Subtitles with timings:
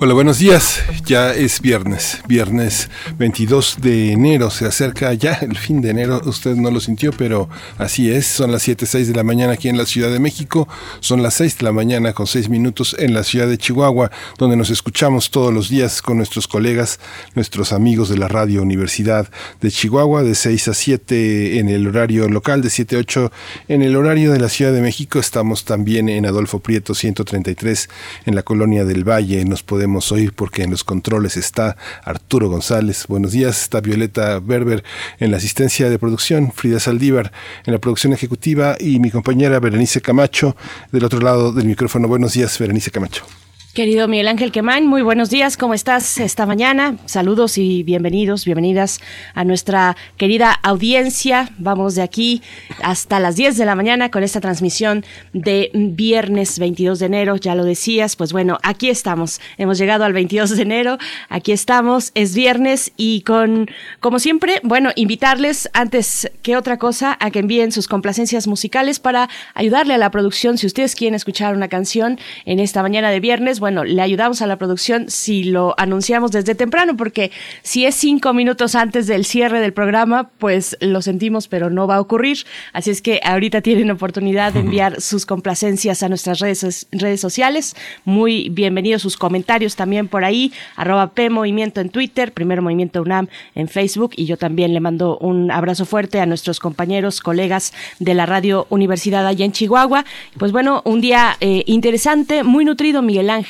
[0.00, 0.80] Hola, buenos días.
[1.06, 2.88] Ya es viernes, viernes
[3.18, 4.48] 22 de enero.
[4.48, 6.20] Se acerca ya el fin de enero.
[6.24, 7.48] Usted no lo sintió, pero
[7.78, 8.24] así es.
[8.24, 10.68] Son las 7, 6 de la mañana aquí en la Ciudad de México.
[11.00, 14.56] Son las 6 de la mañana con 6 minutos en la ciudad de Chihuahua, donde
[14.56, 17.00] nos escuchamos todos los días con nuestros colegas,
[17.34, 19.28] nuestros amigos de la Radio Universidad
[19.60, 23.32] de Chihuahua, de 6 a 7 en el horario local, de 7 a 8
[23.66, 25.18] en el horario de la Ciudad de México.
[25.18, 27.88] Estamos también en Adolfo Prieto 133
[28.26, 29.44] en la colonia del Valle.
[29.44, 33.06] Nos podemos oír porque en los controles está Arturo González.
[33.08, 34.84] Buenos días, está Violeta Berber
[35.18, 37.32] en la asistencia de producción, Frida Saldívar
[37.66, 40.56] en la producción ejecutiva y mi compañera Berenice Camacho
[40.92, 42.08] del otro lado del micrófono.
[42.08, 43.24] Buenos días, Berenice Camacho.
[43.74, 46.96] Querido Miguel Ángel Quemán, muy buenos días, ¿cómo estás esta mañana?
[47.04, 48.98] Saludos y bienvenidos, bienvenidas
[49.34, 51.50] a nuestra querida audiencia.
[51.58, 52.42] Vamos de aquí
[52.82, 57.54] hasta las 10 de la mañana con esta transmisión de viernes 22 de enero, ya
[57.54, 62.34] lo decías, pues bueno, aquí estamos, hemos llegado al 22 de enero, aquí estamos, es
[62.34, 63.68] viernes y con,
[64.00, 69.28] como siempre, bueno, invitarles antes que otra cosa a que envíen sus complacencias musicales para
[69.54, 73.57] ayudarle a la producción, si ustedes quieren escuchar una canción en esta mañana de viernes,
[73.60, 77.30] bueno, le ayudamos a la producción si lo anunciamos desde temprano, porque
[77.62, 81.96] si es cinco minutos antes del cierre del programa, pues lo sentimos, pero no va
[81.96, 82.38] a ocurrir.
[82.72, 87.74] Así es que ahorita tienen oportunidad de enviar sus complacencias a nuestras redes, redes sociales.
[88.04, 93.28] Muy bienvenidos sus comentarios también por ahí, arroba P Movimiento en Twitter, Primero Movimiento UNAM
[93.54, 98.14] en Facebook, y yo también le mando un abrazo fuerte a nuestros compañeros, colegas de
[98.14, 100.04] la Radio Universidad allá en Chihuahua.
[100.38, 103.47] Pues bueno, un día eh, interesante, muy nutrido, Miguel Ángel.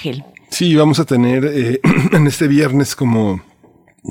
[0.49, 1.81] Sí, vamos a tener eh,
[2.13, 3.41] en este viernes como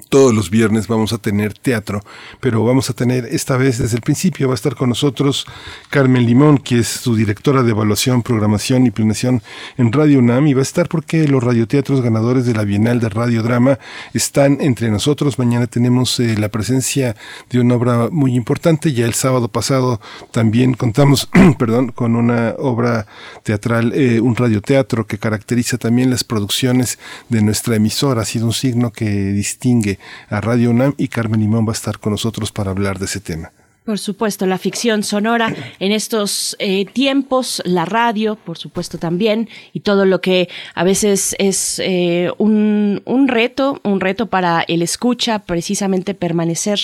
[0.10, 2.02] todos los viernes vamos a tener teatro,
[2.40, 5.46] pero vamos a tener esta vez desde el principio va a estar con nosotros
[5.90, 9.42] Carmen Limón, que es su directora de evaluación, programación y planeación
[9.78, 13.10] en Radio UNAM y va a estar porque los radioteatros ganadores de la Bienal de
[13.10, 13.80] Radiodrama
[14.14, 15.40] están entre nosotros.
[15.40, 17.16] Mañana tenemos eh, la presencia
[17.50, 18.94] de una obra muy importante.
[18.94, 21.30] Ya el sábado pasado también contamos,
[21.60, 23.08] perdón, con una obra
[23.44, 28.22] teatral, eh, un radioteatro que caracteriza también las producciones de nuestra emisora.
[28.22, 29.87] Ha sido un signo que distingue
[30.30, 33.20] a Radio UNAM y Carmen Limón va a estar con nosotros para hablar de ese
[33.20, 33.52] tema.
[33.88, 39.80] Por supuesto, la ficción sonora en estos eh, tiempos, la radio, por supuesto también, y
[39.80, 46.16] todo lo que a veces es eh, un, reto, un reto para el escucha, precisamente
[46.16, 46.80] permanecer,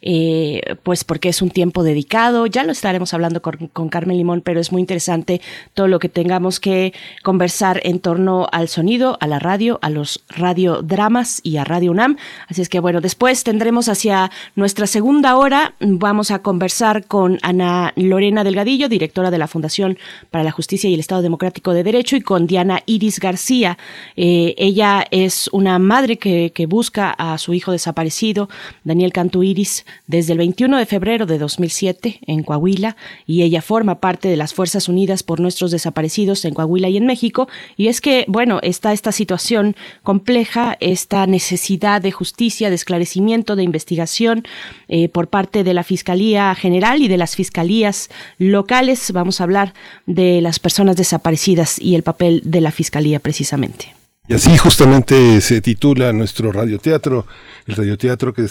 [0.00, 2.46] eh, pues porque es un tiempo dedicado.
[2.46, 5.42] Ya lo estaremos hablando con, con, Carmen Limón, pero es muy interesante
[5.74, 10.24] todo lo que tengamos que conversar en torno al sonido, a la radio, a los
[10.30, 12.16] radiodramas y a Radio UNAM.
[12.48, 17.92] Así es que bueno, después tendremos hacia nuestra segunda hora, vamos a conversar con Ana
[17.96, 19.98] Lorena Delgadillo, directora de la Fundación
[20.30, 23.78] para la Justicia y el Estado Democrático de Derecho, y con Diana Iris García.
[24.14, 28.48] Eh, ella es una madre que, busca a su hijo desaparecido,
[28.84, 32.96] Daniel Cantu Iris, desde el 21 de febrero de 2007 en Coahuila,
[33.26, 37.06] y ella forma parte de las Fuerzas Unidas por Nuestros Desaparecidos en Coahuila y en
[37.06, 37.48] México.
[37.76, 39.74] Y es que, bueno, está esta situación
[40.04, 44.44] compleja, esta necesidad de justicia, de esclarecimiento, de investigación
[44.86, 49.12] eh, por parte de la Fiscalía General y de las fiscalías locales.
[49.12, 49.74] Vamos a hablar
[50.06, 53.94] de las personas desaparecidas y el papel de la Fiscalía precisamente.
[54.28, 57.26] Y así justamente se titula nuestro radioteatro,
[57.66, 58.46] el radioteatro que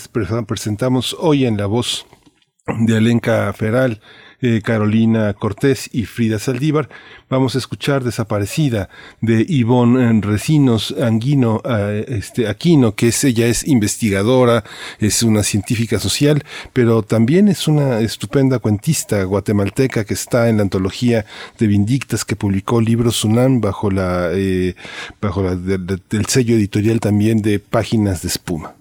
[0.47, 2.06] presentamos hoy en la voz
[2.66, 4.00] de Alenca Feral,
[4.45, 6.88] eh, Carolina Cortés y Frida Saldívar.
[7.29, 8.89] Vamos a escuchar Desaparecida
[9.19, 14.63] de Ivonne Recinos Anguino, eh, este, Aquino, que es, ella es investigadora,
[15.00, 20.63] es una científica social, pero también es una estupenda cuentista guatemalteca que está en la
[20.63, 21.25] antología
[21.57, 24.75] de Vindictas que publicó libros Sunam bajo la, eh,
[25.19, 25.57] bajo la,
[26.27, 28.75] sello editorial también de Páginas de Espuma.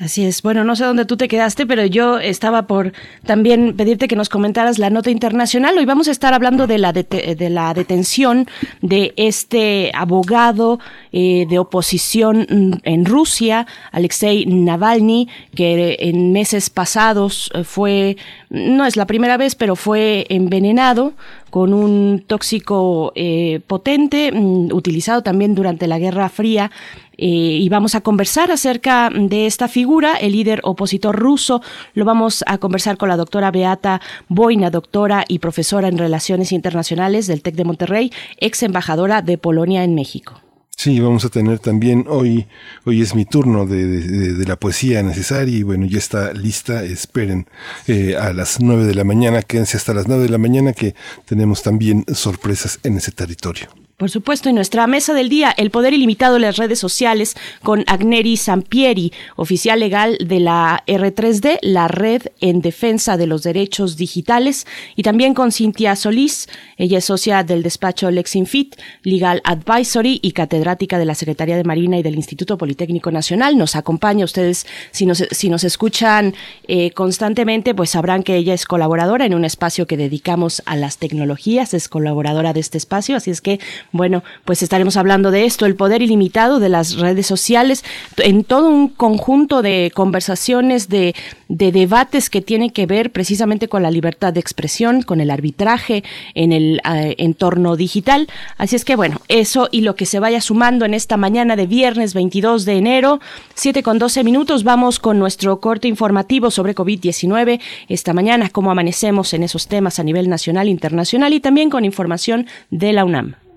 [0.00, 0.42] Así es.
[0.42, 2.92] Bueno, no sé dónde tú te quedaste, pero yo estaba por
[3.26, 5.76] también pedirte que nos comentaras la nota internacional.
[5.76, 8.46] Hoy vamos a estar hablando de la, de la detención
[8.80, 10.78] de este abogado
[11.10, 18.16] eh, de oposición mm, en Rusia, Alexei Navalny, que en meses pasados eh, fue,
[18.50, 21.14] no es la primera vez, pero fue envenenado
[21.50, 26.70] con un tóxico eh, potente, mm, utilizado también durante la Guerra Fría
[27.20, 31.60] y vamos a conversar acerca de esta figura, el líder opositor ruso.
[31.94, 37.26] Lo vamos a conversar con la doctora Beata Boina, doctora y profesora en Relaciones Internacionales
[37.26, 40.40] del TEC de Monterrey, ex embajadora de Polonia en México.
[40.76, 42.46] Sí, vamos a tener también hoy,
[42.84, 47.48] hoy es mi turno de, la poesía necesaria y bueno, ya está lista, esperen
[47.88, 50.94] eh, a las nueve de la mañana, quédense hasta las nueve de la mañana que
[51.24, 53.70] tenemos también sorpresas en ese territorio.
[53.98, 57.34] Por supuesto, en nuestra mesa del día, el poder ilimitado de las redes sociales
[57.64, 63.96] con Agneri Sampieri, oficial legal de la R3D, la Red en Defensa de los Derechos
[63.96, 70.30] Digitales, y también con Cintia Solís, ella es socia del despacho Lexinfit, Legal Advisory y
[70.30, 73.58] catedrática de la Secretaría de Marina y del Instituto Politécnico Nacional.
[73.58, 76.36] Nos acompaña ustedes, si nos, si nos escuchan
[76.68, 80.98] eh, constantemente, pues sabrán que ella es colaboradora en un espacio que dedicamos a las
[80.98, 83.58] tecnologías, es colaboradora de este espacio, así es que
[83.92, 87.84] bueno, pues estaremos hablando de esto, el poder ilimitado de las redes sociales,
[88.18, 91.14] en todo un conjunto de conversaciones, de,
[91.48, 96.04] debates que tienen que ver precisamente con la libertad de expresión, con el arbitraje
[96.34, 98.28] en el eh, entorno digital.
[98.58, 101.66] Así es que bueno, eso y lo que se vaya sumando en esta mañana de
[101.66, 103.20] viernes 22 de enero,
[103.54, 109.32] 7 con 12 minutos, vamos con nuestro corte informativo sobre COVID-19 esta mañana, cómo amanecemos
[109.32, 113.47] en esos temas a nivel nacional, internacional y también con información de la UNAM.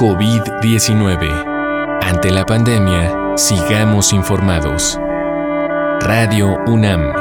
[0.00, 2.00] COVID-19.
[2.00, 4.98] Ante la pandemia, sigamos informados.
[6.00, 7.19] Radio UNAM.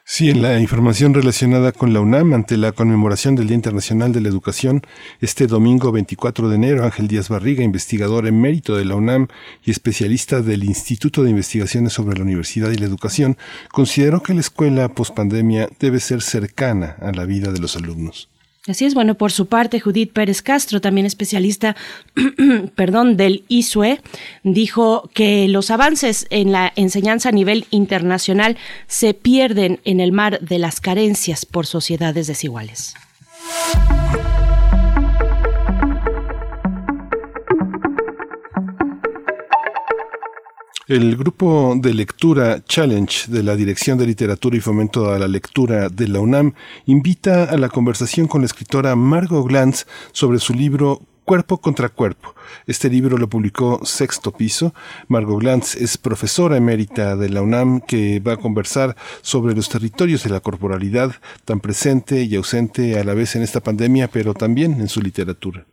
[0.03, 4.19] Sí, en la información relacionada con la UNAM ante la conmemoración del Día Internacional de
[4.19, 4.81] la Educación,
[5.21, 9.27] este domingo 24 de enero, Ángel Díaz Barriga, investigador emérito de la UNAM
[9.63, 13.37] y especialista del Instituto de Investigaciones sobre la Universidad y la Educación,
[13.71, 18.29] consideró que la escuela pospandemia debe ser cercana a la vida de los alumnos.
[18.67, 21.75] Así es, bueno, por su parte, Judith Pérez Castro, también especialista,
[22.75, 24.01] perdón, del ISUE,
[24.43, 30.39] dijo que los avances en la enseñanza a nivel internacional se pierden en el mar
[30.41, 32.93] de las carencias por sociedades desiguales.
[40.91, 45.88] El grupo de lectura Challenge de la Dirección de Literatura y Fomento a la Lectura
[45.88, 46.53] de la UNAM
[46.85, 52.35] invita a la conversación con la escritora Margot Glantz sobre su libro Cuerpo contra Cuerpo.
[52.68, 54.73] Este libro lo publicó Sexto Piso.
[55.07, 60.25] Margot Glantz es profesora emérita de la UNAM que va a conversar sobre los territorios
[60.25, 64.73] de la corporalidad tan presente y ausente a la vez en esta pandemia, pero también
[64.81, 65.66] en su literatura.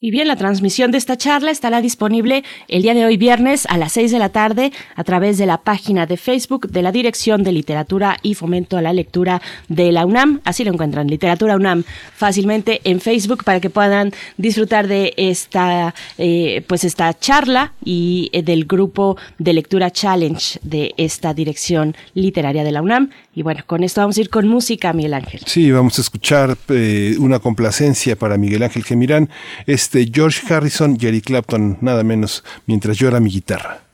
[0.00, 3.76] Y bien, la transmisión de esta charla estará disponible el día de hoy viernes a
[3.76, 7.42] las seis de la tarde a través de la página de Facebook de la Dirección
[7.42, 10.40] de Literatura y Fomento a la Lectura de la UNAM.
[10.44, 11.82] Así lo encuentran, Literatura UNAM,
[12.14, 18.44] fácilmente en Facebook para que puedan disfrutar de esta, eh, pues esta charla y eh,
[18.44, 23.10] del grupo de lectura Challenge de esta Dirección Literaria de la UNAM.
[23.34, 25.40] Y bueno, con esto vamos a ir con música, Miguel Ángel.
[25.46, 29.28] Sí, vamos a escuchar eh, una complacencia para Miguel Ángel Gemirán,
[29.88, 33.87] este George Harrison, Jerry Clapton, nada menos, mientras llora mi guitarra.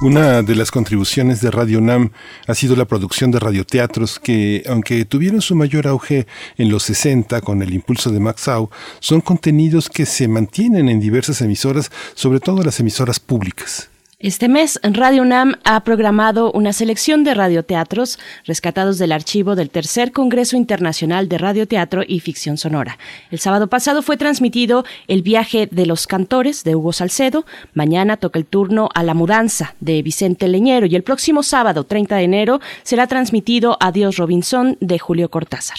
[0.00, 2.10] Una de las contribuciones de Radio NAM
[2.46, 7.42] ha sido la producción de radioteatros que, aunque tuvieron su mayor auge en los 60
[7.42, 12.40] con el impulso de Max Au, son contenidos que se mantienen en diversas emisoras, sobre
[12.40, 13.59] todo las emisoras públicas.
[14.22, 20.12] Este mes, Radio UNAM ha programado una selección de radioteatros rescatados del archivo del Tercer
[20.12, 22.98] Congreso Internacional de Radioteatro y Ficción Sonora.
[23.30, 27.46] El sábado pasado fue transmitido El viaje de los cantores de Hugo Salcedo.
[27.72, 32.16] Mañana toca el turno a La mudanza de Vicente Leñero y el próximo sábado, 30
[32.16, 35.78] de enero, será transmitido Adiós Robinson de Julio Cortázar.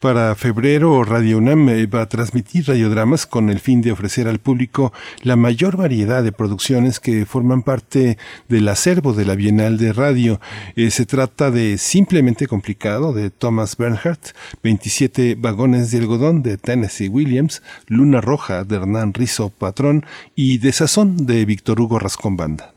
[0.00, 4.38] Para febrero, Radio UNAM eh, va a transmitir radiodramas con el fin de ofrecer al
[4.38, 8.16] público la mayor variedad de producciones que forman parte
[8.48, 10.40] del acervo de la Bienal de Radio.
[10.74, 17.10] Eh, se trata de Simplemente Complicado de Thomas Bernhardt, 27 Vagones de Algodón de Tennessee
[17.10, 22.72] Williams, Luna Roja de Hernán Rizo Patrón y Desazón de Víctor Hugo Rascón Banda.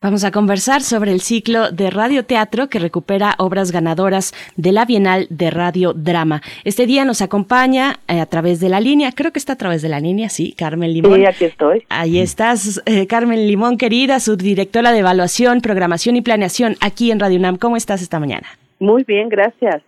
[0.00, 5.26] Vamos a conversar sobre el ciclo de radioteatro que recupera obras ganadoras de la Bienal
[5.28, 6.40] de Radio Drama.
[6.62, 9.82] Este día nos acompaña eh, a través de la línea, creo que está a través
[9.82, 11.16] de la línea, sí, Carmen Limón.
[11.16, 11.82] Sí, aquí estoy.
[11.88, 17.40] Ahí estás, eh, Carmen Limón, querida, subdirectora de Evaluación, Programación y Planeación aquí en Radio
[17.40, 17.56] UNAM.
[17.56, 18.46] ¿Cómo estás esta mañana?
[18.78, 19.82] Muy bien, gracias.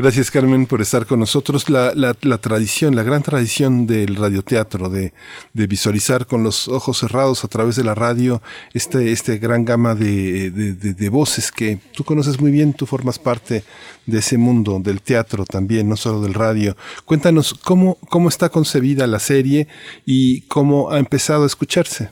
[0.00, 1.68] Gracias Carmen por estar con nosotros.
[1.68, 5.10] La, la, la tradición, la gran tradición del radioteatro, de,
[5.52, 8.40] de, visualizar con los ojos cerrados a través de la radio
[8.74, 13.62] este, este gran gama de, voces que tú conoces muy bien, tú formas parte
[14.06, 16.76] de ese mundo del teatro también, no solo del radio.
[17.04, 19.66] Cuéntanos cómo, cómo está concebida la serie
[20.06, 22.10] y cómo ha empezado a escucharse.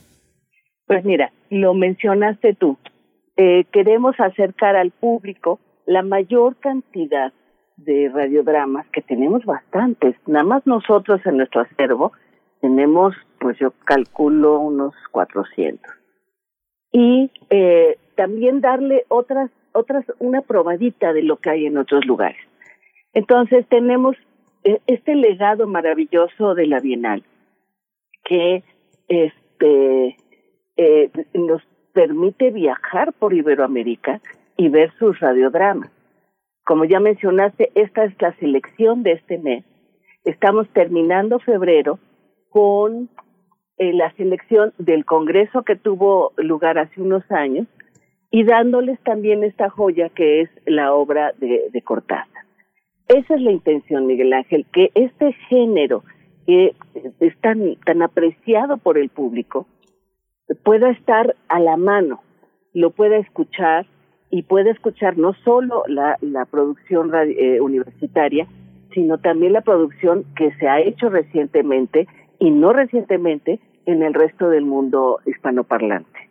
[0.88, 2.78] Pues mira, lo mencionaste tú.
[3.36, 7.32] Eh, queremos acercar al público la mayor cantidad
[7.76, 10.16] de radiodramas, que tenemos bastantes.
[10.26, 12.12] Nada más nosotros en nuestro acervo
[12.60, 15.80] tenemos, pues yo calculo unos 400.
[16.92, 22.40] Y eh, también darle otras, otras, una probadita de lo que hay en otros lugares.
[23.12, 24.16] Entonces tenemos
[24.64, 27.22] eh, este legado maravilloso de la Bienal,
[28.24, 28.64] que
[29.08, 30.16] este
[30.76, 34.20] eh, nos permite viajar por Iberoamérica
[34.56, 35.90] y ver sus radiodramas.
[36.66, 39.64] Como ya mencionaste, esta es la selección de este mes.
[40.24, 42.00] Estamos terminando febrero
[42.50, 43.08] con
[43.78, 47.68] eh, la selección del Congreso que tuvo lugar hace unos años
[48.32, 52.42] y dándoles también esta joya que es la obra de, de Cortázar.
[53.06, 56.02] Esa es la intención, Miguel Ángel, que este género
[56.46, 56.74] que
[57.20, 59.68] es tan, tan apreciado por el público
[60.64, 62.24] pueda estar a la mano,
[62.72, 63.86] lo pueda escuchar
[64.30, 66.18] y puede escuchar no solo la,
[66.50, 68.46] producción eh, universitaria,
[68.92, 72.06] sino también la producción que se ha hecho recientemente
[72.38, 76.30] y no recientemente en el resto del mundo hispanoparlante.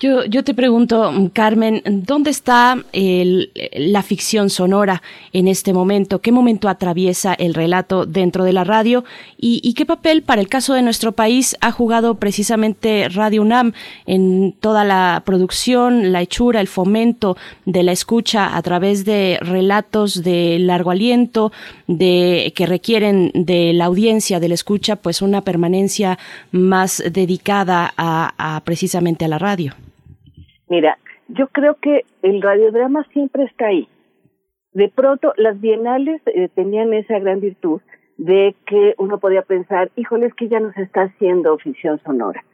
[0.00, 6.20] Yo, te pregunto, Carmen, ¿dónde está la ficción sonora en este momento?
[6.20, 9.04] ¿Qué momento atraviesa el relato dentro de la radio?
[9.38, 13.72] ¿Y, qué papel para el caso de nuestro país ha jugado precisamente Radio UNAM
[14.06, 20.22] en toda la producción, la hechura, el fomento de la escucha a través de relatos
[20.22, 21.52] de largo aliento,
[21.86, 26.18] de que requieren de la audiencia, de la escucha, pues una permanencia
[26.50, 29.72] más dedicada a precisamente a la radio?
[30.68, 33.88] Mira, yo creo que el radiodrama siempre está ahí.
[34.72, 37.80] De pronto, las bienales eh, tenían esa gran virtud
[38.16, 42.44] de que uno podía pensar, híjole, es que ya no se está haciendo ficción sonora.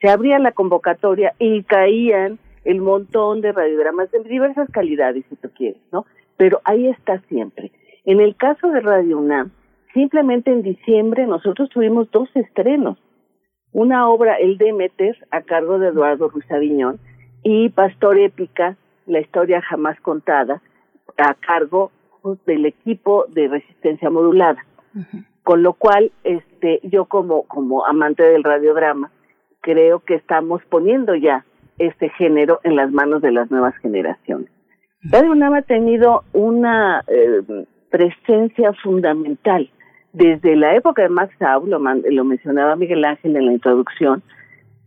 [0.00, 5.50] Se abría la convocatoria y caían el montón de radiodramas de diversas calidades, si tú
[5.56, 6.06] quieres, ¿no?
[6.36, 7.70] Pero ahí está siempre.
[8.04, 9.50] En el caso de Radio UNAM,
[9.92, 12.98] simplemente en diciembre nosotros tuvimos dos estrenos.
[13.72, 16.98] Una obra, El Demeter, a cargo de Eduardo Ruiz Aviñón,
[17.42, 20.60] y Pastor Épica, la historia jamás contada,
[21.16, 21.90] a cargo
[22.46, 24.64] del equipo de resistencia modulada.
[25.42, 29.10] Con lo cual, este, yo como, como amante del radiodrama,
[29.60, 31.44] creo que estamos poniendo ya
[31.78, 34.50] este género en las manos de las nuevas generaciones.
[35.02, 37.42] Radio UNAM ha tenido una eh,
[37.90, 39.70] presencia fundamental
[40.12, 44.22] desde la época de Max Sau, lo, lo mencionaba Miguel Ángel en la introducción,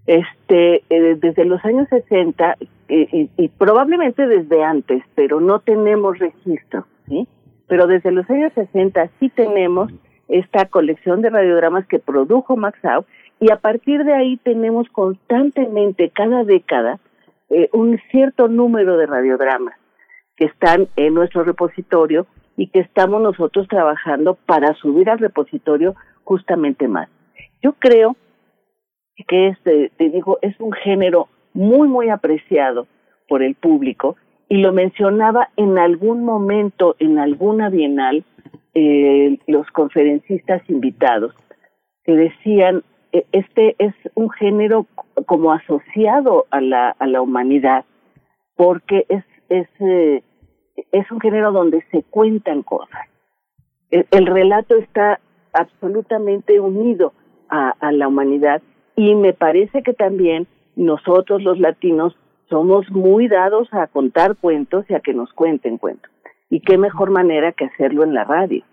[0.06, 2.58] este, eh, desde los años 60
[2.90, 7.28] y, y, probablemente desde antes, pero no tenemos registro, ¿sí?
[7.68, 9.92] Pero desde los años 60 sí tenemos
[10.28, 13.06] esta colección de radiodramas que produjo Max Au
[13.40, 17.00] y a partir de ahí tenemos constantemente, cada década,
[17.50, 19.76] eh, un cierto número de radiodramas
[20.36, 22.26] que están en nuestro repositorio
[22.58, 27.10] y que estamos nosotros trabajando para subir al repositorio justamente más.
[27.62, 28.16] Yo creo
[29.28, 32.88] que este, te digo, es un género muy, muy apreciado
[33.28, 34.16] por el público
[34.50, 38.24] y lo mencionaba en algún momento, en alguna bienal,
[38.76, 41.34] eh, los conferencistas invitados,
[42.04, 44.88] que decían, e, este es un género
[45.26, 47.86] como asociado a la, a la humanidad,
[48.56, 50.24] porque es, es, eh,
[50.92, 53.08] es un género donde se cuentan cosas.
[53.92, 55.20] El, el relato está
[55.54, 57.14] absolutamente unido
[57.50, 58.64] a la humanidad
[58.96, 62.16] y me parece que también nosotros los latinos
[62.50, 66.12] somos muy dados a contar cuentos y a que nos cuenten cuentos.
[66.50, 68.64] Y qué mejor manera que hacerlo en la radio.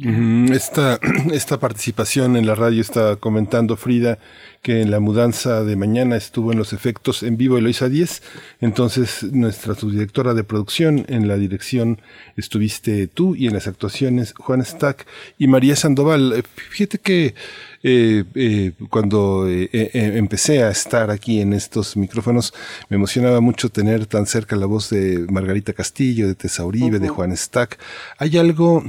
[0.00, 1.00] Esta,
[1.32, 4.18] esta participación en la radio está comentando Frida
[4.62, 8.22] que en la mudanza de mañana estuvo en los efectos en vivo Eloisa 10.
[8.60, 12.00] Entonces, nuestra subdirectora de producción, en la dirección
[12.36, 15.06] estuviste tú y en las actuaciones Juan Stack
[15.36, 16.32] y María Sandoval.
[16.32, 17.34] Eh, fíjate que
[17.82, 22.52] eh, eh, cuando eh, empecé a estar aquí en estos micrófonos,
[22.88, 27.36] me emocionaba mucho tener tan cerca la voz de Margarita Castillo, de Tesauribe, de Juan
[27.36, 27.78] Stack.
[28.18, 28.84] Hay algo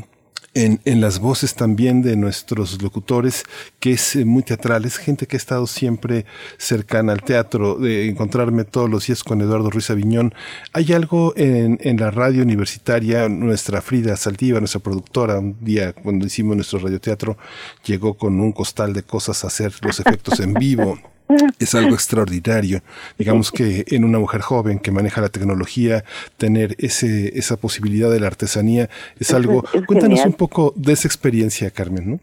[0.54, 3.44] en, en, las voces también de nuestros locutores,
[3.80, 6.26] que es eh, muy teatral, es gente que ha estado siempre
[6.58, 10.34] cercana al teatro, de encontrarme todos los días con Eduardo Ruiz Aviñón.
[10.74, 16.26] Hay algo en, en la radio universitaria, nuestra Frida Saltiva, nuestra productora, un día cuando
[16.26, 17.38] hicimos nuestro radioteatro,
[17.86, 21.00] llegó con un costal de cosas a hacer los efectos en vivo
[21.60, 22.80] es algo extraordinario.
[23.18, 26.04] Digamos que en una mujer joven que maneja la tecnología,
[26.38, 28.90] tener ese, esa posibilidad de la artesanía
[29.20, 29.64] es algo.
[29.86, 32.20] Cuéntanos un poco de esa experiencia, Carmen, ¿no?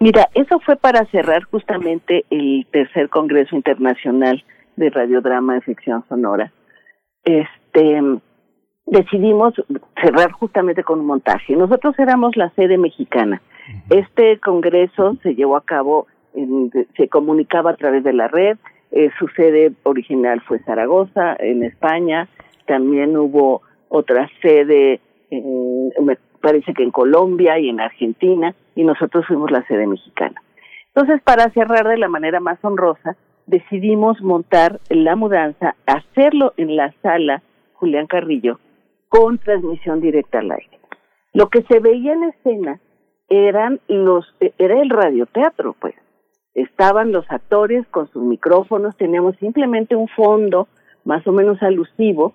[0.00, 6.52] Mira, eso fue para cerrar justamente el tercer Congreso Internacional de Radiodrama de Ficción Sonora.
[7.24, 8.00] Este,
[8.86, 9.54] decidimos
[10.02, 11.54] cerrar justamente con un montaje.
[11.54, 13.40] Nosotros éramos la sede mexicana.
[13.90, 16.08] Este congreso se llevó a cabo
[16.96, 18.58] se comunicaba a través de la red.
[18.90, 22.28] Eh, su sede original fue Zaragoza, en España.
[22.66, 29.50] También hubo otra sede, me parece que en Colombia y en Argentina, y nosotros fuimos
[29.50, 30.42] la sede mexicana.
[30.94, 33.16] Entonces, para cerrar de la manera más honrosa,
[33.46, 37.42] decidimos montar la mudanza, hacerlo en la sala
[37.74, 38.60] Julián Carrillo,
[39.08, 40.78] con transmisión directa al aire.
[41.32, 42.80] Lo que se veía en escena
[43.28, 45.94] eran los, era el radioteatro, pues
[46.54, 50.68] estaban los actores con sus micrófonos, teníamos simplemente un fondo
[51.04, 52.34] más o menos alusivo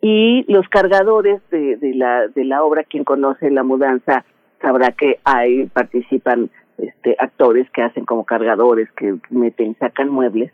[0.00, 4.24] y los cargadores de, de, la, de la obra, quien conoce la mudanza
[4.60, 10.52] sabrá que hay, participan este, actores que hacen como cargadores, que meten, sacan muebles.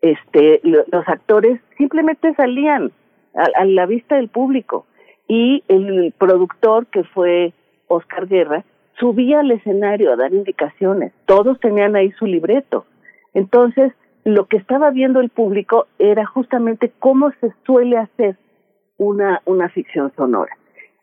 [0.00, 2.92] Este, los actores simplemente salían
[3.34, 4.86] a, a la vista del público
[5.26, 7.52] y el productor que fue
[7.88, 8.64] Oscar Guerra
[8.98, 12.86] subía al escenario a dar indicaciones, todos tenían ahí su libreto.
[13.34, 13.92] Entonces,
[14.24, 18.36] lo que estaba viendo el público era justamente cómo se suele hacer
[18.96, 20.56] una, una ficción sonora.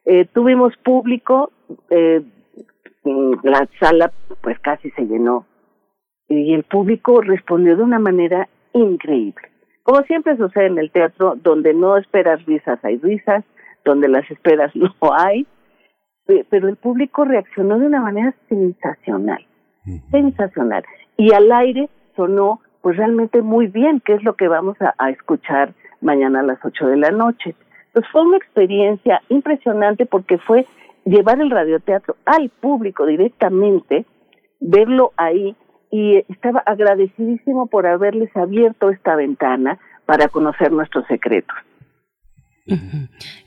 [0.06, 1.52] Eh, tuvimos público,
[1.90, 2.24] eh,
[3.44, 5.46] la sala pues casi se llenó
[6.28, 9.50] y el público respondió de una manera increíble.
[9.84, 13.44] Como siempre sucede en el teatro, donde no esperas risas hay risas,
[13.84, 15.46] donde las esperas no hay,
[16.50, 19.46] pero el público reaccionó de una manera sensacional,
[20.12, 20.84] sensacional.
[21.18, 25.74] Y al aire sonó pues realmente muy bien, que es lo que vamos a, escuchar
[26.02, 27.56] mañana a las 8 de la noche.
[27.94, 30.66] Pues fue una experiencia impresionante porque fue
[31.06, 34.06] llevar el radioteatro al público directamente,
[34.60, 35.56] verlo ahí
[35.92, 41.56] y estaba agradecidísimo por haberles abierto esta ventana para conocer nuestros secretos.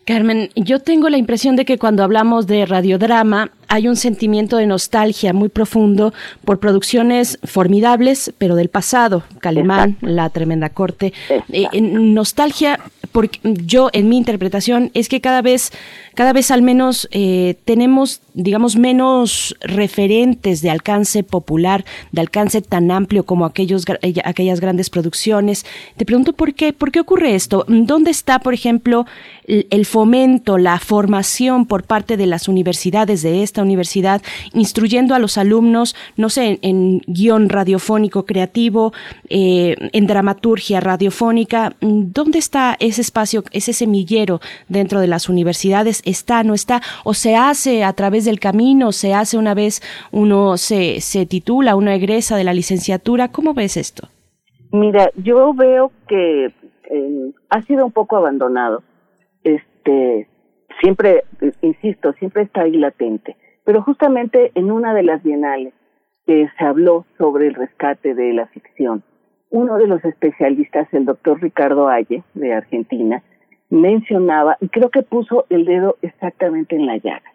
[0.04, 4.66] Carmen, yo tengo la impresión de que cuando hablamos de radiodrama hay un sentimiento de
[4.66, 6.12] nostalgia muy profundo
[6.44, 11.12] por producciones formidables, pero del pasado, Calimán, La Tremenda Corte.
[11.50, 12.80] Eh, nostalgia,
[13.12, 15.72] porque yo en mi interpretación es que cada vez,
[16.14, 22.90] cada vez al menos eh, tenemos, digamos, menos referentes de alcance popular, de alcance tan
[22.90, 25.64] amplio como aquellos, eh, aquellas grandes producciones.
[25.96, 27.64] Te pregunto por qué, por qué ocurre esto.
[27.68, 29.06] ¿Dónde está, por ejemplo,
[29.46, 35.38] el fomento, la formación por parte de las universidades de esta universidad, instruyendo a los
[35.38, 38.92] alumnos, no sé, en, guion radiofónico creativo,
[39.28, 41.74] eh, en dramaturgia radiofónica.
[41.80, 46.02] ¿Dónde está ese espacio, ese semillero dentro de las universidades?
[46.04, 46.82] ¿Está, no está?
[47.04, 48.90] ¿O se hace a través del camino?
[48.90, 49.80] ¿Se hace una vez
[50.10, 53.28] uno se, se titula, uno egresa de la licenciatura?
[53.28, 54.08] ¿Cómo ves esto?
[54.72, 58.82] Mira, yo veo que eh, ha sido un poco abandonado.
[59.44, 59.73] este,
[60.80, 61.24] siempre,
[61.62, 63.36] insisto, siempre está ahí latente.
[63.64, 65.72] Pero justamente en una de las bienales
[66.26, 69.02] que se habló sobre el rescate de la ficción,
[69.50, 73.22] uno de los especialistas, el doctor Ricardo Aye, de Argentina,
[73.70, 77.32] mencionaba, y creo que puso el dedo exactamente en la llaga.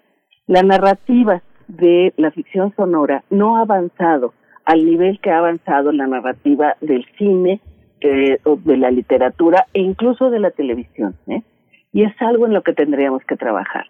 [0.47, 4.33] La narrativa de la ficción sonora no ha avanzado
[4.65, 7.61] al nivel que ha avanzado la narrativa del cine,
[8.01, 11.15] eh, de la literatura e incluso de la televisión.
[11.27, 11.41] ¿eh?
[11.91, 13.85] Y es algo en lo que tendríamos que trabajar.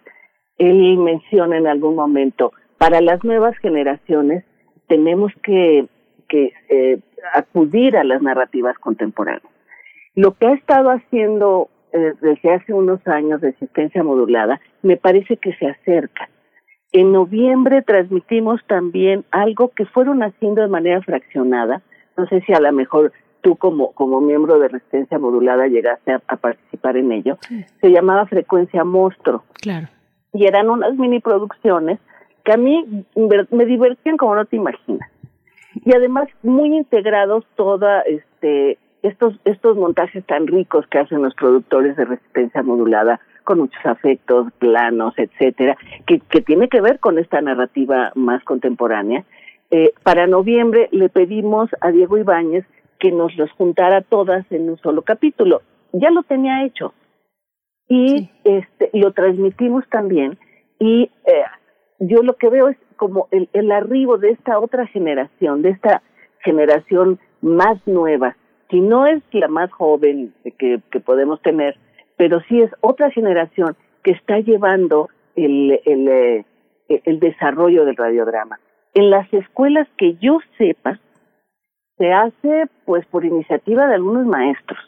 [0.57, 4.43] Él menciona en algún momento, para las nuevas generaciones
[4.87, 5.87] tenemos que,
[6.27, 6.99] que eh,
[7.33, 9.43] acudir a las narrativas contemporáneas.
[10.15, 15.53] Lo que ha estado haciendo eh, desde hace unos años Resistencia Modulada me parece que
[15.53, 16.29] se acerca.
[16.91, 21.81] En noviembre transmitimos también algo que fueron haciendo de manera fraccionada.
[22.17, 26.19] No sé si a lo mejor tú como, como miembro de Resistencia Modulada llegaste a,
[26.19, 27.37] participar en ello.
[27.81, 29.43] Se llamaba Frecuencia Monstruo.
[29.61, 29.87] Claro.
[30.33, 31.99] Y eran unas mini producciones
[32.43, 33.05] que a mí
[33.51, 35.09] me divertían como no te imaginas.
[35.85, 41.95] Y además muy integrados toda este estos, estos montajes tan ricos que hacen los productores
[41.95, 47.41] de resistencia modulada con muchos afectos, planos, etcétera, que, que tiene que ver con esta
[47.41, 49.23] narrativa más contemporánea.
[49.71, 52.65] Eh, para noviembre le pedimos a Diego Ibáñez
[52.99, 55.61] que nos los juntara todas en un solo capítulo.
[55.93, 56.93] Ya lo tenía hecho.
[57.87, 60.37] Y este lo transmitimos también.
[60.79, 61.43] Y eh,
[61.99, 66.03] yo lo que veo es como el, el arribo de esta otra generación, de esta
[66.43, 68.35] generación más nueva,
[68.69, 71.77] si no es la más joven que, que podemos tener,
[72.17, 76.45] pero sí es otra generación que está llevando el, el, eh,
[76.87, 78.59] el desarrollo del radiodrama.
[78.93, 80.99] En las escuelas que yo sepa,
[81.99, 84.79] se hace pues por iniciativa de algunos maestros.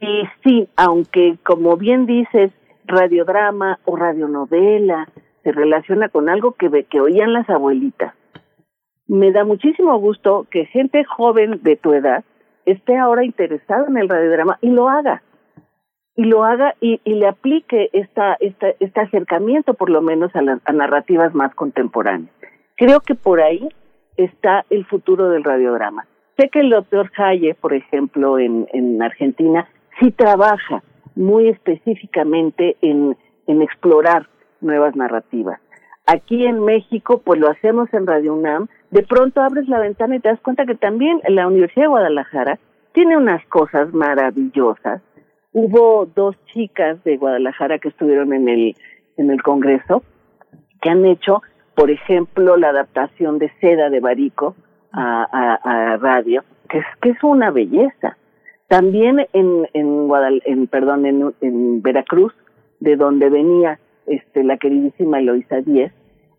[0.00, 2.52] Y sí, aunque como bien dices,
[2.84, 5.08] radiodrama o radionovela
[5.42, 8.14] se relaciona con algo que, que oían las abuelitas.
[9.08, 12.24] Me da muchísimo gusto que gente joven de tu edad
[12.64, 15.22] esté ahora interesado en el radiodrama y lo haga.
[16.14, 20.42] Y lo haga y, y le aplique esta, esta, este acercamiento, por lo menos, a
[20.42, 22.30] las narrativas más contemporáneas.
[22.76, 23.68] Creo que por ahí
[24.16, 26.06] está el futuro del radiodrama.
[26.36, 29.66] Sé que el doctor Haye, por ejemplo, en, en Argentina,
[30.00, 30.82] sí trabaja
[31.14, 34.28] muy específicamente en, en explorar
[34.60, 35.60] nuevas narrativas.
[36.06, 40.20] Aquí en México, pues lo hacemos en Radio UNAM, de pronto abres la ventana y
[40.20, 42.58] te das cuenta que también la Universidad de Guadalajara
[42.92, 45.02] tiene unas cosas maravillosas.
[45.52, 48.76] Hubo dos chicas de Guadalajara que estuvieron en el,
[49.16, 50.02] en el Congreso
[50.80, 51.42] que han hecho,
[51.76, 54.56] por ejemplo, la adaptación de Seda de Barico
[54.92, 58.16] a, a, radio, que es, que es una belleza.
[58.66, 62.32] También en, en, Guadal en perdón, en, en Veracruz,
[62.80, 65.92] de donde venía este, la queridísima Eloisa Díez,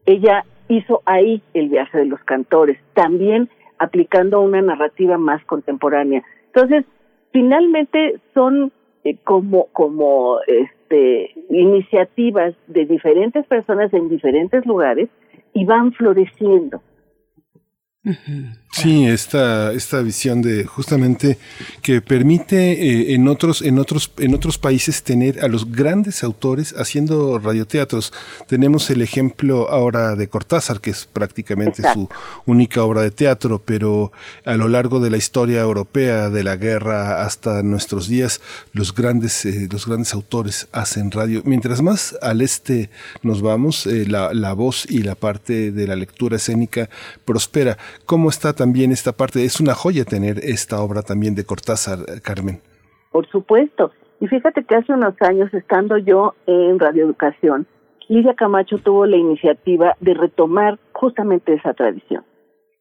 [0.08, 3.48] ella hizo ahí el viaje de los cantores, también
[3.78, 6.24] aplicando una narrativa más contemporánea.
[6.48, 6.84] Entonces,
[7.32, 8.72] finalmente son
[9.04, 15.10] eh, como como este iniciativas de diferentes personas en diferentes lugares
[15.58, 16.84] y van floreciendo.
[18.82, 21.40] Sí, esta, esta visión de justamente
[21.82, 26.76] que permite eh, en otros, en otros, en otros países tener a los grandes autores
[26.78, 28.14] haciendo radioteatros.
[28.48, 32.08] Tenemos el ejemplo ahora de Cortázar, que es prácticamente su
[32.46, 34.12] única obra de teatro, pero
[34.46, 38.42] a lo largo de la historia europea, de la guerra hasta nuestros días,
[38.74, 41.42] los grandes, eh, los grandes autores hacen radio.
[41.46, 42.92] Mientras más al este
[43.24, 46.92] nos vamos, eh, la, la voz y la parte de la lectura escénica
[47.26, 47.80] prospera.
[48.06, 49.46] ¿Cómo está también también esta parte.
[49.46, 52.60] Es una joya tener esta obra también de Cortázar, Carmen.
[53.14, 53.92] Por supuesto.
[54.20, 57.66] Y fíjate que hace unos años, estando yo en Radio Educación,
[58.10, 62.26] Lidia Camacho tuvo la iniciativa de retomar justamente esa tradición.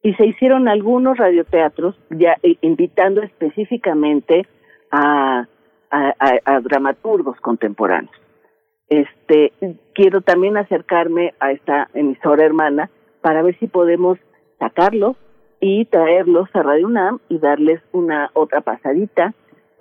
[0.03, 4.46] Y se hicieron algunos radioteatros, ya eh, invitando específicamente
[4.90, 5.46] a,
[5.90, 8.14] a, dramaturgos contemporáneos.
[8.88, 9.53] Este,
[9.94, 14.18] quiero también acercarme a esta emisora hermana para ver si podemos
[14.59, 15.16] sacarlo
[15.61, 19.35] y traerlos a Radio UNAM y darles una otra pasadita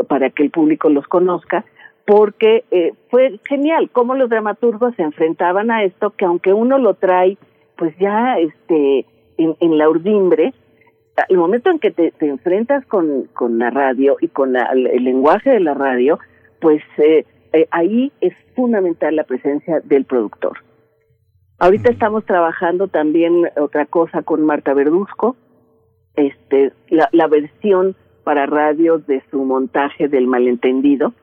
[0.07, 1.65] para que el público los conozca,
[2.05, 6.93] porque eh, fue genial cómo los dramaturgos se enfrentaban a esto, que aunque uno lo
[6.93, 7.37] trae
[7.77, 9.05] pues ya este
[9.37, 10.53] en, en la urdimbre,
[11.29, 15.49] el momento en que te, te enfrentas con, con la radio y con el lenguaje
[15.49, 16.19] de la radio,
[16.59, 20.57] pues eh, eh, ahí es fundamental la presencia del productor.
[21.57, 25.37] Ahorita estamos trabajando también otra cosa con Marta Verduzco,
[26.15, 31.13] este, la, la versión para radio de su montaje del malentendido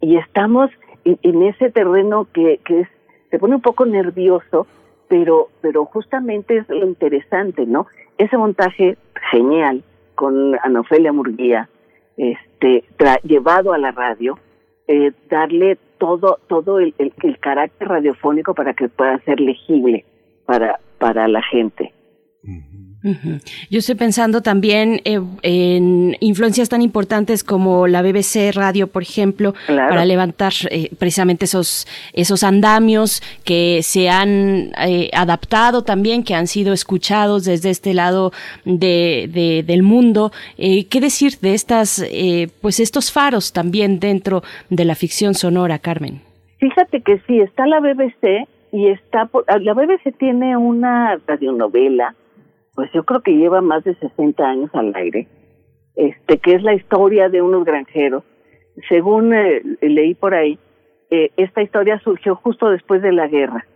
[0.00, 0.70] y estamos
[1.04, 2.88] en ese terreno que, que es,
[3.30, 4.66] se pone un poco nervioso,
[5.08, 7.86] pero, pero justamente es lo interesante, ¿no?
[8.18, 8.96] Ese montaje
[9.30, 9.82] genial
[10.14, 11.68] con Anofelia Murguía,
[12.16, 12.84] este,
[13.22, 14.38] llevado a la radio,
[14.86, 16.94] eh, darle todo, todo el,
[17.40, 20.04] carácter radiofónico para que pueda ser legible
[20.46, 21.92] para, para la gente.
[23.02, 29.54] Yo estoy pensando también eh, en influencias tan importantes como la BBC Radio, por ejemplo,
[29.66, 36.48] para levantar eh, precisamente esos, esos andamios que se han eh, adaptado también, que han
[36.48, 38.32] sido escuchados desde este lado
[38.64, 40.32] de, del mundo.
[40.56, 42.04] ¿Qué decir de estas,
[42.60, 46.20] pues estos faros también dentro de la ficción sonora, Carmen?
[46.58, 49.30] Fíjate que sí, está la BBC y está,
[49.60, 52.14] la BBC tiene una radionovela
[52.78, 55.26] pues yo creo que lleva más de 60 años al aire,
[55.96, 58.22] este, que es la historia de unos granjeros.
[58.88, 60.60] Según eh, leí por ahí,
[61.10, 63.66] eh, esta historia surgió justo después de la guerra,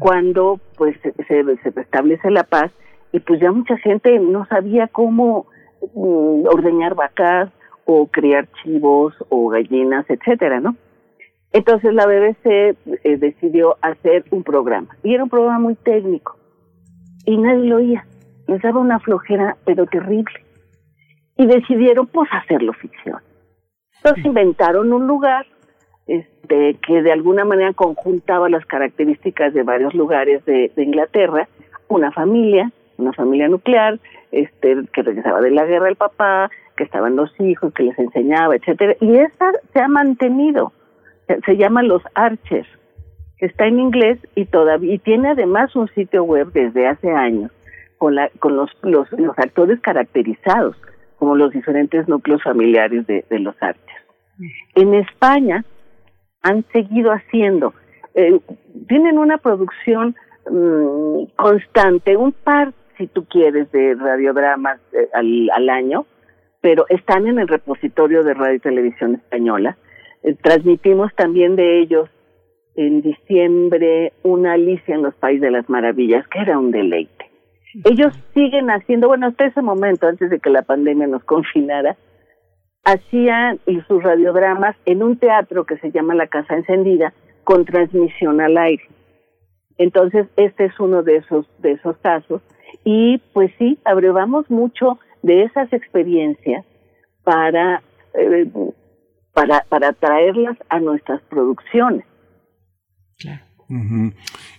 [0.00, 2.72] cuando pues se, se restablece la paz
[3.12, 5.46] y pues ya mucha gente no sabía cómo
[5.94, 7.50] mm, ordeñar vacas
[7.84, 10.74] o criar chivos o gallinas, etcétera, ¿no?
[11.52, 12.76] Entonces la BBC eh,
[13.18, 16.36] decidió hacer un programa y era un programa muy técnico
[17.24, 18.04] y nadie lo oía
[18.48, 20.44] les daba una flojera, pero terrible.
[21.36, 23.20] Y decidieron, pues, hacerlo ficción.
[23.98, 25.46] Entonces inventaron un lugar
[26.06, 31.46] este, que de alguna manera conjuntaba las características de varios lugares de, Inglaterra,
[31.88, 34.00] una familia, una familia nuclear,
[34.32, 38.56] este, que regresaba de la guerra el papá, que estaban los hijos, que les enseñaba,
[38.56, 40.72] etcétera, y esa se ha mantenido,
[41.26, 42.68] se, se llama Los Archers,
[43.38, 47.52] está en inglés y todavía y tiene además un sitio web desde hace años
[47.98, 50.76] con, la, con los, los, los actores caracterizados
[51.18, 53.94] como los diferentes núcleos familiares de, de los artes.
[54.74, 55.64] En España
[56.42, 57.74] han seguido haciendo,
[58.14, 58.38] eh,
[58.88, 60.14] tienen una producción
[60.48, 66.06] mm, constante, un par, si tú quieres, de radiodramas eh, al, al, año,
[66.60, 69.76] pero están en el repositorio de Radio y Televisión Española.
[70.22, 72.08] Eh, transmitimos también de ellos
[72.76, 77.27] en diciembre una Alicia en los Países de las Maravillas, que era un deleite.
[77.84, 81.96] Ellos siguen haciendo, bueno, hasta ese momento, antes de que la pandemia nos confinara,
[82.84, 87.12] hacían sus radiodramas en un teatro que se llama La Casa Encendida,
[87.44, 88.82] con transmisión al aire.
[89.76, 92.42] Entonces, este es uno de esos, de esos casos.
[92.84, 96.64] Y pues sí, abrevamos mucho de esas experiencias
[97.22, 97.82] para,
[98.14, 98.50] eh,
[99.32, 102.04] para, para traerlas a nuestras producciones.
[103.18, 103.47] Claro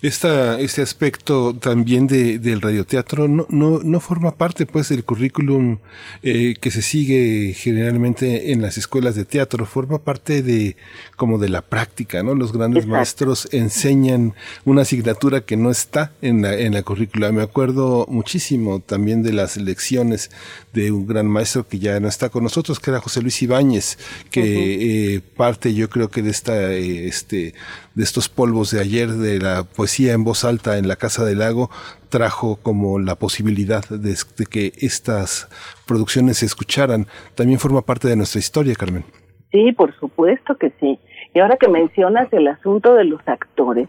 [0.02, 5.80] este aspecto también de, del radioteatro no, no, no forma parte pues del currículum
[6.22, 10.76] eh, que se sigue generalmente en las escuelas de teatro, forma parte de
[11.15, 12.36] como de la práctica, ¿no?
[12.36, 17.32] Los grandes maestros enseñan una asignatura que no está en la, en la currícula.
[17.32, 20.30] Me acuerdo muchísimo también de las lecciones
[20.73, 23.97] de un gran maestro que ya no está con nosotros, que era José Luis Ibáñez,
[24.32, 27.53] que eh, parte yo creo que de esta, eh, este,
[27.95, 31.39] de estos polvos de ayer de la poesía en voz alta en la Casa del
[31.39, 31.69] Lago
[32.10, 34.15] trajo como la posibilidad de,
[34.49, 35.47] que estas
[35.88, 37.08] producciones se escucharan.
[37.36, 39.05] También forma parte de nuestra historia, Carmen.
[39.51, 40.99] Sí, por supuesto que sí.
[41.34, 43.88] Y ahora que mencionas el asunto de los actores,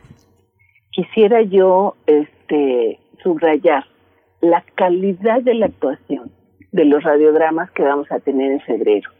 [0.91, 3.85] quisiera yo este subrayar
[4.41, 6.31] la calidad de la actuación
[6.73, 9.11] de los radiodramas que vamos a tener en febrero.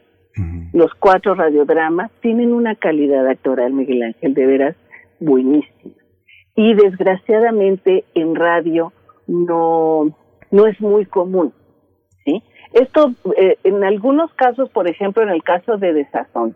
[0.73, 4.75] Los cuatro radiodramas tienen una calidad actoral, Miguel Ángel, de veras
[5.19, 5.93] buenísima.
[6.55, 8.93] Y desgraciadamente en radio
[9.27, 10.15] no,
[10.49, 11.53] no es muy común.
[12.23, 12.41] ¿sí?
[12.73, 16.55] Esto, eh, en algunos casos, por ejemplo, en el caso de Desazón,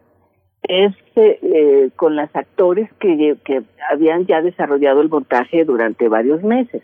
[0.64, 6.82] es eh, con las actores que, que habían ya desarrollado el montaje durante varios meses.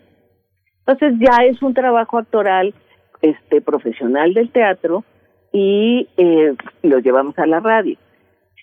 [0.86, 2.74] Entonces ya es un trabajo actoral
[3.22, 5.04] este profesional del teatro
[5.52, 7.96] y eh, lo llevamos a la radio.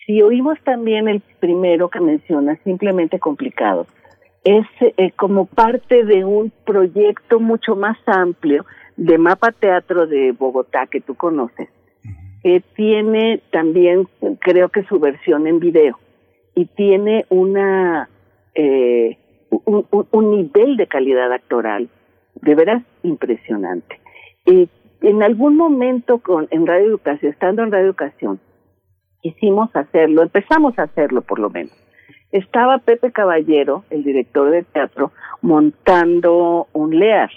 [0.06, 3.88] Si oímos también el primero que menciona, simplemente complicado,
[4.43, 8.65] es eh, como parte de un proyecto mucho más amplio
[8.98, 11.69] de Mapa Teatro de Bogotá que tú conoces,
[12.43, 14.08] que tiene también,
[14.39, 16.00] creo que su versión en video,
[16.56, 18.10] y tiene una
[18.56, 19.17] eh,
[19.50, 21.89] un, nivel de calidad actoral
[22.41, 24.00] de veras impresionante.
[24.45, 24.69] Y
[25.02, 28.39] en algún momento con, en Radio Educación, estando en Radio Educación,
[29.21, 31.73] quisimos hacerlo, empezamos a hacerlo por lo menos.
[32.32, 37.32] Estaba Pepe Caballero, el director de teatro, montando un LEAR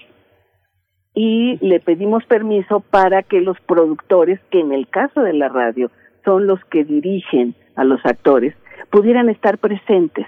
[1.14, 5.90] y le pedimos permiso para que los productores, que en el caso de la radio
[6.24, 8.54] son los que dirigen a los actores,
[8.90, 10.27] pudieran estar presentes,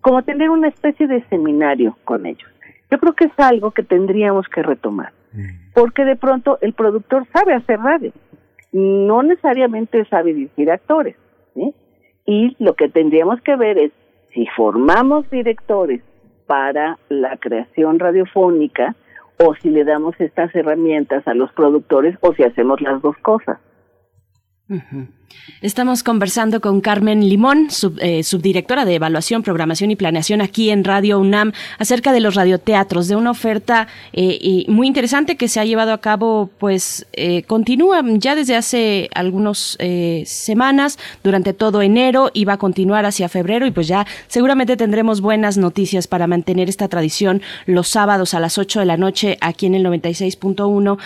[0.00, 2.51] como tener una especie de seminario con ellos.
[2.92, 5.72] Yo creo que es algo que tendríamos que retomar, mm.
[5.72, 8.12] porque de pronto el productor sabe hacer radio,
[8.70, 11.16] no necesariamente sabe dirigir actores,
[12.26, 13.92] y lo que tendríamos que ver es
[14.34, 16.02] si formamos directores
[16.46, 18.94] para la creación radiofónica
[19.38, 23.58] o si le damos estas herramientas a los productores o si hacemos las dos cosas.
[25.62, 27.68] Estamos conversando con Carmen Limón,
[28.00, 33.06] eh, subdirectora de Evaluación, Programación y Planeación aquí en Radio UNAM, acerca de los radioteatros,
[33.06, 38.02] de una oferta eh, muy interesante que se ha llevado a cabo, pues eh, continúa
[38.14, 39.78] ya desde hace algunas
[40.24, 45.20] semanas, durante todo enero y va a continuar hacia febrero y pues ya seguramente tendremos
[45.20, 49.66] buenas noticias para mantener esta tradición los sábados a las 8 de la noche aquí
[49.66, 50.98] en el 96.1.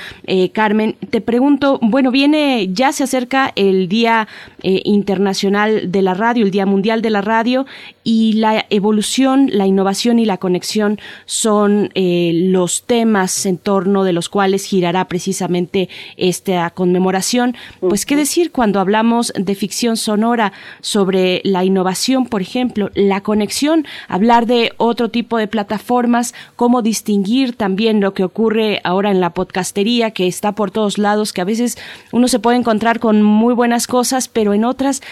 [0.52, 4.15] Carmen, te pregunto, bueno, viene, ya se acerca el día
[4.62, 7.66] eh, Internacional de la Radio, el Día Mundial de la Radio,
[8.04, 14.12] y la evolución, la innovación y la conexión son eh, los temas en torno de
[14.12, 17.56] los cuales girará precisamente esta conmemoración.
[17.80, 23.86] Pues qué decir cuando hablamos de ficción sonora sobre la innovación, por ejemplo, la conexión,
[24.08, 29.30] hablar de otro tipo de plataformas, cómo distinguir también lo que ocurre ahora en la
[29.30, 31.76] podcastería que está por todos lados, que a veces
[32.12, 35.02] uno se puede encontrar con muy buenas cosas pero en otras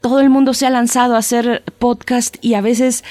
[0.00, 3.02] todo el mundo se ha lanzado a hacer podcast y a veces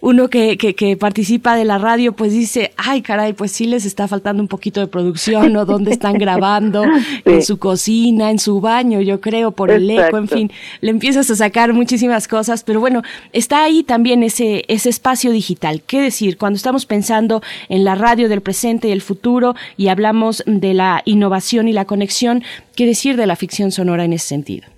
[0.00, 4.06] uno que, que, participa de la radio pues dice, ay caray, pues sí les está
[4.06, 6.84] faltando un poquito de producción o dónde están grabando,
[7.24, 11.28] en su cocina, en su baño, yo creo, por el eco, en fin, le empiezas
[11.30, 15.82] a sacar muchísimas cosas, pero bueno, está ahí también ese, ese espacio digital.
[15.84, 16.38] ¿Qué decir?
[16.38, 21.02] Cuando estamos pensando en la radio del presente y el futuro y hablamos de la
[21.04, 22.44] innovación y la conexión,
[22.76, 24.75] ¿qué decir de la ficción sonora en ese sentido?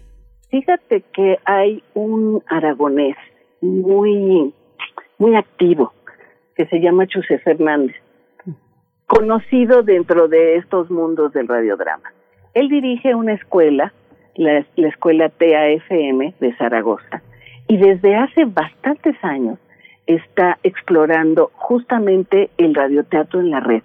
[0.50, 3.16] Fíjate que hay un aragonés
[3.60, 4.54] muy,
[5.18, 5.92] muy activo
[6.56, 7.96] que se llama Chuse Fernández,
[9.06, 12.12] conocido dentro de estos mundos del radiodrama.
[12.54, 13.92] Él dirige una escuela,
[14.34, 17.22] la, la escuela TAFM de Zaragoza,
[17.68, 19.58] y desde hace bastantes años
[20.06, 23.82] está explorando justamente el radioteatro en la red.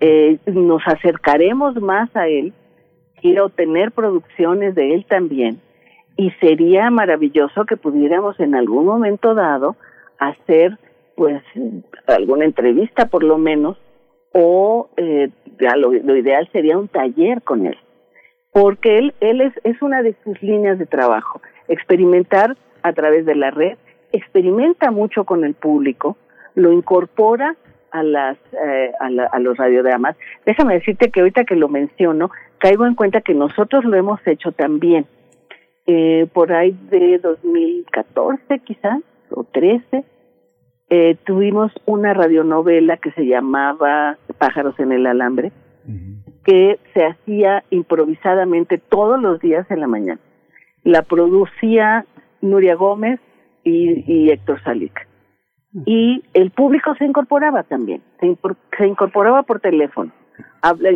[0.00, 2.52] Eh, nos acercaremos más a él
[3.22, 5.60] quiero tener producciones de él también.
[6.16, 9.76] Y sería maravilloso que pudiéramos en algún momento dado
[10.18, 10.76] hacer
[11.16, 11.42] pues
[12.06, 13.78] alguna entrevista por lo menos
[14.32, 15.30] o eh,
[15.76, 17.78] lo, ideal sería un taller con él.
[18.52, 21.40] Porque él él es es una de sus líneas de trabajo.
[21.68, 23.78] Experimentar a través de la red
[24.12, 26.18] experimenta mucho con el público
[26.54, 27.56] lo incorpora
[27.92, 30.16] a las eh, a, a los radiodramas
[30.46, 32.30] déjame decirte que ahorita que lo menciono
[32.62, 35.04] caigo en cuenta que nosotros lo hemos hecho también.
[35.86, 40.04] Eh, por ahí de 2014 quizás, o 13,
[40.90, 45.50] eh, tuvimos una radionovela que se llamaba Pájaros en el Alambre,
[46.44, 50.20] que se hacía improvisadamente todos los días en la mañana.
[50.84, 52.06] La producía
[52.42, 53.18] Nuria Gómez
[53.64, 55.08] y, y Héctor Salic.
[55.86, 60.12] Y el público se incorporaba también, se incorporaba por teléfono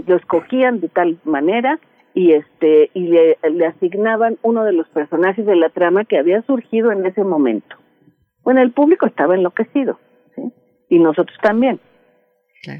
[0.06, 1.78] lo escogían de tal manera
[2.14, 6.92] y este y le, asignaban uno de los personajes de la trama que había surgido
[6.92, 7.76] en ese momento.
[8.42, 9.98] Bueno, el público estaba enloquecido,
[10.34, 10.52] ¿sí?
[10.88, 11.80] Y nosotros también.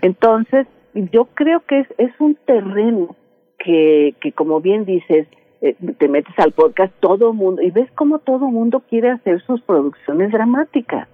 [0.02, 3.14] Entonces, yo creo que es, es un terreno
[3.58, 5.28] que, que como bien dices,
[5.60, 9.60] eh, te metes al podcast todo mundo y ves cómo todo mundo quiere hacer sus
[9.62, 11.08] producciones dramáticas.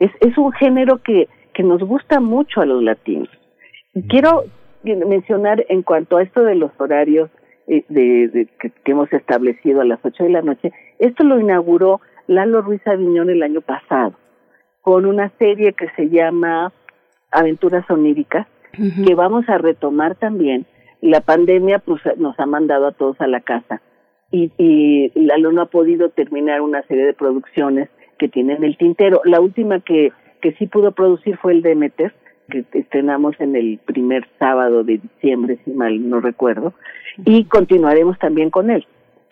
[0.00, 3.28] Es, es un género que, que nos gusta mucho a los latinos.
[4.08, 4.44] Quiero
[4.82, 7.30] mencionar en cuanto a esto de los horarios
[7.66, 12.62] eh, de, que, hemos establecido a las 8 de la noche, esto lo inauguró Lalo
[12.62, 14.14] Ruiz Aviñón el año pasado
[14.80, 16.72] con una serie que se llama
[17.30, 20.64] Aventuras Oníricas, que vamos a retomar también.
[21.02, 23.82] La pandemia pues, nos ha mandado a todos a la casa
[24.30, 27.90] y, y Lalo no ha podido terminar una serie de producciones
[28.20, 29.22] que tienen el tintero.
[29.24, 30.12] La última que,
[30.42, 32.12] que sí pudo producir fue el Demeter,
[32.50, 36.74] que estrenamos en el primer sábado de diciembre, si mal no recuerdo,
[37.24, 38.86] y continuaremos también con él.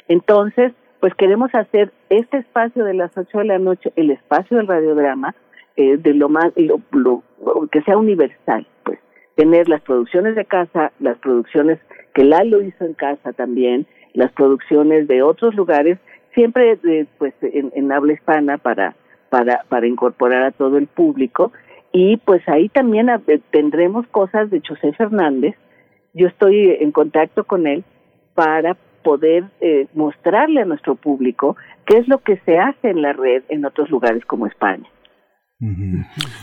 [0.08, 4.66] Entonces, pues queremos hacer este espacio de las ocho de la noche, el espacio del
[4.66, 5.34] radiodrama,
[5.76, 7.22] eh, de lo más, lo,
[7.70, 8.98] que sea universal, pues,
[9.36, 11.78] tener las producciones de casa, las producciones
[12.14, 15.98] que Lalo hizo en casa también, las producciones de otros lugares,
[16.34, 18.94] siempre eh, pues en, en habla hispana para,
[19.28, 21.52] para, para incorporar a todo el público
[21.92, 23.08] y pues ahí también
[23.50, 25.54] tendremos cosas de José Fernández.
[26.14, 27.84] Yo estoy en contacto con él
[28.34, 31.56] para poder eh, mostrarle a nuestro público
[31.86, 34.86] qué es lo que se hace en la red en otros lugares como España.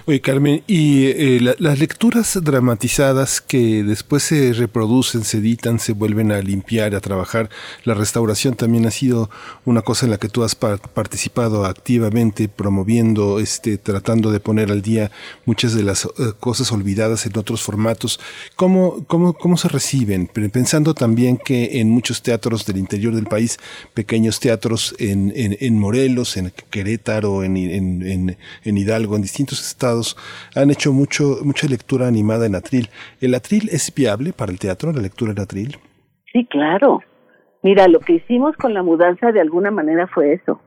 [0.08, 6.34] Oye, Carmen, y eh, las lecturas dramatizadas que después se reproducen, se editan, se vuelven
[6.34, 7.50] a limpiar, a trabajar,
[7.86, 9.30] la restauración también ha sido
[9.64, 14.82] una cosa en la que tú has participado activamente, promoviendo, este, tratando de poner al
[14.82, 15.12] día
[15.46, 18.20] muchas de las eh, cosas olvidadas en otros formatos.
[18.58, 20.28] ¿Cómo, cómo, ¿Cómo se reciben?
[20.28, 23.60] Pensando también que en muchos teatros del interior del país,
[23.94, 30.18] pequeños teatros en, en, en Morelos, en Querétaro, en, en, en Hidalgo, en distintos estados
[30.56, 32.90] han hecho mucho, mucha lectura animada en atril.
[33.22, 35.78] ¿El atril es viable para el teatro, la lectura en atril?
[36.34, 37.02] Sí, claro.
[37.62, 40.60] Mira, lo que hicimos con la mudanza de alguna manera fue eso.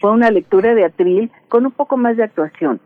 [0.00, 2.80] Fue una lectura de atril con un poco más de actuación.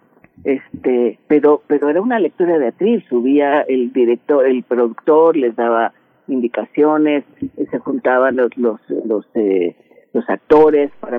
[0.45, 5.93] Este, pero pero era una lectura de atril, subía el director, el productor les daba
[6.29, 7.25] indicaciones,
[7.71, 9.77] se juntaban los los los eh,
[10.13, 11.19] los actores para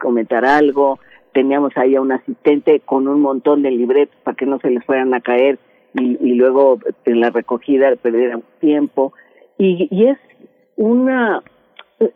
[0.00, 0.98] comentar algo,
[1.34, 4.84] teníamos ahí a un asistente con un montón de libretos para que no se les
[4.84, 5.58] fueran a caer
[5.94, 9.12] y, luego en la recogida perdiéramos tiempo.
[9.58, 10.18] Y, y es
[10.76, 11.42] una,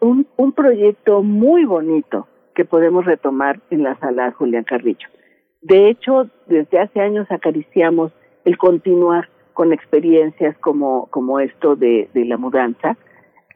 [0.00, 5.08] un, un proyecto muy bonito que podemos retomar en la sala Julián Carrillo.
[5.62, 8.12] De hecho, desde hace años acariciamos
[8.44, 12.96] el continuar con experiencias como, como esto de, de la mudanza.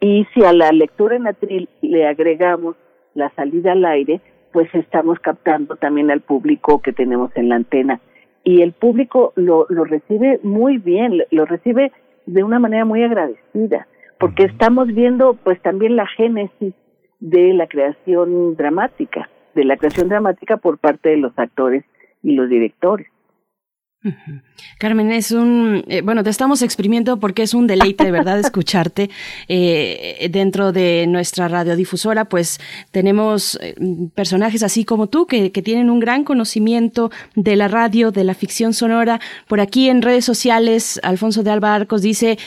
[0.00, 2.76] Y si a la lectura en atril le agregamos
[3.14, 4.20] la salida al aire,
[4.52, 8.00] pues estamos captando también al público que tenemos en la antena.
[8.44, 11.92] Y el público lo, lo recibe muy bien, lo recibe
[12.26, 13.86] de una manera muy agradecida,
[14.18, 16.74] porque estamos viendo pues también la génesis
[17.20, 21.84] de la creación dramática, de la creación dramática por parte de los actores
[22.22, 23.06] y los directores.
[24.78, 29.10] Carmen, es un, eh, bueno, te estamos exprimiendo porque es un deleite de verdad escucharte
[29.48, 33.76] eh, dentro de nuestra radiodifusora, pues tenemos eh,
[34.14, 38.34] personajes así como tú que, que, tienen un gran conocimiento de la radio, de la
[38.34, 39.20] ficción sonora.
[39.46, 42.38] Por aquí en redes sociales, Alfonso de Alba Arcos dice,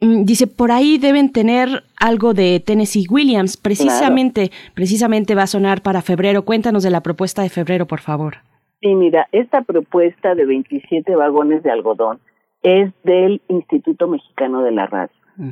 [0.00, 5.82] mm, dice, por ahí deben tener algo de Tennessee Williams, precisamente, precisamente va a sonar
[5.82, 6.44] para febrero.
[6.44, 8.47] Cuéntanos de la propuesta de febrero, por favor.
[8.80, 12.20] Sí, mira, esta propuesta de 27 vagones de algodón
[12.62, 15.16] es del Instituto Mexicano de la Radio.
[15.36, 15.50] Mm.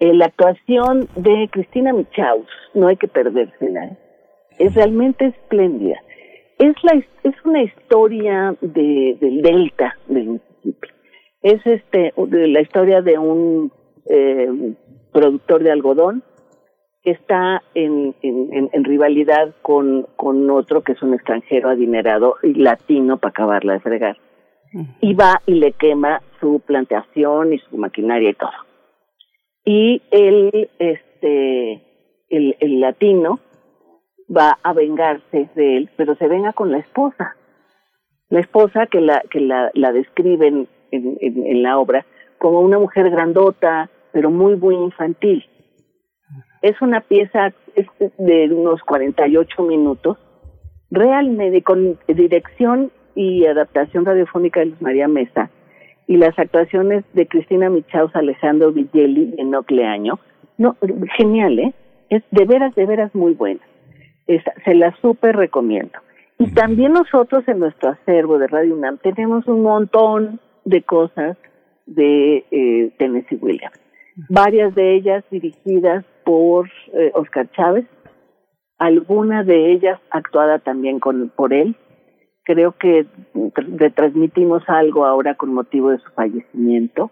[0.00, 3.98] Eh, la actuación de Cristina Michaus, no hay que perdérsela, ¿eh?
[4.58, 5.96] es realmente espléndida.
[6.58, 10.88] Es, la, es una historia de, del delta del Mississippi.
[11.42, 13.72] Es este, de la historia de un
[14.08, 14.74] eh,
[15.12, 16.22] productor de algodón
[17.04, 22.54] que está en, en, en, rivalidad con, con otro que es un extranjero adinerado y
[22.54, 24.16] latino para acabarla de fregar.
[25.00, 28.50] Y va y le quema su plantación y su maquinaria y todo.
[29.66, 31.72] Y él, este,
[32.30, 33.38] el, el latino
[34.34, 37.36] va a vengarse de él, pero se venga con la esposa.
[38.30, 42.06] La esposa que la, que la, la describen en, en, en la obra
[42.38, 45.44] como una mujer grandota, pero muy, muy infantil
[46.62, 47.52] es una pieza
[48.18, 50.18] de unos 48 minutos,
[50.90, 55.50] realmente con dirección y adaptación radiofónica de Luz María Mesa
[56.06, 60.18] y las actuaciones de Cristina Michaus, Alejandro Villeli y Enoch Leaño.
[60.58, 60.76] No,
[61.16, 61.74] genial, ¿eh?
[62.10, 63.60] Es de veras, de veras muy buena.
[64.26, 65.98] se la súper recomiendo.
[66.38, 71.36] Y también nosotros en nuestro acervo de Radio UNAM tenemos un montón de cosas
[71.86, 73.78] de eh, Tennessee Williams.
[74.28, 77.86] Varias de ellas dirigidas por eh, Oscar Chávez,
[78.78, 81.76] alguna de ellas actuada también con, por él.
[82.44, 83.06] Creo que
[83.54, 87.10] retransmitimos algo ahora con motivo de su fallecimiento.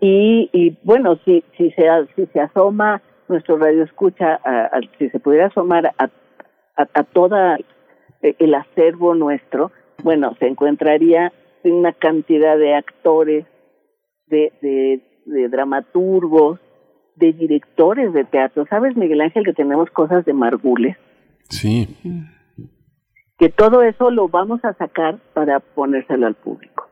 [0.00, 4.40] y, y bueno, si, si, se, si se asoma nuestro radio escucha,
[4.98, 6.04] si se pudiera asomar a,
[6.76, 7.58] a, a toda
[8.22, 9.72] eh, el acervo nuestro,
[10.02, 11.32] bueno, se encontraría
[11.64, 13.46] una cantidad de actores,
[14.26, 16.58] de, de, de dramaturgos,
[17.16, 18.66] de directores de teatro.
[18.68, 20.96] ¿Sabes, Miguel Ángel, que tenemos cosas de Margules?
[21.48, 21.96] Sí.
[23.38, 26.88] Que todo eso lo vamos a sacar para ponérselo al público.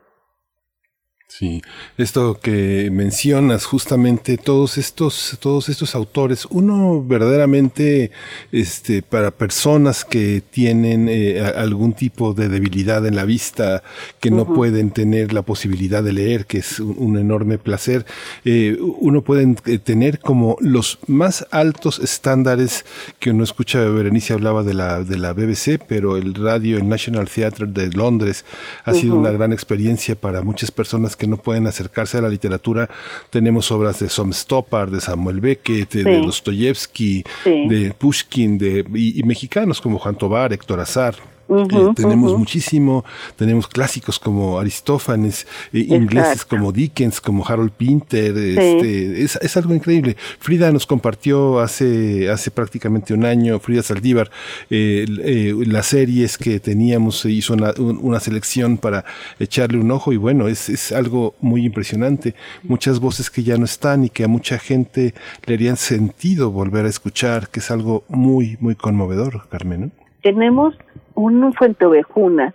[1.30, 1.62] Sí,
[1.96, 8.10] esto que mencionas justamente todos estos todos estos autores, uno verdaderamente
[8.50, 13.84] este para personas que tienen eh, algún tipo de debilidad en la vista,
[14.18, 18.06] que no pueden tener la posibilidad de leer, que es un, enorme placer,
[18.44, 22.84] eh, uno puede eh, tener como los más altos estándares
[23.20, 23.78] que uno escucha.
[23.78, 28.44] Berenice hablaba de la de la BBC, pero el radio, el National Theatre de Londres
[28.84, 32.88] ha sido una gran experiencia para muchas personas que no pueden acercarse a la literatura,
[33.28, 39.82] tenemos obras de Som Stoppard, de Samuel Beckett, de, Dostoyevsky, de Pushkin, de, y, mexicanos
[39.82, 41.14] como Juan Tobar, Héctor Azar.
[41.50, 43.04] Eh, tenemos muchísimo,
[43.36, 49.74] tenemos clásicos como Aristófanes, eh, ingleses como Dickens, como Harold Pinter, este, es, es, algo
[49.74, 50.16] increíble.
[50.38, 54.30] Frida nos compartió hace, hace prácticamente un año, Frida Saldívar,
[54.70, 59.04] eh, las series que teníamos, hizo una, una, selección para
[59.40, 62.34] echarle un ojo y bueno, es, es algo muy impresionante.
[62.62, 65.14] Muchas voces que ya no están y que a mucha gente
[65.46, 69.92] le harían sentido volver a escuchar, que es algo muy, muy conmovedor, Carmen.
[70.22, 70.74] Tenemos
[71.14, 72.54] un Fuente Ovejuna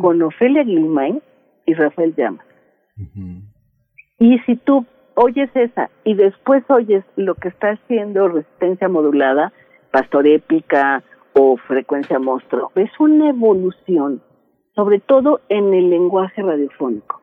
[0.00, 1.22] con Ofelia Guilmain
[1.64, 2.44] y Rafael Llama.
[4.18, 9.52] Y si tú oyes esa y después oyes lo que está haciendo resistencia modulada,
[9.90, 11.02] pastor épica
[11.32, 14.22] o frecuencia monstruo, es una evolución,
[14.74, 17.20] sobre todo en el lenguaje radiofónico.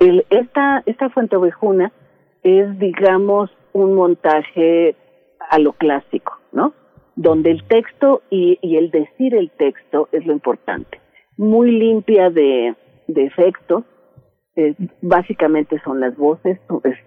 [0.00, 1.92] El, esta, esta fuente ovejuna
[2.42, 4.96] es, digamos, un montaje
[5.50, 6.74] a lo clásico, ¿no?
[7.16, 11.00] Donde el texto y, el decir el texto es lo importante.
[11.36, 12.74] Muy limpia de,
[13.08, 13.84] de efectos,
[14.54, 16.60] eh, básicamente son las voces,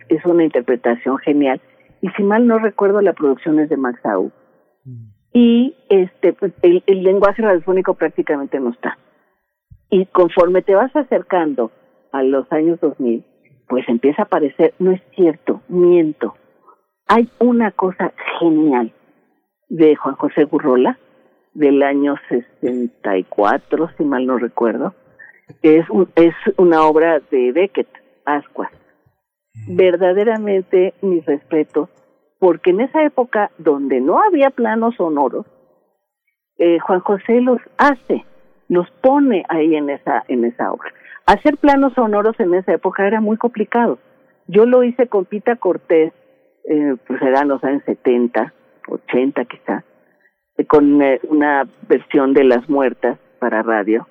[0.10, 1.62] es, una interpretación genial.
[2.02, 4.32] Y si mal no recuerdo, la producción es de Max Au.
[4.84, 5.06] Mm.
[5.34, 8.98] Y este, pues, el, el lenguaje radiofónico prácticamente no está.
[9.92, 11.72] Y conforme te vas acercando
[12.12, 13.24] a los años 2000,
[13.68, 16.36] pues empieza a aparecer, no es cierto, miento.
[17.08, 18.92] Hay una cosa genial
[19.70, 20.98] de Juan José Gurrola,
[21.54, 24.94] del año 64, si mal no recuerdo,
[25.62, 27.88] es, es una obra de Beckett,
[28.26, 28.72] Ascuas.
[29.68, 31.90] Verdaderamente mi respeto,
[32.40, 35.46] porque en esa época donde no había planos sonoros,
[36.58, 38.26] eh, Juan José los hace,
[38.68, 40.94] los pone ahí en esa, en esa obra.
[41.26, 44.00] Hacer planos sonoros en esa época era muy complicado.
[44.48, 46.14] Yo lo hice con Pita Cortés,
[46.66, 48.54] eh, pues eran los años 70,
[48.90, 49.84] 80 quizá,
[50.58, 54.08] eh, con eh, una versión de Las Muertas para radio,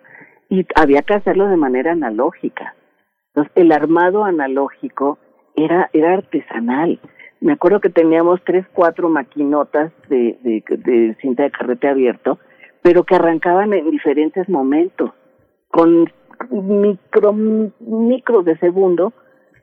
[0.48, 2.74] y había que hacerlo de manera analógica.
[3.28, 5.18] Entonces, el armado analógico
[5.54, 6.98] era, era artesanal.
[7.40, 12.38] Me acuerdo que teníamos tres, cuatro maquinotas de, de, cinta de carrete abierto,
[12.82, 15.12] pero que arrancaban en diferentes momentos,
[15.68, 16.10] con
[16.50, 19.12] micro, micros de segundo,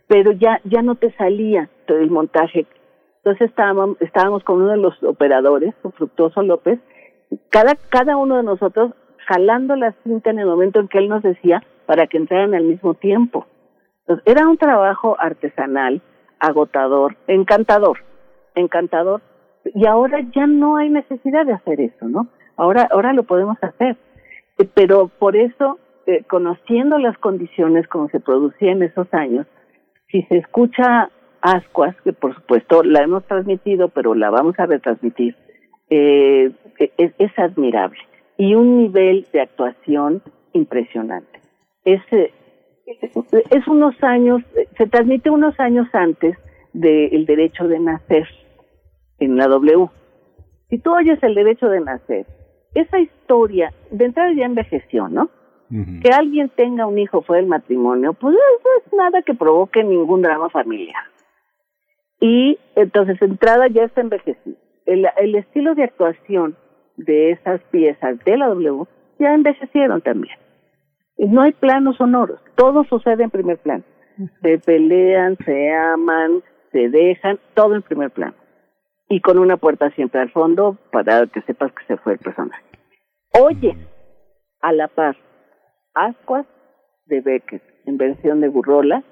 [0.07, 2.65] pero ya, ya no te salía todo el montaje
[3.25, 6.79] entonces estábamos, estábamos con uno de los operadores, Fructuoso López,
[7.49, 8.93] cada, cada uno de nosotros
[9.27, 12.65] jalando la cinta en el momento en que él nos decía para que entraran al
[12.65, 13.47] mismo tiempo.
[14.01, 16.03] Entonces, era un trabajo artesanal,
[16.39, 17.97] agotador, encantador,
[18.53, 19.21] encantador.
[19.73, 22.27] Y ahora ya no hay necesidad de hacer eso, ¿no?
[22.57, 23.97] Ahora, ahora lo podemos hacer.
[24.75, 29.47] Pero por eso, eh, conociendo las condiciones como se producía en esos años,
[30.11, 31.09] si se escucha
[31.45, 35.35] ascuas, que por supuesto la hemos transmitido, pero la vamos a retransmitir,
[35.89, 36.51] eh,
[36.97, 37.99] es, admirable
[38.37, 40.23] y un nivel de actuación
[40.53, 41.39] impresionante.
[41.83, 42.33] Es, eh,
[43.51, 44.41] es unos años,
[44.77, 46.35] se transmite unos años antes
[46.73, 48.27] del derecho de nacer
[49.19, 49.87] en la W.
[50.69, 52.25] Si tú oyes el derecho de nacer,
[52.73, 55.29] esa historia de entrada ya envejeció, ¿no?
[55.69, 60.21] Que alguien tenga un hijo fuera del matrimonio, pues no es nada que provoque ningún
[60.21, 61.03] drama familiar
[62.25, 64.57] y entonces entrada ya está envejecido.
[64.87, 66.57] El, el estilo de actuación
[66.97, 68.85] de esas piezas de la W
[69.19, 70.35] ya envejecieron también.
[71.17, 73.83] Y no hay planos sonoros, todo sucede en primer plano.
[74.41, 78.33] Se pelean, se aman, se dejan, todo en primer plano.
[79.07, 82.63] Y con una puerta siempre al fondo para que sepas que se fue el personaje.
[83.39, 83.77] Oye,
[84.61, 85.15] a la par,
[85.93, 86.47] Ascuas
[87.05, 89.03] de Beckett en versión de Burrola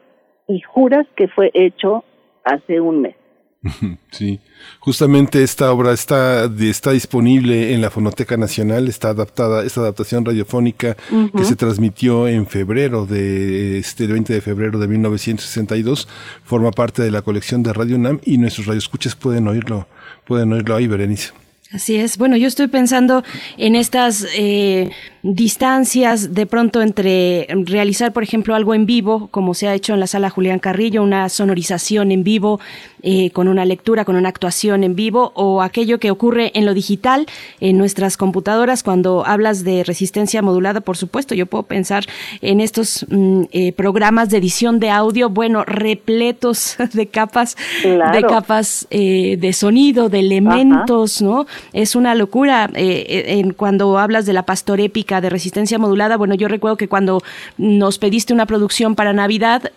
[0.48, 2.04] y juras que fue hecho
[2.44, 3.16] hace un mes.
[4.12, 4.40] Sí,
[4.80, 10.96] justamente esta obra está, está disponible en la Fonoteca Nacional, está adaptada, esta adaptación radiofónica
[11.36, 16.08] que se transmitió en febrero de este 20 de febrero de 1962,
[16.44, 19.88] forma parte de la colección de Radio UNAM y nuestros radioescuchas pueden oírlo,
[20.26, 21.43] pueden oírlo ahí, Berenice.
[21.74, 22.20] Así es.
[22.20, 23.24] Bueno, yo estoy pensando
[23.58, 24.92] en estas eh,
[25.24, 30.00] distancias de pronto entre realizar, por ejemplo, algo en vivo, como se ha hecho en
[30.00, 32.60] la sala Julián Carrillo, una sonorización en vivo,
[33.06, 36.74] eh, con una lectura, con una actuación en vivo, o aquello que ocurre en lo
[36.74, 37.26] digital,
[37.60, 42.06] en nuestras computadoras, cuando hablas de resistencia modulada, por supuesto, yo puedo pensar
[42.40, 48.88] en estos mm, eh, programas de edición de audio, bueno, repletos de capas, de capas
[48.90, 51.46] eh, de sonido, de elementos, ¿no?
[51.74, 52.70] Es una locura.
[52.74, 57.22] en, cuando hablas de la pastorépica de resistencia modulada, bueno, yo recuerdo que cuando
[57.58, 59.74] nos pediste una producción para Navidad,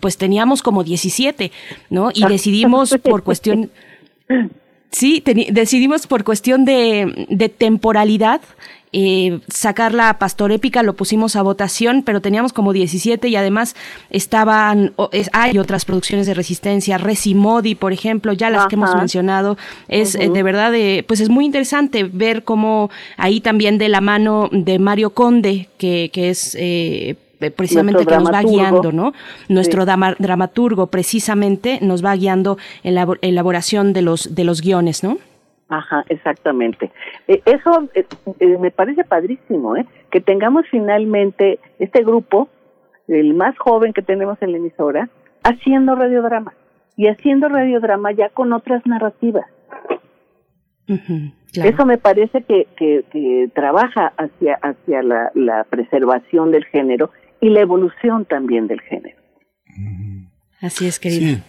[0.00, 1.52] pues teníamos como 17,
[1.90, 2.10] ¿no?
[2.14, 2.53] Y decidimos
[3.02, 3.70] por cuestión...
[4.90, 8.40] Sí, decidimos por cuestión de, de temporalidad
[8.96, 13.74] eh, sacar la pastor épica, lo pusimos a votación, pero teníamos como 17 y además
[14.08, 14.94] estaban,
[15.32, 19.58] hay otras producciones de resistencia, Resimodi, por ejemplo, ya las que hemos mencionado.
[19.88, 20.72] Es eh, de verdad,
[21.08, 26.10] pues es muy interesante ver cómo ahí también de la mano de Mario Conde, que,
[26.12, 26.56] que es
[27.40, 29.12] eh, precisamente que nos va guiando, ¿no?
[29.48, 35.18] Nuestro dramaturgo precisamente nos va guiando en la elaboración de los, de los guiones, ¿no?
[35.68, 36.90] Ajá, exactamente.
[37.26, 38.06] Eh, eso eh,
[38.38, 39.86] eh, me parece padrísimo, ¿eh?
[40.10, 42.48] Que tengamos finalmente este grupo,
[43.08, 45.08] el más joven que tenemos en la emisora,
[45.42, 46.54] haciendo radiodrama
[46.96, 49.46] y haciendo radiodrama ya con otras narrativas.
[51.54, 57.10] Eso me parece que, que, trabaja hacia, hacia la, la preservación del género
[57.44, 59.18] y la evolución también del género.
[60.62, 61.36] Así es, querido.
[61.36, 61.42] Sí,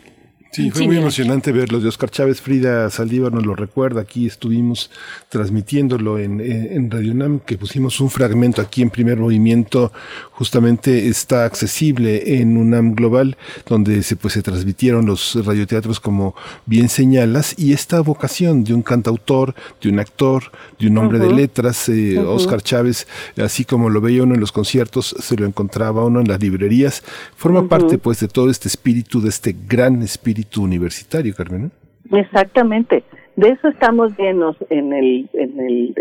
[0.71, 2.41] fue muy emocionante verlos de Oscar Chávez.
[2.41, 4.01] Frida Saldívar nos lo recuerda.
[4.01, 4.89] Aquí estuvimos
[5.29, 9.91] transmitiéndolo en, en Radio UNAM, que pusimos un fragmento aquí en primer movimiento.
[10.31, 13.37] Justamente está accesible en UNAM Global,
[13.67, 16.35] donde se, pues, se transmitieron los radioteatros como
[16.65, 17.55] bien señalas.
[17.57, 22.17] Y esta vocación de un cantautor, de un actor, de un hombre de letras, eh,
[22.19, 26.27] Oscar Chávez, así como lo veía uno en los conciertos, se lo encontraba uno en
[26.27, 27.03] las librerías.
[27.35, 31.71] Forma parte pues de todo este espíritu, de este gran espíritu universitario, Carmen.
[32.11, 33.03] Exactamente.
[33.35, 35.95] De eso estamos llenos en el, en el,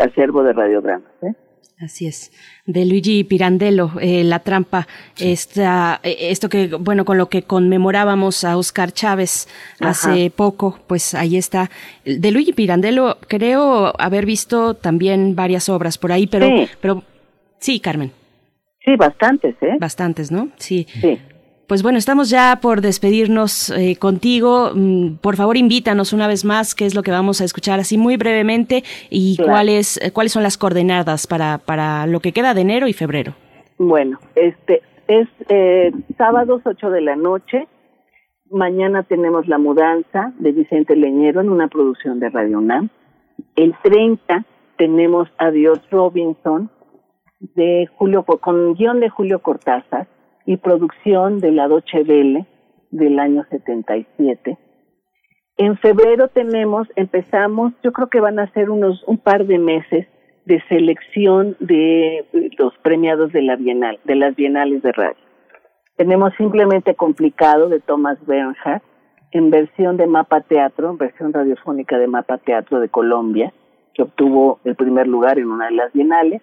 [0.00, 1.10] acervo de radiodramas.
[1.22, 1.34] ¿eh?
[1.80, 2.32] Así es.
[2.66, 4.86] De Luigi Pirandello, eh, La Trampa,
[5.18, 9.48] esta, eh, esto que, bueno, con lo que conmemorábamos a Oscar Chávez
[9.80, 11.70] hace poco, pues ahí está.
[12.04, 17.02] De Luigi Pirandello, creo haber visto también varias obras por ahí, pero sí, pero,
[17.58, 18.12] sí Carmen.
[18.84, 19.76] Sí, bastantes, ¿eh?
[19.78, 20.48] Bastantes, ¿no?
[20.56, 20.86] Sí.
[21.00, 21.18] Sí.
[21.72, 24.72] Pues bueno, estamos ya por despedirnos eh, contigo.
[24.74, 27.96] Mm, por favor, invítanos una vez más qué es lo que vamos a escuchar así
[27.96, 32.60] muy brevemente y cuáles eh, cuáles son las coordenadas para, para lo que queda de
[32.60, 33.32] enero y febrero.
[33.78, 37.66] Bueno, este es eh, sábados 8 de la noche.
[38.50, 42.90] Mañana tenemos La Mudanza de Vicente Leñero en una producción de Radio UNAM.
[43.56, 44.44] El 30
[44.76, 46.70] tenemos Adiós Robinson
[47.40, 50.06] de Julio con guion de Julio Cortázar
[50.46, 52.46] y producción de la Doche Vele
[52.90, 54.58] del año 77.
[55.58, 60.06] En febrero tenemos, empezamos, yo creo que van a ser unos un par de meses
[60.44, 62.26] de selección de
[62.58, 65.16] los premiados de la Bienal, de las Bienales de Radio.
[65.96, 68.82] Tenemos simplemente complicado de Thomas Bernhardt
[69.30, 73.52] en versión de Mapa Teatro, en versión radiofónica de Mapa Teatro de Colombia,
[73.94, 76.42] que obtuvo el primer lugar en una de las Bienales.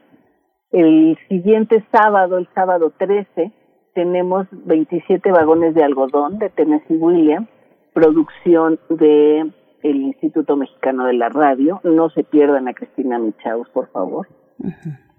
[0.71, 3.51] El siguiente sábado, el sábado 13,
[3.93, 7.47] tenemos 27 vagones de algodón de Tennessee Williams,
[7.93, 9.51] producción de
[9.83, 11.79] el Instituto Mexicano de la Radio.
[11.83, 14.27] No se pierdan a Cristina Michaus, por favor.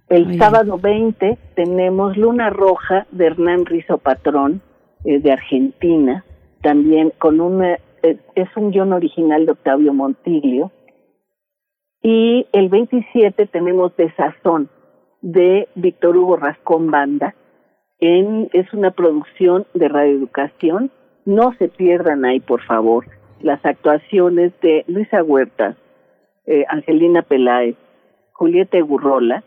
[0.08, 4.60] El sábado 20 tenemos Luna Roja de Hernán Rizo Patrón,
[5.04, 6.24] eh, de Argentina,
[6.62, 7.78] también con un, eh,
[8.34, 10.72] es un guion original de Octavio Montiglio.
[12.02, 14.68] Y el 27 tenemos De Sazón,
[15.22, 17.34] de Víctor Hugo Rascón Banda,
[18.00, 20.90] es una producción de radioeducación.
[21.24, 23.06] No se pierdan ahí, por favor,
[23.40, 25.76] las actuaciones de Luisa Huerta,
[26.46, 27.76] eh, Angelina Peláez,
[28.32, 29.44] Julieta Gurrola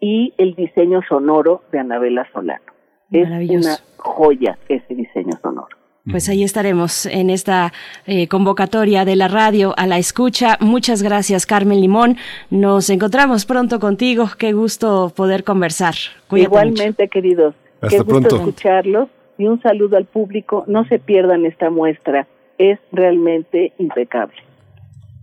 [0.00, 2.64] y el diseño sonoro de Anabela Solano.
[3.10, 5.76] Es una joya ese diseño sonoro.
[6.08, 7.72] Pues ahí estaremos en esta
[8.06, 10.56] eh, convocatoria de la radio a la escucha.
[10.60, 12.16] Muchas gracias, Carmen Limón.
[12.48, 14.28] Nos encontramos pronto contigo.
[14.38, 15.94] Qué gusto poder conversar.
[16.30, 17.56] Igualmente, queridos.
[17.86, 18.36] Hasta pronto.
[18.36, 19.08] escucharlos
[19.38, 20.64] y un saludo al público.
[20.66, 22.26] No se pierdan esta muestra.
[22.58, 24.36] Es realmente impecable.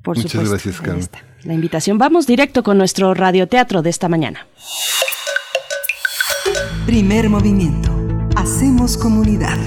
[0.03, 1.07] Por Muchas gracias, Carmen.
[1.43, 1.97] La invitación.
[1.97, 4.47] Vamos directo con nuestro radioteatro de esta mañana.
[6.85, 7.91] Primer movimiento.
[8.35, 9.57] Hacemos comunidad.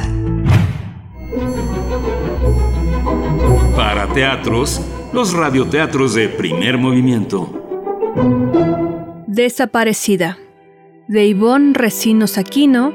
[3.74, 4.80] Para teatros,
[5.12, 7.62] los radioteatros de primer movimiento.
[9.26, 10.38] Desaparecida
[11.09, 12.92] de Ivonne Recinos Aquino,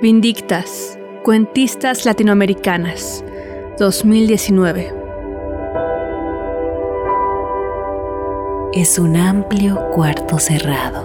[0.00, 3.22] Vindictas, Cuentistas Latinoamericanas.
[3.78, 4.94] 2019.
[8.72, 11.04] Es un amplio cuarto cerrado.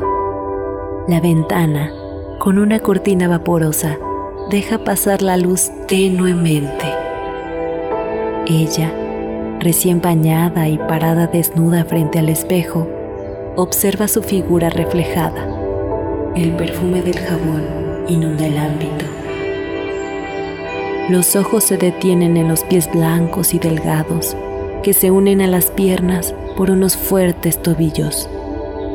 [1.10, 1.92] La ventana,
[2.40, 3.98] con una cortina vaporosa,
[4.50, 6.86] deja pasar la luz tenuemente.
[8.48, 8.94] Ella,
[9.60, 12.88] recién bañada y parada desnuda frente al espejo,
[13.58, 15.55] observa su figura reflejada.
[16.36, 17.64] El perfume del jabón
[18.10, 19.06] inunda el ámbito.
[21.08, 24.36] Los ojos se detienen en los pies blancos y delgados
[24.84, 28.30] que se unen a las piernas por unos fuertes tobillos.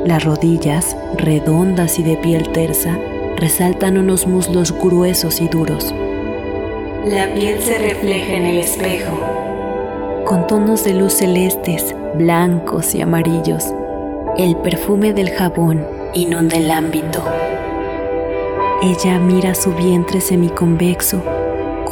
[0.05, 2.99] Las rodillas, redondas y de piel tersa,
[3.39, 5.95] resaltan unos muslos gruesos y duros.
[7.07, 9.19] La piel se refleja en el espejo,
[10.27, 13.65] con tonos de luz celestes, blancos y amarillos.
[14.37, 17.25] El perfume del jabón inunda el ámbito.
[18.83, 21.23] Ella mira su vientre semiconvexo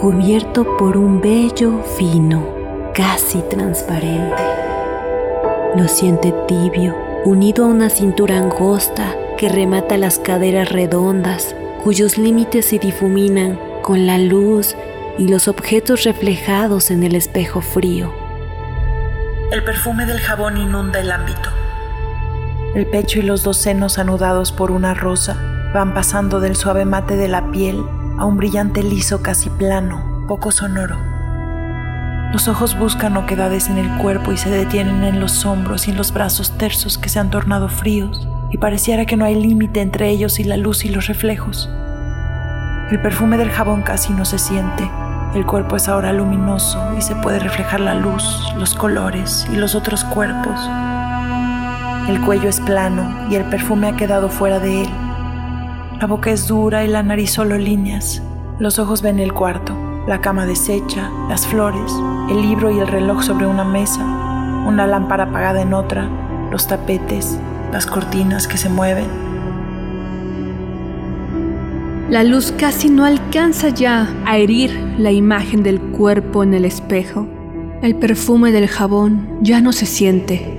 [0.00, 2.46] cubierto por un vello fino,
[2.94, 4.42] casi transparente.
[5.76, 12.66] Lo siente tibio, unido a una cintura angosta que remata las caderas redondas, cuyos límites
[12.66, 14.76] se difuminan con la luz
[15.18, 18.12] y los objetos reflejados en el espejo frío.
[19.50, 21.50] El perfume del jabón inunda el ámbito.
[22.78, 25.36] El pecho y los dos senos anudados por una rosa
[25.74, 27.82] van pasando del suave mate de la piel
[28.18, 30.96] a un brillante liso casi plano, poco sonoro.
[32.30, 35.96] Los ojos buscan oquedades en el cuerpo y se detienen en los hombros y en
[35.96, 40.10] los brazos tersos que se han tornado fríos y pareciera que no hay límite entre
[40.10, 41.68] ellos y la luz y los reflejos.
[42.92, 44.88] El perfume del jabón casi no se siente.
[45.34, 49.74] El cuerpo es ahora luminoso y se puede reflejar la luz, los colores y los
[49.74, 50.60] otros cuerpos.
[52.08, 54.88] El cuello es plano y el perfume ha quedado fuera de él
[56.00, 58.22] la boca es dura y la nariz solo líneas.
[58.60, 61.92] Los ojos ven el cuarto, la cama deshecha, las flores,
[62.30, 66.08] el libro y el reloj sobre una mesa, una lámpara apagada en otra,
[66.52, 67.36] los tapetes,
[67.72, 69.08] las cortinas que se mueven.
[72.10, 77.26] La luz casi no alcanza ya a herir la imagen del cuerpo en el espejo.
[77.82, 80.57] El perfume del jabón ya no se siente.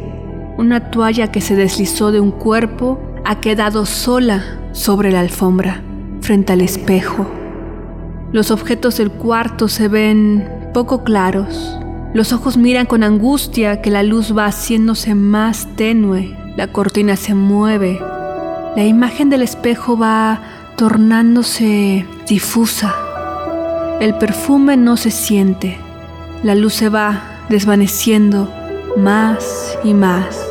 [0.60, 4.44] Una toalla que se deslizó de un cuerpo ha quedado sola
[4.74, 5.82] sobre la alfombra,
[6.20, 7.26] frente al espejo.
[8.34, 11.80] Los objetos del cuarto se ven poco claros.
[12.14, 17.36] Los ojos miran con angustia que la luz va haciéndose más tenue, la cortina se
[17.36, 17.98] mueve,
[18.76, 20.42] la imagen del espejo va
[20.76, 22.94] tornándose difusa.
[24.02, 25.78] El perfume no se siente,
[26.44, 28.52] la luz se va desvaneciendo
[28.98, 30.49] más y más.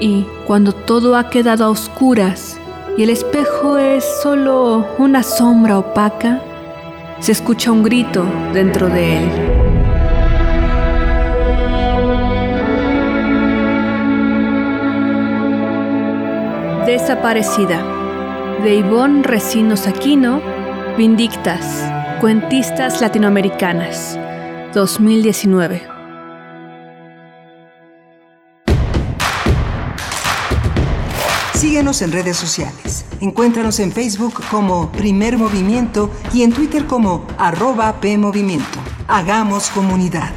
[0.00, 2.58] Y cuando todo ha quedado a oscuras,
[2.96, 6.40] y el espejo es solo una sombra opaca,
[7.20, 8.24] se escucha un grito
[8.54, 9.30] dentro de él.
[16.86, 17.82] Desaparecida,
[18.64, 20.40] de Ivonne Recinos Aquino,
[20.96, 21.84] Vindictas,
[22.20, 24.18] Cuentistas Latinoamericanas,
[24.74, 25.99] 2019.
[31.80, 33.06] En redes sociales.
[33.22, 38.78] Encuéntranos en Facebook como Primer Movimiento y en Twitter como arroba PMovimiento.
[39.08, 40.30] Hagamos comunidad.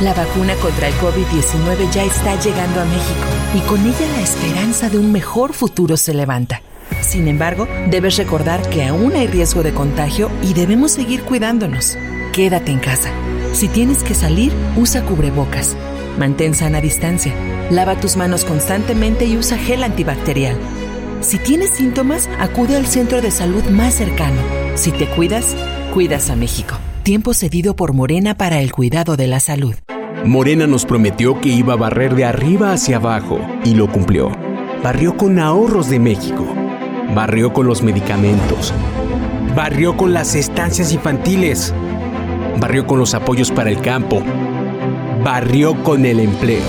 [0.00, 4.90] La vacuna contra el COVID-19 ya está llegando a México y con ella la esperanza
[4.90, 6.60] de un mejor futuro se levanta.
[7.02, 11.96] Sin embargo, debes recordar que aún hay riesgo de contagio y debemos seguir cuidándonos.
[12.32, 13.10] Quédate en casa.
[13.52, 15.76] Si tienes que salir, usa cubrebocas.
[16.18, 17.32] Mantén sana distancia.
[17.70, 20.56] Lava tus manos constantemente y usa gel antibacterial.
[21.20, 24.40] Si tienes síntomas, acude al centro de salud más cercano.
[24.76, 25.56] Si te cuidas,
[25.92, 26.76] cuidas a México.
[27.02, 29.74] Tiempo cedido por Morena para el cuidado de la salud.
[30.24, 34.30] Morena nos prometió que iba a barrer de arriba hacia abajo y lo cumplió.
[34.82, 36.46] Barrió con ahorros de México.
[37.14, 38.72] Barrió con los medicamentos.
[39.56, 41.74] Barrió con las estancias infantiles
[42.58, 44.22] barrió con los apoyos para el campo,
[45.24, 46.62] barrió con el empleo,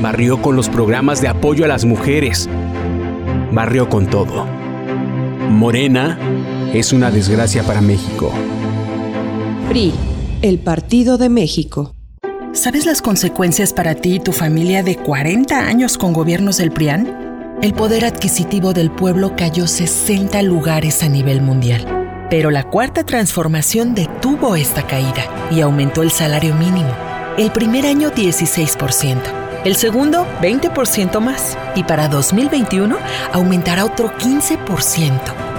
[0.00, 2.48] barrió con los programas de apoyo a las mujeres,
[3.52, 4.46] barrió con todo.
[5.50, 6.18] Morena
[6.72, 8.32] es una desgracia para México.
[9.68, 9.92] PRI,
[10.42, 11.94] el Partido de México.
[12.52, 17.58] ¿Sabes las consecuencias para ti y tu familia de 40 años con gobiernos del PRIAN?
[17.62, 21.99] El poder adquisitivo del pueblo cayó 60 lugares a nivel mundial
[22.30, 26.94] pero la cuarta transformación detuvo esta caída y aumentó el salario mínimo.
[27.36, 29.18] El primer año 16%,
[29.64, 32.96] el segundo 20% más y para 2021
[33.32, 35.10] aumentará otro 15%.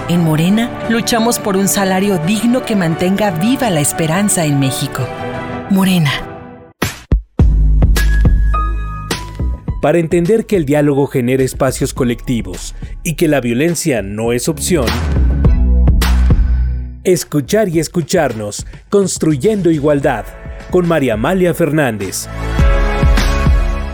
[0.08, 5.06] En Morena luchamos por un salario digno que mantenga viva la esperanza en México.
[5.70, 6.10] Morena.
[9.82, 14.86] Para entender que el diálogo genera espacios colectivos y que la violencia no es opción,
[17.04, 20.24] escuchar y escucharnos, construyendo igualdad,
[20.70, 22.28] con María Amalia Fernández.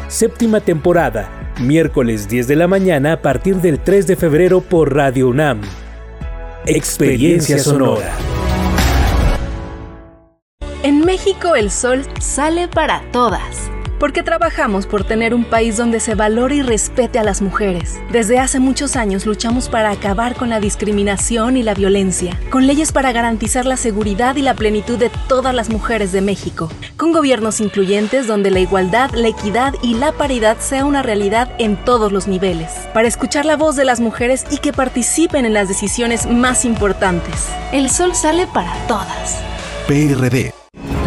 [0.08, 5.28] Séptima temporada, miércoles 10 de la mañana a partir del 3 de febrero por Radio
[5.28, 5.62] UNAM.
[6.66, 8.12] Experiencia Sonora.
[10.82, 16.14] En México el sol sale para todas porque trabajamos por tener un país donde se
[16.14, 17.98] valore y respete a las mujeres.
[18.10, 22.92] Desde hace muchos años luchamos para acabar con la discriminación y la violencia, con leyes
[22.92, 27.60] para garantizar la seguridad y la plenitud de todas las mujeres de México, con gobiernos
[27.60, 32.28] incluyentes donde la igualdad, la equidad y la paridad sea una realidad en todos los
[32.28, 36.64] niveles, para escuchar la voz de las mujeres y que participen en las decisiones más
[36.64, 37.48] importantes.
[37.72, 39.42] El sol sale para todas.
[39.86, 40.57] PRD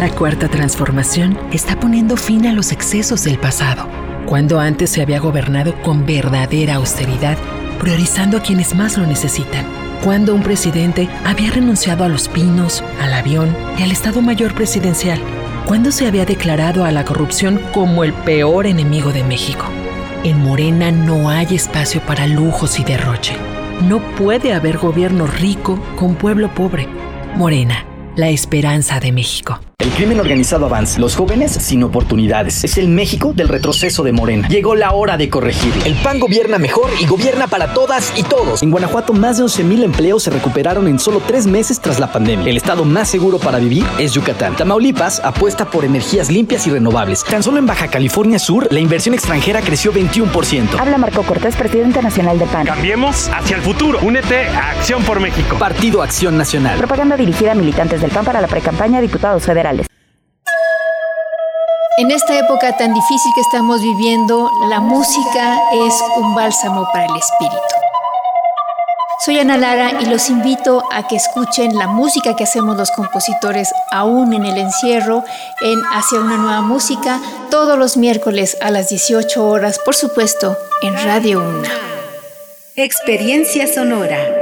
[0.02, 3.86] la cuarta transformación está poniendo fin a los excesos del pasado,
[4.26, 7.38] cuando antes se había gobernado con verdadera austeridad,
[7.78, 9.64] priorizando a quienes más lo necesitan,
[10.02, 15.20] cuando un presidente había renunciado a los pinos, al avión y al Estado Mayor Presidencial,
[15.66, 19.66] cuando se había declarado a la corrupción como el peor enemigo de México.
[20.24, 23.36] En Morena no hay espacio para lujos y derroche.
[23.82, 26.88] No puede haber gobierno rico con pueblo pobre.
[27.36, 27.86] Morena,
[28.16, 29.60] la esperanza de México.
[29.96, 32.64] Crimen organizado avanza, los jóvenes sin oportunidades.
[32.64, 34.48] Es el México del retroceso de Morena.
[34.48, 35.84] Llegó la hora de corregirlo.
[35.84, 38.62] El PAN gobierna mejor y gobierna para todas y todos.
[38.62, 42.48] En Guanajuato, más de 11.000 empleos se recuperaron en solo tres meses tras la pandemia.
[42.48, 44.56] El estado más seguro para vivir es Yucatán.
[44.56, 47.24] Tamaulipas apuesta por energías limpias y renovables.
[47.24, 50.78] Tan solo en Baja California Sur, la inversión extranjera creció 21%.
[50.78, 52.66] Habla Marco Cortés, presidente nacional de PAN.
[52.66, 53.98] Cambiemos hacia el futuro.
[54.02, 55.56] Únete a Acción por México.
[55.58, 56.78] Partido Acción Nacional.
[56.78, 59.81] Propaganda dirigida a militantes del PAN para la precampaña a diputados federales.
[61.98, 67.16] En esta época tan difícil que estamos viviendo, la música es un bálsamo para el
[67.16, 67.74] espíritu.
[69.26, 73.72] Soy Ana Lara y los invito a que escuchen la música que hacemos los compositores
[73.90, 75.22] aún en el encierro
[75.60, 77.20] en Hacia una nueva música
[77.50, 81.68] todos los miércoles a las 18 horas, por supuesto, en Radio Una.
[82.74, 84.41] Experiencia sonora.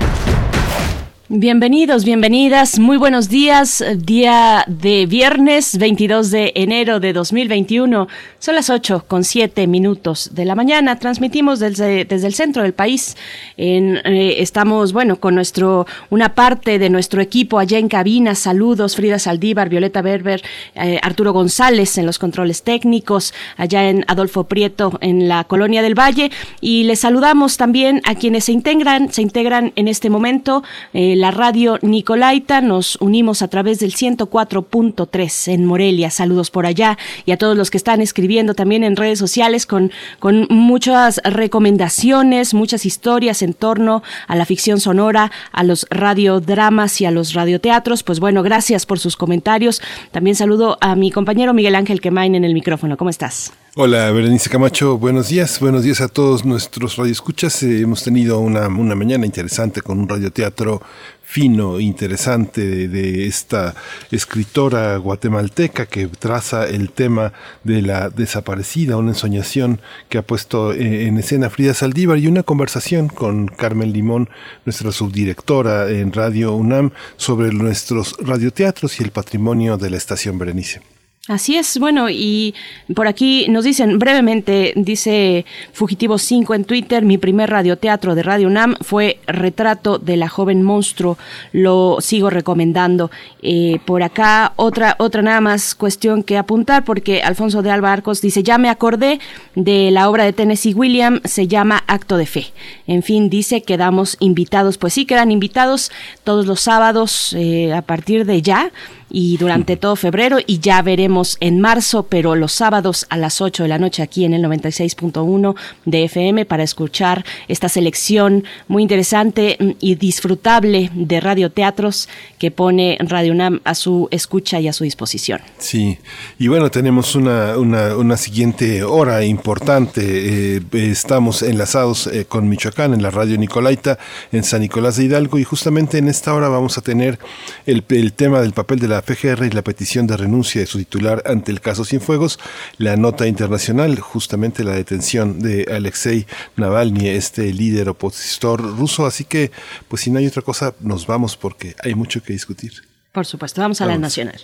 [1.33, 3.81] Bienvenidos, bienvenidas, muy buenos días.
[3.95, 8.09] Día de viernes 22 de enero de 2021.
[8.37, 10.99] Son las 8 con 7 minutos de la mañana.
[10.99, 13.15] Transmitimos desde, desde el centro del país.
[13.55, 18.35] Eh, estamos, bueno, con nuestro, una parte de nuestro equipo allá en cabina.
[18.35, 20.41] Saludos, Frida Saldívar, Violeta Berber,
[20.75, 25.97] eh, Arturo González en los controles técnicos, allá en Adolfo Prieto en la Colonia del
[25.97, 26.29] Valle.
[26.59, 30.61] Y les saludamos también a quienes se integran, se integran en este momento.
[30.91, 32.61] Eh, la radio Nicolaita.
[32.61, 36.09] Nos unimos a través del 104.3 en Morelia.
[36.09, 39.91] Saludos por allá y a todos los que están escribiendo también en redes sociales con,
[40.19, 47.05] con muchas recomendaciones, muchas historias en torno a la ficción sonora, a los radiodramas y
[47.05, 48.01] a los radioteatros.
[48.01, 49.81] Pues bueno, gracias por sus comentarios.
[50.11, 52.97] También saludo a mi compañero Miguel Ángel Quemain en el micrófono.
[52.97, 53.53] ¿Cómo estás?
[53.77, 57.63] Hola, Berenice Camacho, buenos días, buenos días a todos nuestros radioescuchas.
[57.63, 60.81] Eh, hemos tenido una, una mañana interesante con un radioteatro
[61.23, 63.73] fino, interesante de, esta
[64.11, 67.31] escritora guatemalteca que traza el tema
[67.63, 72.43] de la desaparecida, una ensoñación que ha puesto eh, en escena Frida Saldívar y una
[72.43, 74.29] conversación con Carmen Limón,
[74.65, 80.81] nuestra subdirectora en Radio UNAM, sobre nuestros radioteatros y el patrimonio de la estación Berenice.
[81.27, 82.55] Así es, bueno, y
[82.95, 88.47] por aquí nos dicen brevemente, dice Fugitivo 5 en Twitter, mi primer radioteatro de Radio
[88.47, 91.19] UNAM fue Retrato de la joven monstruo,
[91.51, 93.11] lo sigo recomendando.
[93.43, 98.19] Eh, por acá otra, otra nada más cuestión que apuntar, porque Alfonso de Alba Arcos
[98.19, 99.19] dice, ya me acordé
[99.53, 102.47] de la obra de Tennessee William, se llama Acto de Fe.
[102.87, 105.91] En fin, dice, quedamos invitados, pues sí, quedan invitados
[106.23, 108.71] todos los sábados eh, a partir de ya
[109.11, 113.63] y durante todo febrero y ya veremos en marzo, pero los sábados a las 8
[113.63, 115.55] de la noche aquí en el 96.1
[115.85, 122.07] de FM para escuchar esta selección muy interesante mm, y disfrutable de radioteatros
[122.39, 125.41] que pone Radio UNAM a su escucha y a su disposición.
[125.57, 125.97] Sí,
[126.39, 130.55] y bueno, tenemos una, una, siguiente hora importante.
[130.55, 133.97] Eh, estamos enlazados eh, con Michoacán en la radio Nicolaita
[134.31, 137.19] en San Nicolás de Hidalgo y justamente en esta hora vamos a tener
[137.65, 140.77] el, el tema del papel de la PGR y la petición de renuncia de su
[140.77, 142.39] titular ante el caso Cienfuegos,
[142.77, 146.25] la nota internacional, justamente la detención de Alexei
[146.55, 149.05] Navalny, este líder opositor ruso.
[149.05, 149.51] Así que,
[149.87, 152.73] pues si no hay otra cosa, nos vamos porque hay mucho que discutir.
[153.11, 154.39] Por supuesto, vamos a la nacional.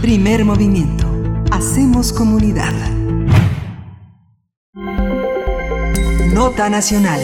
[0.00, 1.06] Primer movimiento.
[1.50, 2.72] Hacemos comunidad.
[6.32, 7.20] Nota nacional.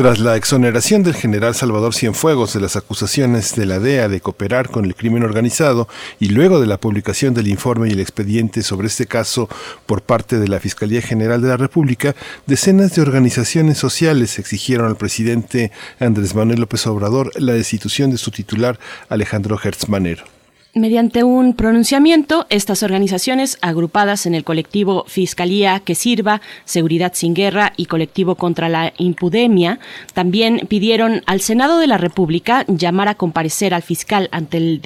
[0.00, 4.70] Tras la exoneración del general Salvador Cienfuegos de las acusaciones de la DEA de cooperar
[4.70, 5.88] con el crimen organizado
[6.18, 9.46] y luego de la publicación del informe y el expediente sobre este caso
[9.84, 14.96] por parte de la Fiscalía General de la República, decenas de organizaciones sociales exigieron al
[14.96, 18.78] presidente Andrés Manuel López Obrador la destitución de su titular
[19.10, 20.39] Alejandro Hertz Manero.
[20.72, 27.72] Mediante un pronunciamiento, estas organizaciones, agrupadas en el colectivo Fiscalía que Sirva, Seguridad sin Guerra
[27.76, 29.80] y Colectivo contra la Impudemia,
[30.14, 34.80] también pidieron al Senado de la República llamar a comparecer al fiscal ante el,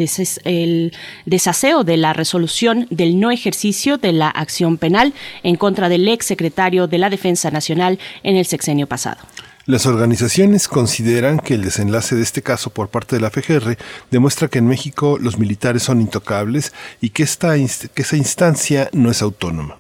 [0.45, 0.95] el
[1.26, 5.12] desaseo de la resolución del no ejercicio de la acción penal
[5.43, 9.18] en contra del ex secretario de la Defensa Nacional en el sexenio pasado.
[9.67, 13.79] Las organizaciones consideran que el desenlace de este caso por parte de la FGR
[14.11, 19.11] demuestra que en México los militares son intocables y que, esta, que esa instancia no
[19.11, 19.79] es autónoma.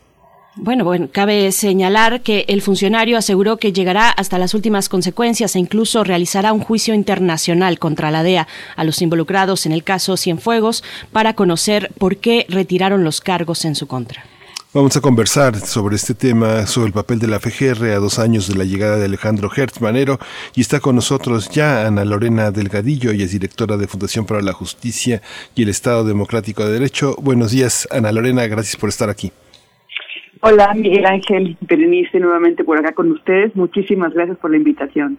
[0.56, 5.58] Bueno, bueno, cabe señalar que el funcionario aseguró que llegará hasta las últimas consecuencias e
[5.58, 10.82] incluso realizará un juicio internacional contra la DEA a los involucrados en el caso Cienfuegos
[11.12, 14.24] para conocer por qué retiraron los cargos en su contra.
[14.74, 18.48] Vamos a conversar sobre este tema, sobre el papel de la FGR a dos años
[18.48, 20.18] de la llegada de Alejandro Hertz Manero
[20.56, 24.52] y está con nosotros ya Ana Lorena Delgadillo, y es directora de Fundación para la
[24.52, 25.22] Justicia
[25.54, 27.14] y el Estado Democrático de Derecho.
[27.22, 29.30] Buenos días, Ana Lorena, gracias por estar aquí.
[30.40, 33.54] Hola, Miguel Ángel Berenice, nuevamente por acá con ustedes.
[33.54, 35.18] Muchísimas gracias por la invitación.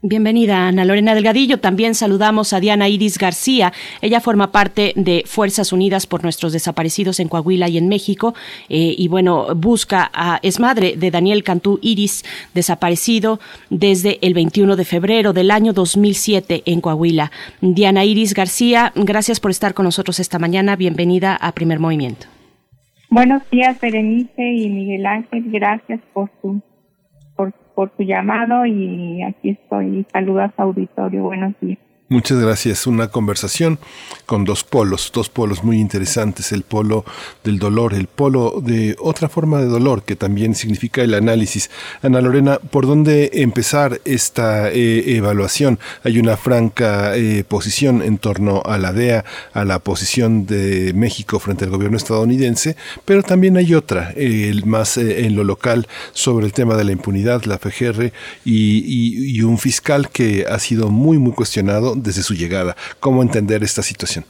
[0.00, 1.58] Bienvenida, Ana Lorena Delgadillo.
[1.58, 3.72] También saludamos a Diana Iris García.
[4.00, 8.32] Ella forma parte de Fuerzas Unidas por nuestros desaparecidos en Coahuila y en México.
[8.68, 12.24] Eh, y bueno, busca a, es madre de Daniel Cantú Iris,
[12.54, 13.40] desaparecido
[13.70, 17.32] desde el 21 de febrero del año 2007 en Coahuila.
[17.60, 20.76] Diana Iris García, gracias por estar con nosotros esta mañana.
[20.76, 22.28] Bienvenida a Primer Movimiento.
[23.10, 25.42] Buenos días, Berenice y Miguel Ángel.
[25.50, 26.60] Gracias por su
[27.78, 30.04] por su llamado y aquí estoy.
[30.12, 31.22] Saludos auditorio.
[31.22, 31.78] Buenos días.
[32.10, 32.86] Muchas gracias.
[32.86, 33.78] Una conversación
[34.24, 36.52] con dos polos, dos polos muy interesantes.
[36.52, 37.04] El polo
[37.44, 41.68] del dolor, el polo de otra forma de dolor que también significa el análisis.
[42.00, 45.78] Ana Lorena, ¿por dónde empezar esta eh, evaluación?
[46.02, 51.38] Hay una franca eh, posición en torno a la DEA, a la posición de México
[51.38, 54.14] frente al gobierno estadounidense, pero también hay otra,
[54.64, 58.12] más eh, en lo local, sobre el tema de la impunidad, la FGR
[58.46, 62.76] y un fiscal que ha sido muy, muy cuestionado desde su llegada.
[63.00, 64.24] ¿Cómo entender esta situación?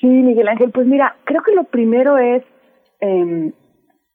[0.00, 2.42] Sí, Miguel Ángel, pues mira, creo que lo primero es
[3.00, 3.52] eh,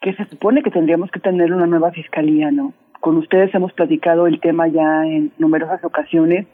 [0.01, 2.73] que se supone que tendríamos que tener una nueva fiscalía, ¿no?
[2.99, 6.45] Con ustedes hemos platicado el tema ya en numerosas ocasiones,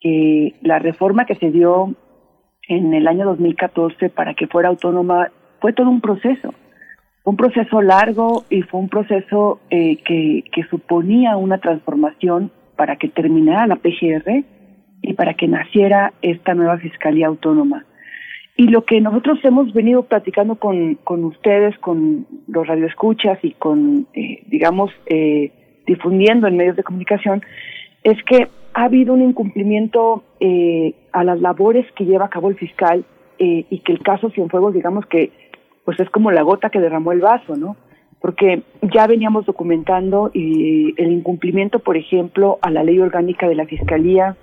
[0.00, 1.94] que la reforma que se dio
[2.68, 6.54] en el año 2014 para que fuera autónoma fue todo un proceso,
[7.24, 13.08] un proceso largo y fue un proceso eh, que, que suponía una transformación para que
[13.08, 14.44] terminara la PGR
[15.02, 17.84] y para que naciera esta nueva Fiscalía Autónoma.
[18.56, 24.06] Y lo que nosotros hemos venido platicando con, con ustedes, con los radioescuchas y con,
[24.14, 25.50] eh, digamos, eh,
[25.86, 27.42] difundiendo en medios de comunicación,
[28.04, 32.56] es que ha habido un incumplimiento eh, a las labores que lleva a cabo el
[32.56, 33.04] fiscal
[33.44, 35.32] y que el caso Cienfuegos, digamos que,
[35.84, 37.76] pues es como la gota que derramó el vaso, ¿no?
[38.22, 43.66] Porque ya veníamos documentando y el incumplimiento, por ejemplo, a la ley orgánica de la
[43.66, 44.36] Fiscalía,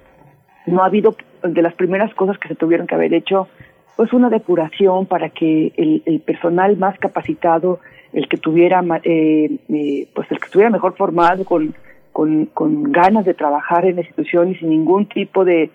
[0.67, 3.47] no ha habido de las primeras cosas que se tuvieron que haber hecho
[3.95, 7.80] pues una depuración para que el, personal más capacitado
[8.13, 11.75] el que tuviera eh, eh, pues el que estuviera mejor formado con,
[12.13, 15.69] con, ganas de trabajar en la institución y sin ningún tipo de,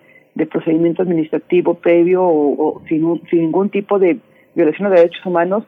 [0.51, 4.19] procedimiento administrativo previo o, sin, sin ningún tipo de
[4.55, 5.65] violación de derechos humanos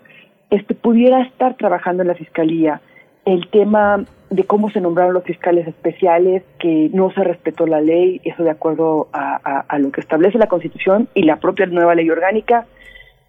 [0.50, 2.80] este pudiera estar trabajando en la fiscalía
[3.26, 8.20] el tema de cómo se nombraron los fiscales especiales, que no se respetó la ley,
[8.24, 12.66] eso de acuerdo a, lo que establece la Constitución y la propia nueva ley orgánica.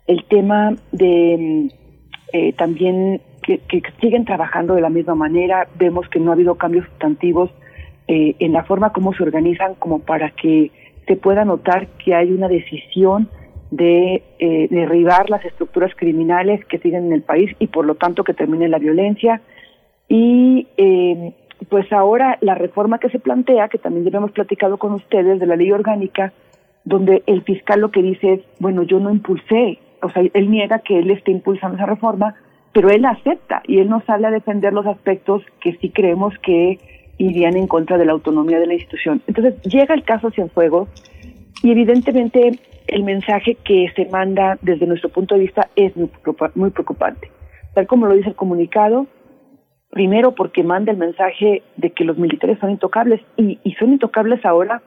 [0.05, 1.71] El tema de
[2.31, 3.59] eh, también que,
[3.99, 7.49] siguen trabajando de la misma manera, vemos que no ha habido cambios sustantivos
[8.07, 10.71] eh, en la forma como se organizan como para que
[11.07, 13.29] se pueda notar que hay una decisión
[13.71, 18.23] de eh, derribar las estructuras criminales que siguen en el país y por lo tanto
[18.23, 19.41] que termine la violencia.
[20.07, 21.33] Y eh,
[21.69, 25.45] pues ahora la reforma que se plantea, que también ya hemos platicado con ustedes, de
[25.45, 26.31] la ley orgánica,
[26.85, 30.79] donde el fiscal lo que dice es, bueno, yo no impulsé, o sea, él niega
[30.79, 32.35] que él esté impulsando esa reforma,
[32.71, 36.79] pero él acepta y él no sale a defender los aspectos que sí creemos que
[37.17, 39.21] irían en contra de la autonomía de la institución.
[39.27, 40.87] Entonces llega el caso Cienfuegos
[41.63, 45.93] y evidentemente el mensaje que se manda desde nuestro punto de vista es
[46.55, 47.29] muy preocupante.
[47.73, 49.07] Tal como lo dice el comunicado,
[49.89, 54.81] primero porque manda el mensaje de que los militares son intocables y, son intocables ahora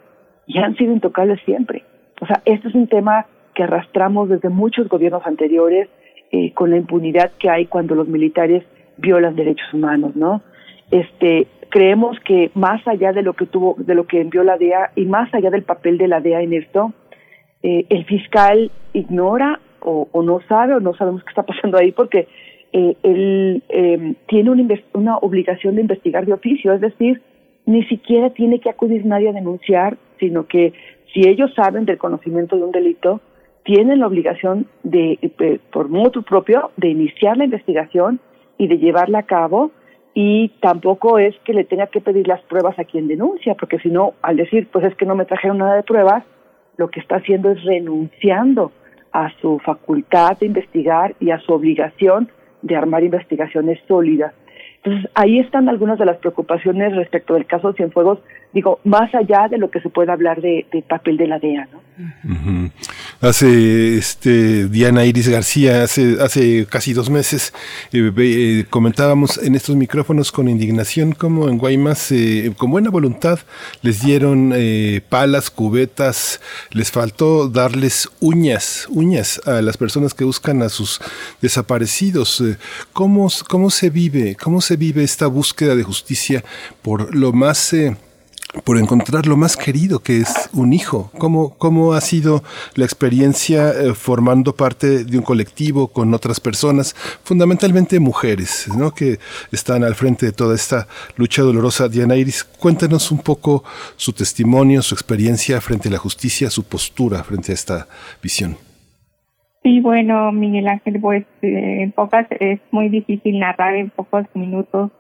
[0.47, 1.85] y han sido intocables siempre.
[2.21, 5.89] O sea, este es un tema que arrastramos desde muchos gobiernos anteriores
[6.33, 8.65] eh, con la impunidad que hay cuando los militares
[8.99, 10.43] violan derechos humanos, ¿no?
[10.91, 14.93] Este, creemos que más allá de lo que tuvo, de lo que envió la DEA
[14.97, 16.93] y más allá del papel de la DEA en esto,
[17.63, 22.29] eh, el fiscal ignora o, no sabe o no sabemos qué está pasando ahí porque
[22.73, 24.63] eh, él em, tiene una,
[24.93, 27.23] una obligación de investigar de oficio, es decir,
[27.67, 30.73] ni siquiera tiene que acudir nadie a denunciar, sino que
[31.13, 33.21] si ellos saben del conocimiento de un delito,
[33.65, 35.19] tienen la obligación de,
[35.73, 38.21] por mutuo propio, de iniciar la investigación
[38.59, 39.71] y de llevarla a cabo
[40.15, 43.89] y tampoco es que le tenga que pedir las pruebas a quien denuncia, porque si
[43.89, 46.25] no, al decir, pues es que no me trajeron nada de pruebas,
[46.81, 48.73] lo que está haciendo es renunciando
[49.13, 52.31] a su facultad de investigar y a su obligación
[52.63, 54.33] de armar investigaciones sólidas.
[54.83, 58.21] Entonces, ahí están algunas de las preocupaciones respecto del caso Cienfuegos,
[58.53, 61.81] digo, más allá de lo que se pueda hablar de, papel de la DEA, ¿no?
[63.21, 67.53] Hace este Diana Iris García, hace, hace casi dos meses,
[67.93, 73.41] eh, eh, comentábamos en estos micrófonos con indignación como en Guaymas, eh, con buena voluntad,
[73.83, 74.55] les dieron
[75.11, 76.41] palas, cubetas,
[76.71, 81.01] les faltó darles uñas, uñas a las personas que buscan a sus
[81.43, 82.43] desaparecidos.
[82.93, 84.37] ¿Cómo, cómo se vive?
[84.37, 86.43] ¿Cómo se vive esta búsqueda de justicia
[86.83, 87.75] por lo más
[88.65, 91.11] por encontrar lo más querido que es un hijo.
[91.19, 92.43] ¿Cómo, cómo ha sido
[92.75, 98.93] la experiencia eh, formando parte de un colectivo con otras personas, fundamentalmente mujeres, ¿no?
[98.93, 99.19] que
[99.53, 100.87] están al frente de toda esta
[101.17, 101.89] lucha dolorosa?
[101.89, 103.65] Diana Iris, cuéntanos un poco
[103.97, 107.87] su testimonio, su experiencia frente a la justicia, su postura frente a esta
[108.23, 108.57] visión.
[109.63, 114.91] Sí, bueno, Miguel Ángel, pues eh, en pocas es muy difícil narrar en pocos minutos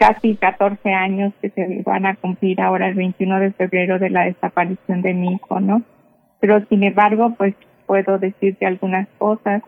[0.00, 4.24] casi 14 años que se van a cumplir ahora el 21 de febrero de la
[4.24, 5.82] desaparición de mi hijo, ¿no?
[6.40, 7.54] Pero sin embargo, pues
[7.86, 9.62] puedo decirte algunas cosas,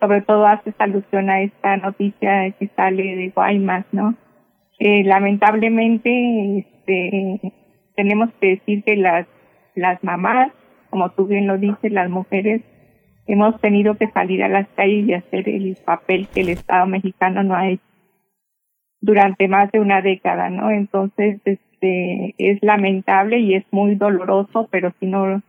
[0.00, 4.16] sobre todo haces alusión a esta noticia que sale de Guaymas, ¿no?
[4.80, 7.52] Lamentablemente, este,
[7.94, 9.28] tenemos que decir que las,
[9.76, 10.50] las mamás,
[10.90, 12.62] como tú bien lo dices, las mujeres,
[13.28, 17.44] hemos tenido que salir a las calles y hacer el papel que el Estado mexicano
[17.44, 17.87] no ha hecho
[19.00, 20.70] durante más de una década, ¿no?
[20.70, 25.42] Entonces, este, es lamentable y es muy doloroso, pero si no,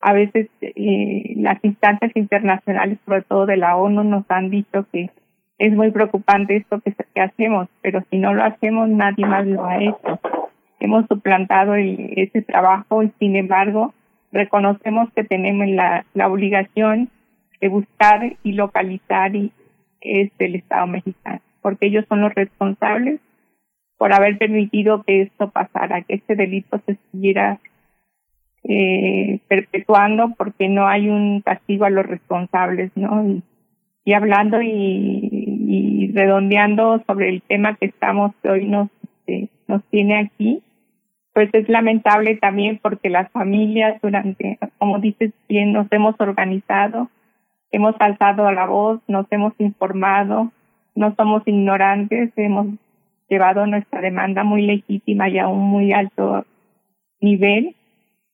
[0.00, 5.10] a veces eh, las instancias internacionales, sobre todo de la ONU, nos han dicho que
[5.58, 9.64] es muy preocupante esto que, que hacemos, pero si no lo hacemos, nadie más lo
[9.64, 10.20] ha hecho.
[10.80, 13.92] Hemos suplantado ese trabajo y, sin embargo,
[14.30, 17.10] reconocemos que tenemos la, la obligación
[17.60, 19.50] de buscar y localizar y,
[20.00, 23.20] este, el Estado mexicano porque ellos son los responsables
[23.96, 27.58] por haber permitido que esto pasara, que este delito se siguiera
[28.64, 33.24] eh, perpetuando porque no hay un castigo a los responsables, ¿no?
[34.04, 40.62] Y, hablando y, redondeando sobre el tema que estamos hoy nos este, nos tiene aquí,
[41.34, 47.10] pues es lamentable también porque las familias durante, como dices bien, nos hemos organizado,
[47.70, 50.50] hemos alzado la voz, nos hemos informado,
[50.98, 52.66] no somos ignorantes, hemos
[53.28, 56.44] llevado nuestra demanda muy legítima y a un muy alto
[57.20, 57.76] nivel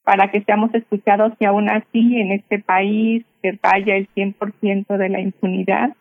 [0.03, 5.09] para que seamos escuchados y aún así en este país que vaya el 100% de
[5.11, 5.95] la impunidad,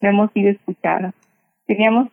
[0.00, 1.14] no hemos sido escuchados.
[1.66, 2.08] Teníamos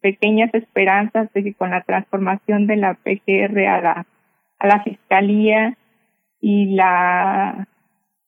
[0.00, 4.06] pequeñas esperanzas de que con la transformación de la PGR a la,
[4.58, 5.76] a la Fiscalía
[6.40, 7.68] y la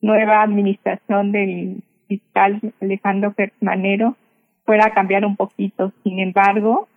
[0.03, 1.83] nueva administración del
[2.13, 4.17] fiscal Alejandro Manero
[4.65, 5.93] fuera a cambiar un poquito.
[6.03, 6.89] Sin embargo,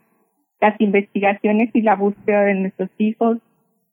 [0.59, 3.37] las investigaciones y la búsqueda de nuestros hijos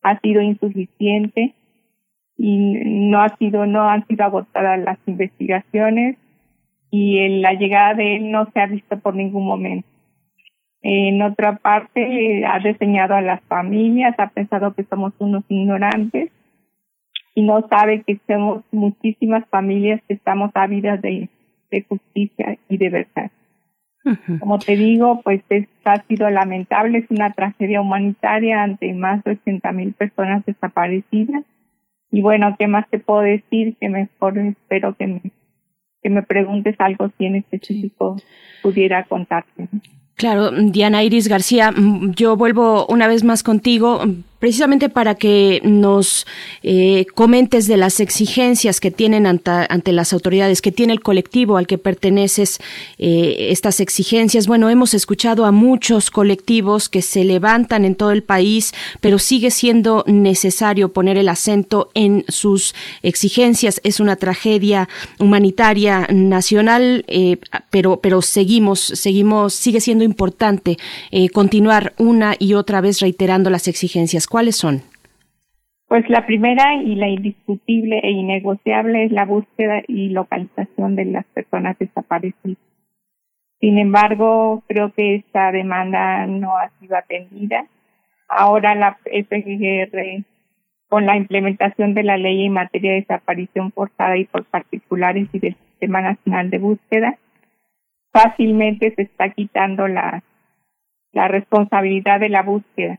[0.02, 1.54] ha sido insuficiente
[2.36, 2.56] y
[3.10, 6.16] no ha sido no han sido agotadas las investigaciones
[6.90, 9.88] y la llegada de él no se ha visto por ningún momento.
[10.82, 16.30] En otra parte, ha diseñado a las familias, ha pensado que somos unos ignorantes
[17.34, 21.28] y no sabe que somos muchísimas familias que estamos ávidas de,
[21.70, 23.30] de justicia y de verdad.
[24.40, 29.32] Como te digo, pues es, ha sido lamentable, es una tragedia humanitaria ante más de
[29.32, 31.44] 80 mil personas desaparecidas.
[32.10, 33.76] Y bueno, ¿qué más te puedo decir?
[33.80, 35.22] Que mejor espero que me,
[36.02, 38.16] que me preguntes algo si en específico
[38.60, 39.68] pudiera contarte.
[40.16, 44.00] Claro, Diana Iris García, mm, yo vuelvo una vez más contigo
[44.43, 46.27] precisamente para que nos
[46.64, 51.69] eh, comentes de las exigencias que tienen ante, las autoridades, que tiene el colectivo al
[51.69, 52.59] que perteneces,
[52.98, 54.48] eh, estas exigencias.
[54.48, 59.52] Bueno, hemos escuchado a muchos colectivos que se levantan en todo el país, pero sigue
[59.52, 62.74] siendo necesario poner el acento en sus
[63.05, 63.81] exigencias.
[63.85, 64.89] Es una tragedia
[65.20, 67.36] humanitaria nacional, eh,
[67.70, 70.78] pero, pero seguimos, seguimos, sigue siendo importante
[71.32, 74.27] continuar una y otra vez reiterando las exigencias.
[74.32, 74.80] ¿Cuáles son?
[75.88, 81.26] Pues la primera y la indiscutible e innegociable es la búsqueda y localización de las
[81.34, 82.56] personas desaparecidas.
[83.60, 87.66] Sin embargo, creo que esta demanda no ha sido atendida.
[88.26, 90.24] Ahora la FGR,
[90.88, 95.40] con la implementación de la ley en materia de desaparición forzada y por particulares y
[95.40, 97.18] del Sistema Nacional de Búsqueda,
[98.14, 100.22] fácilmente se está quitando la,
[101.12, 102.98] la responsabilidad de la búsqueda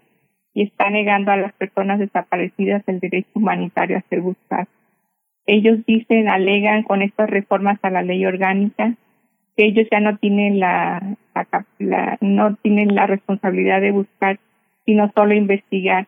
[0.53, 4.67] y está negando a las personas desaparecidas el derecho humanitario a ser buscadas.
[5.45, 8.95] Ellos dicen, alegan con estas reformas a la ley orgánica
[9.55, 11.15] que ellos ya no tienen la,
[12.21, 14.39] no tienen la responsabilidad de buscar,
[14.85, 16.07] sino solo investigar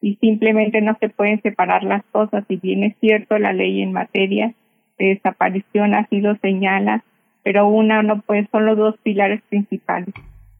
[0.00, 2.44] y simplemente no se pueden separar las cosas.
[2.48, 4.54] Si bien es cierto, la ley en materia
[4.98, 7.04] de desaparición ha sido señala,
[7.42, 10.14] pero una no puede, son los dos pilares principales.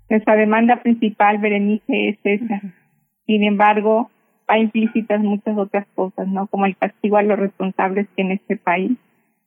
[0.09, 2.61] Nuestra demanda principal, Berenice, es esa,
[3.31, 4.11] sin embargo,
[4.51, 6.49] va implícitas muchas otras cosas, ¿no?
[6.49, 8.99] Como el castigo a los responsables que en este país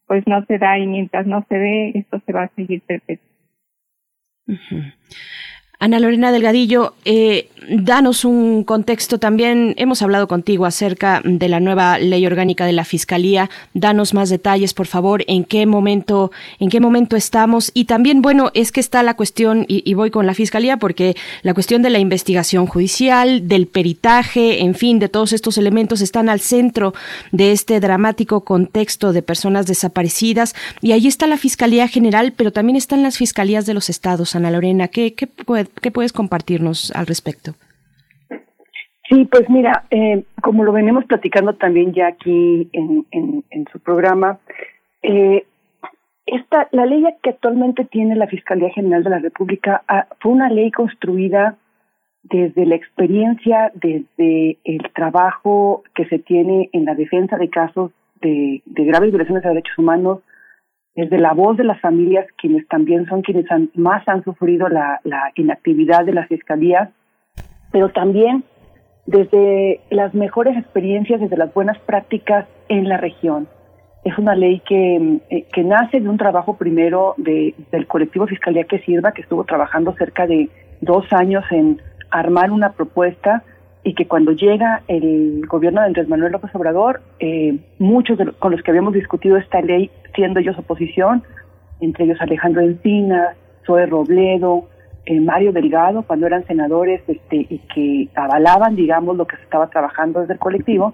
[0.07, 3.33] pues no se da y mientras no se dé, esto se va a seguir perpetuando.
[5.83, 9.73] Ana Lorena Delgadillo, eh, danos un contexto también.
[9.77, 13.49] Hemos hablado contigo acerca de la nueva ley orgánica de la Fiscalía.
[13.73, 17.69] Danos más detalles, por favor, en qué momento, en qué momento estamos.
[17.73, 21.53] Y también, bueno, es que está la cuestión, y, voy con la Fiscalía, porque la
[21.53, 26.39] cuestión de la investigación judicial, del peritaje, en fin, de todos estos elementos están al
[26.39, 26.93] centro
[27.33, 30.55] de este dramático contexto de personas desaparecidas.
[30.79, 34.33] Y ahí está la Fiscalía General, pero también están las Fiscalías de los Estados.
[34.33, 35.27] Ana Lorena, ¿qué, qué
[35.81, 37.53] ¿Qué puedes compartirnos al respecto?
[39.09, 44.39] Sí, pues mira, eh, como lo venimos platicando también ya aquí en, su programa,
[45.01, 45.45] eh,
[46.25, 50.49] esta, la ley que actualmente tiene la Fiscalía General de la República ah, fue una
[50.49, 51.57] ley construida
[52.23, 57.91] desde la experiencia, desde el trabajo que se tiene en la defensa de casos
[58.21, 60.19] de, de graves violaciones de derechos humanos,
[60.95, 63.45] desde la voz de las familias, quienes también son quienes
[63.75, 64.99] más han sufrido la,
[65.35, 66.89] inactividad de las fiscalías,
[67.71, 68.43] pero también
[69.05, 73.47] desde las mejores experiencias, desde las buenas prácticas en la región.
[74.03, 78.65] Es una ley que, eh, que nace de un trabajo primero de, del colectivo Fiscalía
[78.65, 80.49] que Sirva, que estuvo trabajando cerca de
[80.81, 83.43] dos años en armar una propuesta
[83.83, 88.51] y que cuando llega el gobierno de Andrés Manuel López Obrador, eh, muchos de con
[88.51, 91.23] los que habíamos discutido esta ley, siendo ellos oposición,
[91.81, 93.35] entre ellos Alejandro Encinas,
[93.65, 94.69] Zoe Robledo,
[95.05, 99.69] eh, Mario Delgado, cuando eran senadores este, y que avalaban, digamos, lo que se estaba
[99.69, 100.93] trabajando desde el colectivo,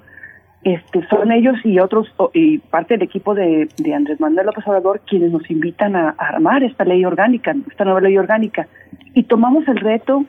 [0.64, 5.02] este, son ellos y otros, y parte del equipo de, de Andrés Manuel López Obrador,
[5.08, 8.68] quienes nos invitan a armar esta ley orgánica, esta nueva ley orgánica.
[9.14, 10.26] Y tomamos el reto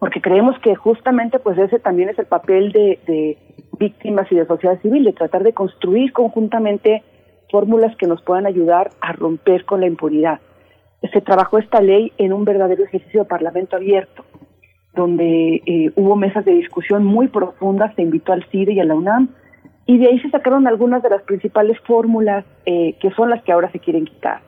[0.00, 3.38] porque creemos que justamente pues ese también es el papel de,
[3.78, 7.02] víctimas y de sociedad civil, de tratar de construir conjuntamente
[7.50, 10.40] fórmulas que nos puedan ayudar a romper con la impunidad.
[11.12, 14.24] Se trabajó esta ley en un verdadero ejercicio de parlamento abierto,
[14.94, 18.94] donde eh, hubo mesas de discusión muy profundas, se invitó al CIDE y a la
[18.94, 19.30] UNAM,
[19.86, 23.52] y de ahí se sacaron algunas de las principales fórmulas eh, que son las que
[23.52, 24.40] ahora se quieren quitar.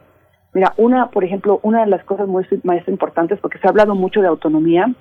[0.55, 3.95] Mira, una, por ejemplo, una de las cosas muy más importantes, porque se ha hablado
[3.95, 4.95] mucho de autonomía,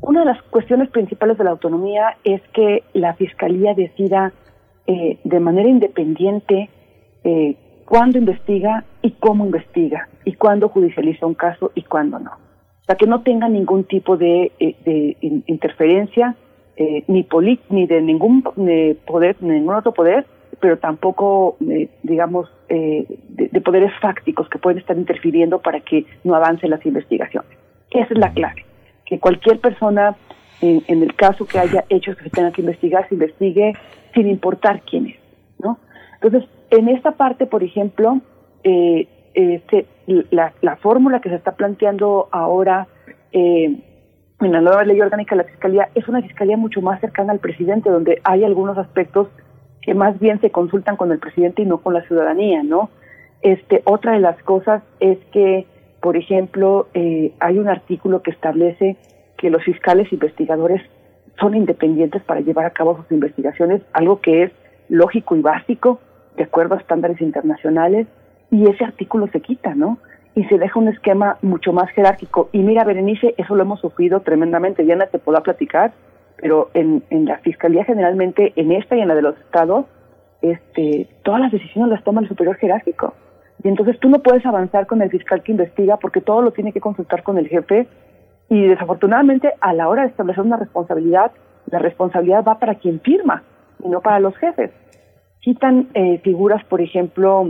[0.00, 4.32] una de las cuestiones principales de la autonomía es que la Fiscalía decida
[4.86, 6.68] eh, de manera independiente
[7.24, 12.32] eh, cuándo investiga y cómo investiga, y cuándo judicializa un caso y cuándo no.
[12.32, 15.16] O sea, que no tenga ningún tipo de, de
[15.46, 16.36] interferencia
[16.76, 17.26] eh, ni,
[17.70, 20.26] ni de ningún poder, ningún otro poder,
[20.60, 26.34] pero tampoco, eh, digamos, eh, de, poderes fácticos que pueden estar interfiriendo para que no
[26.34, 27.50] avancen las investigaciones.
[27.90, 28.64] Esa es la clave,
[29.06, 30.16] que cualquier persona,
[30.60, 33.74] en, el caso que haya hechos que se tengan que investigar, se investigue
[34.14, 35.16] sin importar quién es,
[35.58, 35.78] ¿no?
[36.20, 38.20] Entonces, en esta parte, por ejemplo,
[40.30, 42.86] la, la fórmula que se está planteando ahora
[43.32, 43.76] eh,
[44.40, 47.40] en la nueva ley orgánica de la Fiscalía es una Fiscalía mucho más cercana al
[47.40, 49.28] presidente, donde hay algunos aspectos
[49.82, 52.90] que más bien se consultan con el presidente y no con la ciudadanía, ¿no?
[53.42, 55.66] Este, otra de las cosas es que,
[56.04, 58.98] por ejemplo, eh, hay un artículo que establece
[59.38, 60.82] que los fiscales investigadores
[61.40, 64.52] son independientes para llevar a cabo sus investigaciones, algo que es
[64.90, 66.00] lógico y básico,
[66.36, 68.06] de acuerdo a estándares internacionales,
[68.50, 69.96] y ese artículo se quita, ¿no?
[70.34, 72.50] y se deja un esquema mucho más jerárquico.
[72.52, 74.82] Y mira, Berenice, eso lo hemos sufrido tremendamente.
[74.82, 75.94] Diana te puedo platicar,
[76.36, 79.86] pero en, en la Fiscalía generalmente, en esta y en la de los estados,
[80.42, 83.14] este, todas las decisiones las toma el superior jerárquico.
[83.62, 86.72] Y entonces tú no puedes avanzar con el fiscal que investiga porque todo lo tiene
[86.72, 87.86] que consultar con el jefe
[88.48, 91.32] y desafortunadamente a la hora de establecer una responsabilidad,
[91.66, 93.42] la responsabilidad va para quien firma
[93.82, 94.70] y no para los jefes.
[95.40, 97.48] Quitan eh, figuras, por ejemplo,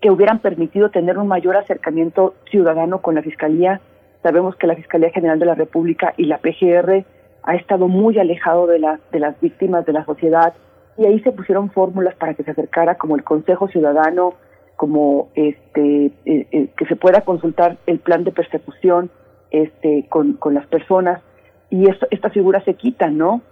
[0.00, 3.80] que hubieran permitido tener un mayor acercamiento ciudadano con la Fiscalía.
[4.22, 7.04] Sabemos que la Fiscalía General de la República y la PGR
[7.44, 10.54] ha estado muy alejado de, la, de las víctimas de la sociedad
[10.98, 14.34] y ahí se pusieron fórmulas para que se acercara como el Consejo Ciudadano,
[14.82, 16.12] como este eh,
[16.50, 19.12] eh, que se pueda consultar el plan de persecución
[19.52, 21.22] este con, con las personas
[21.70, 23.42] y esto, esta figura se quita, ¿no?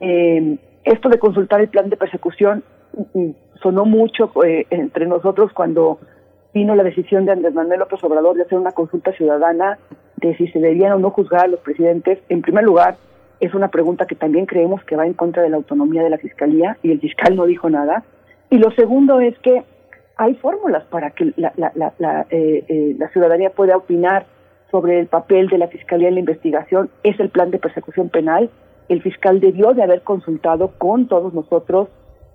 [0.00, 2.64] Eh, esto de consultar el plan de persecución
[3.62, 6.00] sonó mucho eh, entre nosotros cuando
[6.52, 9.78] vino la decisión de Andrés Manuel López Obrador de hacer una consulta ciudadana
[10.16, 12.18] de si se debían o no juzgar a los presidentes.
[12.28, 12.96] En primer lugar,
[13.38, 16.18] es una pregunta que también creemos que va en contra de la autonomía de la
[16.18, 18.02] Fiscalía y el fiscal no dijo nada.
[18.50, 19.62] Y lo segundo es que
[20.20, 24.26] hay fórmulas para que la, la, la, eh, eh, la ciudadanía pueda opinar
[24.70, 26.90] sobre el papel de la Fiscalía en la investigación.
[27.02, 28.50] Es el plan de persecución penal.
[28.90, 31.88] El fiscal debió de haber consultado con todos nosotros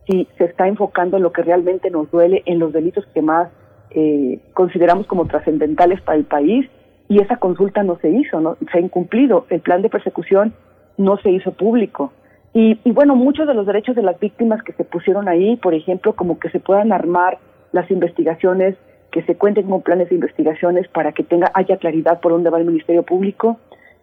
[0.07, 3.49] si se está enfocando en lo que realmente nos duele, en los delitos que más
[3.91, 6.67] eh, consideramos como trascendentales para el país,
[7.07, 9.45] y esa consulta no se hizo, no se ha incumplido.
[9.51, 10.55] El plan de persecución
[10.97, 12.11] no se hizo público.
[12.51, 15.75] Y, y bueno, muchos de los derechos de las víctimas que se pusieron ahí, por
[15.75, 17.37] ejemplo, como que se puedan armar
[17.71, 18.75] las investigaciones,
[19.11, 22.59] que se cuenten con planes de investigaciones para que tenga haya claridad por dónde va
[22.59, 23.59] el Ministerio Público,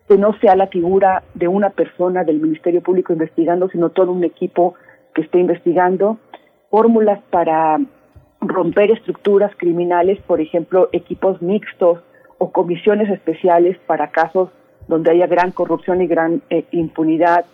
[0.08, 4.24] que no sea la figura de una persona del Ministerio Público investigando, sino todo un
[4.24, 4.74] equipo
[5.14, 6.18] que esté investigando,
[6.70, 7.78] fórmulas para
[8.40, 12.00] romper estructuras criminales, por ejemplo, equipos mixtos
[12.38, 14.50] o comisiones especiales para casos
[14.88, 17.44] donde haya gran corrupción y gran eh, impunidad,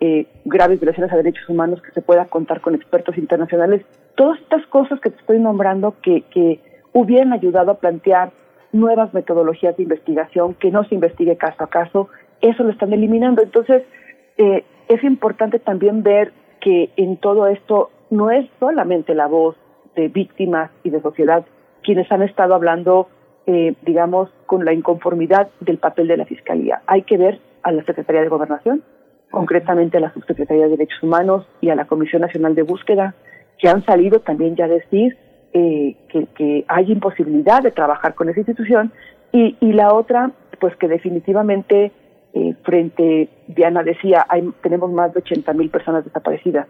[0.00, 3.84] eh, graves violaciones a derechos humanos, que se pueda contar con expertos internacionales.
[4.18, 6.60] Todas estas cosas que te estoy nombrando que, que
[6.92, 8.32] hubieran ayudado a plantear
[8.72, 12.08] nuevas metodologías de investigación, que no se investigue caso a caso,
[12.40, 13.42] eso lo están eliminando.
[13.42, 13.84] Entonces,
[14.36, 19.54] eh, es importante también ver que en todo esto no es solamente la voz
[19.94, 21.46] de víctimas y de sociedad
[21.84, 23.08] quienes han estado hablando,
[23.46, 26.82] eh, digamos, con la inconformidad del papel de la Fiscalía.
[26.88, 28.82] Hay que ver a la Secretaría de Gobernación,
[29.30, 33.14] concretamente a la Subsecretaría de Derechos Humanos y a la Comisión Nacional de Búsqueda,
[33.58, 35.16] que han salido también ya a decir
[35.52, 38.92] eh, que, hay imposibilidad de trabajar con esa institución,
[39.32, 40.30] y, y la otra,
[40.60, 41.92] pues que definitivamente
[42.34, 46.66] eh, frente, Diana decía, hay, tenemos más de 80 mil personas desaparecidas.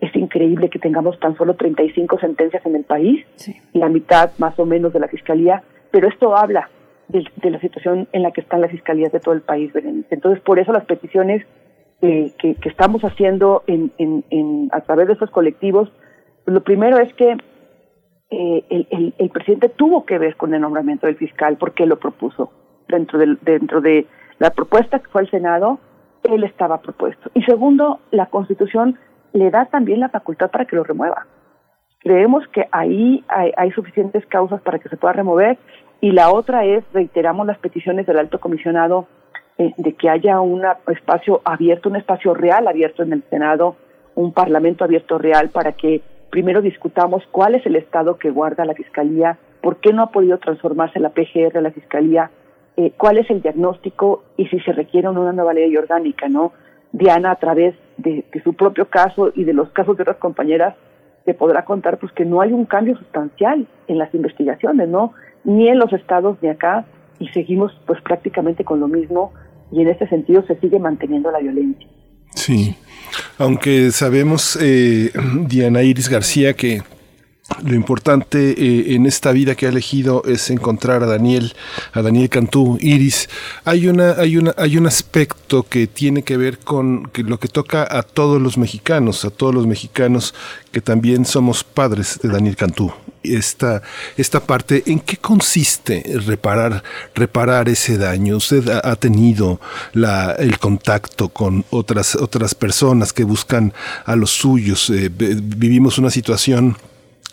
[0.00, 3.24] Es increíble que tengamos tan solo 35 sentencias en el país,
[3.72, 6.68] la mitad más o menos de la fiscalía, pero esto habla
[7.08, 9.72] de, la situación en la que están las fiscalías de todo el país,
[10.10, 11.46] Entonces, por eso las peticiones
[12.02, 15.90] eh, que, estamos haciendo en, en, a través de estos colectivos,
[16.46, 17.36] lo primero es que
[18.30, 22.50] eh, el, presidente tuvo que ver con el nombramiento del fiscal porque lo propuso
[22.88, 24.06] dentro del, dentro de
[24.38, 25.78] la propuesta que fue al Senado,
[26.24, 27.30] él estaba propuesto.
[27.34, 28.98] Y segundo, la Constitución
[29.32, 31.26] le da también la facultad para que lo remueva.
[32.00, 35.58] Creemos que ahí hay, suficientes causas para que se pueda remover
[36.00, 39.08] y la otra es, reiteramos las peticiones del alto comisionado
[39.58, 43.76] eh, de que haya un espacio abierto, un espacio real abierto en el Senado,
[44.14, 48.74] un parlamento abierto real para que primero discutamos cuál es el estado que guarda la
[48.74, 52.30] Fiscalía, por qué no ha podido transformarse la PGR a la Fiscalía,
[52.76, 56.52] eh, cuál es el diagnóstico y si se requiere una nueva ley orgánica, ¿no?
[56.92, 60.76] Diana, a través de, su propio caso y de los casos de otras compañeras,
[61.24, 65.12] te podrá contar pues que no hay un cambio sustancial en las investigaciones, ¿no?
[65.44, 66.84] Ni en los estados ni acá
[67.18, 69.32] y seguimos pues prácticamente con lo mismo
[69.72, 71.88] y en este sentido se sigue manteniendo la violencia.
[72.36, 72.76] Sí,
[73.38, 75.10] aunque sabemos, eh,
[75.46, 76.82] Diana Iris García, que
[77.62, 81.54] lo importante eh, en esta vida que ha elegido es encontrar a Daniel,
[81.92, 83.28] a Daniel Cantú, Iris.
[83.64, 87.86] Hay una, hay una, hay un aspecto que tiene que ver con lo que toca
[87.88, 90.34] a todos los mexicanos, a todos los mexicanos
[90.72, 92.92] que también somos padres de Daniel Cantú.
[93.22, 93.82] Esta,
[94.16, 96.82] esta parte, ¿en qué consiste reparar,
[97.14, 98.36] reparar ese daño?
[98.36, 99.60] Usted ha, tenido
[100.38, 103.72] el contacto con otras, otras personas que buscan
[104.04, 104.90] a los suyos.
[104.90, 106.76] Eh, vivimos una situación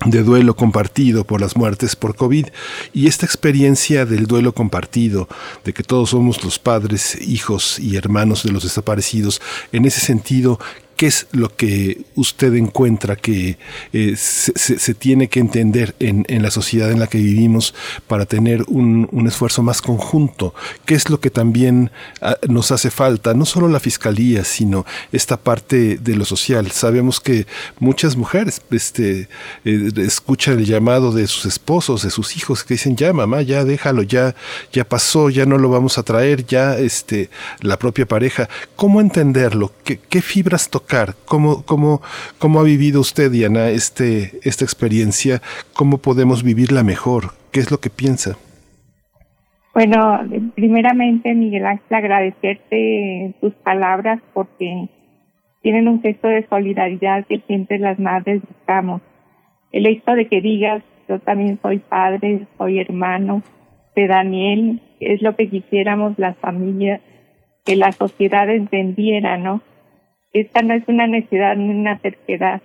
[0.06, 2.48] de duelo compartido por las muertes por COVID.
[2.94, 5.28] Y esta experiencia del duelo compartido,
[5.64, 10.60] de que todos somos los padres, hijos y hermanos de los desaparecidos, en ese sentido,
[10.96, 13.58] ¿Qué es lo que usted encuentra que
[13.94, 17.74] eh, se, tiene que entender en, la sociedad en la que vivimos
[18.08, 20.54] para tener un, esfuerzo más conjunto?
[20.86, 21.92] ¿Qué es lo que también
[22.22, 23.34] ah, nos hace falta?
[23.34, 26.70] No solo la fiscalía, sino esta parte de lo social.
[26.72, 27.48] Sabemos que
[27.80, 29.30] muchas mujeres este,
[29.66, 33.66] eh, escuchan el llamado de sus esposos, de sus hijos, que dicen, ya mamá, ya
[33.66, 34.36] déjalo, ya,
[34.72, 38.48] ya pasó, ya no lo vamos a traer, ya este, la propia pareja.
[38.76, 39.72] ¿Cómo entenderlo?
[39.84, 40.83] ¿Qué, qué fibras tocar?
[41.26, 42.02] ¿Cómo, cómo,
[42.38, 45.42] cómo ha vivido usted, Diana, este, esta experiencia?
[45.74, 47.32] ¿Cómo podemos vivirla mejor?
[47.52, 48.38] ¿Qué es lo que piensa?
[49.74, 50.20] Bueno,
[50.56, 54.88] primeramente, Miguel Ángel, agradecerte tus palabras porque
[55.64, 59.02] tienen un gesto de solidaridad que siempre las madres buscamos.
[59.72, 63.42] El hecho de que digas, yo también soy padre, soy hermano
[63.96, 67.02] de Daniel, es lo que quisiéramos las familias,
[67.66, 69.62] que la sociedad entendiera, ¿no?
[70.34, 72.62] Esta no es una necesidad ni una terquedad,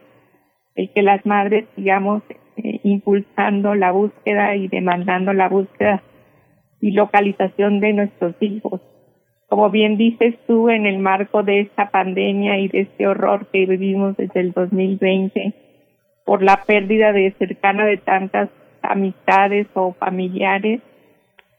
[0.74, 2.22] el que las madres sigamos
[2.56, 6.02] eh, impulsando la búsqueda y demandando la búsqueda
[6.80, 8.80] y localización de nuestros hijos.
[9.48, 13.66] Como bien dices tú, en el marco de esta pandemia y de este horror que
[13.66, 15.54] vivimos desde el 2020,
[16.24, 18.50] por la pérdida de cercana de tantas
[18.82, 20.80] amistades o familiares,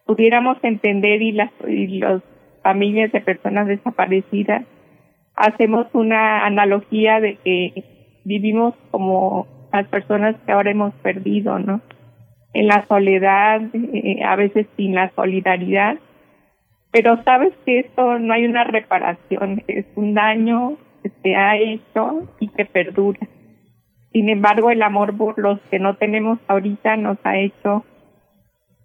[0.05, 2.21] pudiéramos entender y las, y las
[2.63, 4.65] familias de personas desaparecidas
[5.39, 7.83] hacemos una analogía de que
[8.25, 11.81] vivimos como las personas que ahora hemos perdido, ¿no?
[12.53, 15.97] En la soledad, eh, a veces sin la solidaridad,
[16.91, 22.27] pero sabes que esto no hay una reparación, es un daño que se ha hecho
[22.39, 23.19] y que perdura.
[24.11, 27.85] Sin embargo, el amor por los que no tenemos ahorita nos ha hecho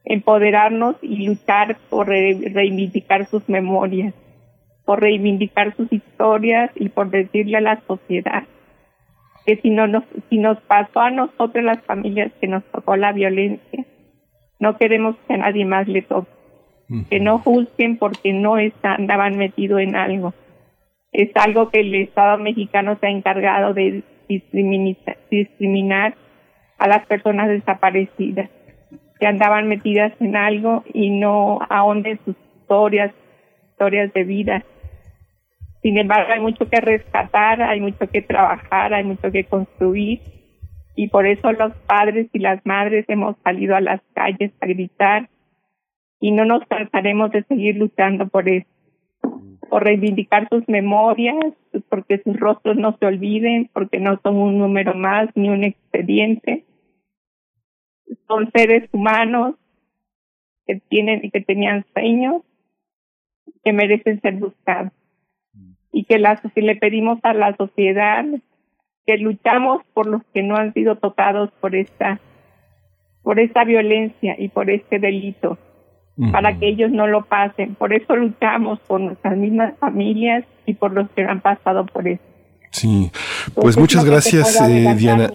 [0.05, 4.15] empoderarnos y luchar por reivindicar sus memorias
[4.85, 8.45] por reivindicar sus historias y por decirle a la sociedad
[9.47, 13.13] que si no nos, si nos pasó a nosotros las familias que nos tocó la
[13.13, 13.85] violencia,
[14.59, 16.31] no queremos que a nadie más le toque.
[17.11, 20.35] Que no juzguen porque no están, andaban metidos en algo.
[21.13, 26.15] Es algo que el Estado mexicano se ha encargado de discriminar, discriminar
[26.79, 28.51] a las personas desaparecidas,
[29.19, 33.13] que andaban metidas en algo y no ahonden sus historias,
[33.71, 34.65] historias de vida
[35.85, 40.23] sin embargo, hay mucho que rescatar, hay mucho que trabajar, hay mucho que construir
[40.97, 45.29] y por eso los padres y las madres hemos salido a las calles a gritar
[46.21, 48.67] y no nos cansaremos de seguir luchando por eso,
[49.69, 51.53] por reivindicar sus memorias,
[51.91, 56.65] porque sus rostros no se olviden, porque no son un número más ni un expediente.
[58.27, 59.57] Son seres humanos
[60.67, 62.41] que tienen y que tenían sueños
[63.63, 64.91] que merecen ser buscados
[65.95, 68.25] y que, la, que le pedimos a la sociedad
[69.07, 72.19] que luchamos por los que no han sido tocados por esta
[73.23, 75.57] por esta violencia y por este delito
[76.31, 77.75] para que ellos no lo pasen.
[77.75, 82.23] Por eso luchamos por nuestras mismas familias y por los que han pasado por eso.
[82.75, 83.13] Sí,
[83.55, 85.31] pues muchas gracias, eh, Diana.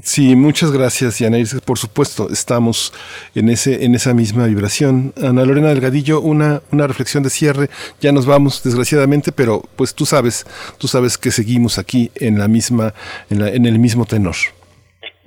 [0.00, 1.38] Sí, muchas gracias, Diana.
[1.64, 2.92] Por supuesto, estamos
[3.36, 5.12] en ese en esa misma vibración.
[5.22, 7.68] Ana Lorena Delgadillo, una una reflexión de cierre.
[8.00, 10.46] Ya nos vamos, desgraciadamente, pero pues tú sabes,
[10.78, 12.92] tú sabes que seguimos aquí en la misma
[13.30, 14.34] en, la, en el mismo tenor.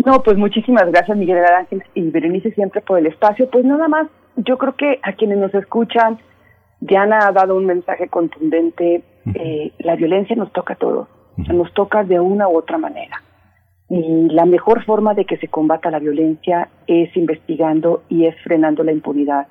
[0.06, 3.49] No, pues muchísimas gracias, Miguel Ángel y Berenice siempre por el espacio.
[3.49, 6.20] Pues nada más, yo creo que a quienes nos escuchan,
[6.82, 9.03] Diana ha dado un mensaje contundente.
[9.34, 13.22] Eh, la violencia nos toca a todos nos toca de una u otra manera.
[13.90, 18.84] Y la mejor forma de que se combata la violencia es investigando y es frenando
[18.84, 19.48] la impunidad.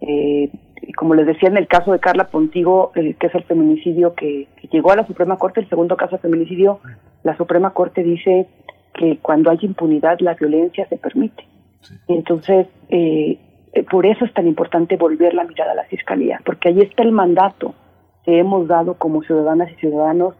[0.00, 0.50] Eh,
[0.96, 4.48] como les decía en el caso de Carla Pontigo, eh, que es el feminicidio que,
[4.70, 6.80] llegó a la Suprema Corte, el segundo caso de feminicidio,
[7.22, 8.48] la Suprema Corte dice
[8.92, 11.44] que cuando hay impunidad la violencia se permite.
[12.08, 13.38] Entonces, eh,
[13.72, 17.02] eh, por eso es tan importante volver la mirada a la Fiscalía, porque ahí está
[17.02, 17.74] el mandato
[18.24, 20.34] que hemos dado como ciudadanas y ciudadanos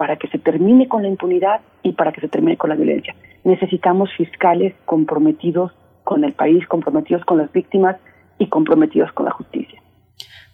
[0.00, 3.14] para que se termine con la impunidad y para que se termine con la violencia.
[3.44, 5.72] Necesitamos fiscales comprometidos
[6.04, 7.96] con el país, comprometidos con las víctimas
[8.38, 9.78] y comprometidos con la justicia.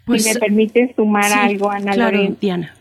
[0.05, 2.75] Pues, si me permite sumar algo, Ana claro, Diana.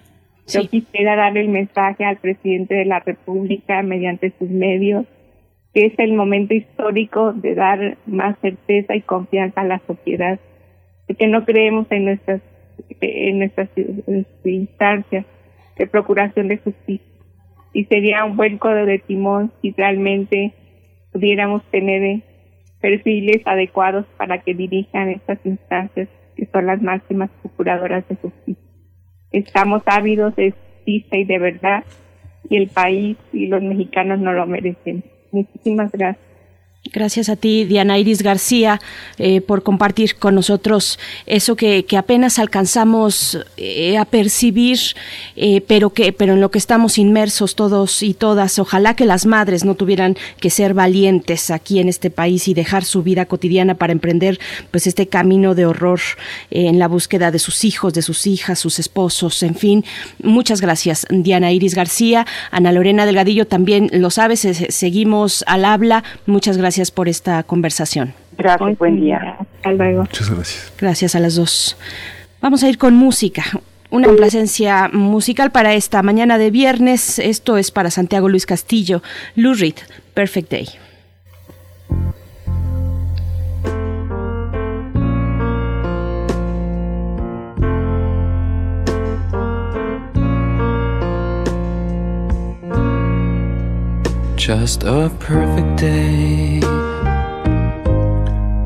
[0.47, 5.05] Yo quisiera dar el mensaje al presidente de la República mediante sus medios
[5.71, 10.39] que es el momento histórico de dar más certeza y confianza a la sociedad,
[11.15, 12.41] que no creemos en nuestras
[13.01, 13.69] en nuestras
[14.43, 15.25] instancias
[15.77, 17.05] de procuración de justicia.
[17.73, 20.53] Y sería un buen codo de timón si realmente
[21.11, 22.21] pudiéramos tener
[22.79, 28.63] perfiles adecuados para que dirijan estas instancias que son las máximas procuradoras de justicia.
[29.31, 31.83] Estamos ávidos de justicia y de verdad
[32.49, 35.03] y el país y los mexicanos no lo merecen.
[35.31, 36.34] Muchísimas gracias.
[36.93, 38.79] Gracias a ti, Diana Iris García,
[39.17, 44.79] eh, por compartir con nosotros eso que, apenas alcanzamos eh, a percibir,
[45.35, 48.59] eh, pero que, pero en lo que estamos inmersos todos y todas.
[48.59, 52.85] Ojalá que las madres no tuvieran que ser valientes aquí en este país y dejar
[52.85, 54.39] su vida cotidiana para emprender,
[54.69, 56.01] pues, este camino de horror
[56.51, 59.85] en la búsqueda de sus hijos, de sus hijas, sus esposos, en fin.
[60.21, 64.47] Muchas gracias, Diana Iris García, Ana Lorena Delgadillo también lo sabes.
[64.69, 66.03] Seguimos al habla.
[66.27, 68.13] Muchas gracias gracias por esta conversación.
[68.37, 69.37] Gracias, buen día.
[69.39, 70.01] Hasta luego.
[70.01, 70.73] Muchas gracias.
[70.77, 71.77] Gracias a las dos.
[72.41, 73.45] Vamos a ir con música.
[73.91, 77.17] Una complacencia musical para esta mañana de viernes.
[77.19, 79.01] Esto es para Santiago Luis Castillo.
[79.35, 79.75] Lou Reed,
[80.13, 80.67] Perfect Day.
[94.35, 96.54] Just a perfect day.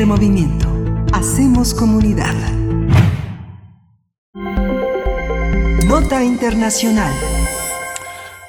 [0.00, 0.66] Movimiento.
[1.12, 2.34] Hacemos comunidad.
[5.86, 7.12] Nota Internacional.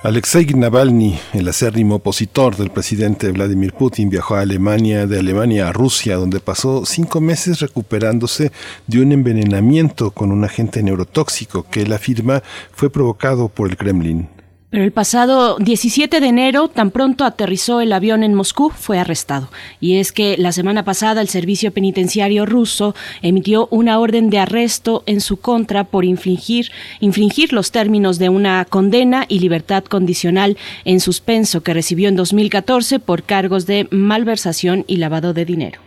[0.03, 5.73] Alexei Navalny, el acérrimo opositor del presidente Vladimir Putin, viajó a Alemania, de Alemania a
[5.73, 8.53] Rusia, donde pasó cinco meses recuperándose
[8.87, 12.41] de un envenenamiento con un agente neurotóxico que él afirma
[12.71, 14.29] fue provocado por el Kremlin.
[14.73, 19.49] Pero el pasado 17 de enero, tan pronto aterrizó el avión en Moscú, fue arrestado.
[19.79, 25.03] Y es que la semana pasada el servicio penitenciario ruso emitió una orden de arresto
[25.05, 26.71] en su contra por infringir,
[27.01, 32.97] infringir los términos de una condena y libertad condicional en suspenso que recibió en 2014
[32.97, 35.81] por cargos de malversación y lavado de dinero.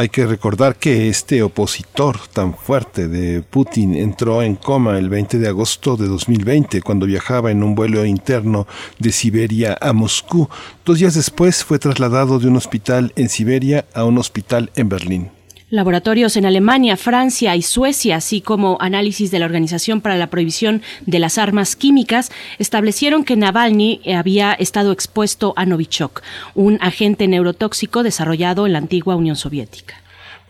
[0.00, 5.38] Hay que recordar que este opositor tan fuerte de Putin entró en coma el 20
[5.38, 8.66] de agosto de 2020 cuando viajaba en un vuelo interno
[8.98, 10.48] de Siberia a Moscú.
[10.86, 15.39] Dos días después fue trasladado de un hospital en Siberia a un hospital en Berlín.
[15.70, 20.82] Laboratorios en Alemania, Francia y Suecia, así como análisis de la Organización para la Prohibición
[21.06, 26.22] de las Armas Químicas, establecieron que Navalny había estado expuesto a Novichok,
[26.56, 29.94] un agente neurotóxico desarrollado en la antigua Unión Soviética.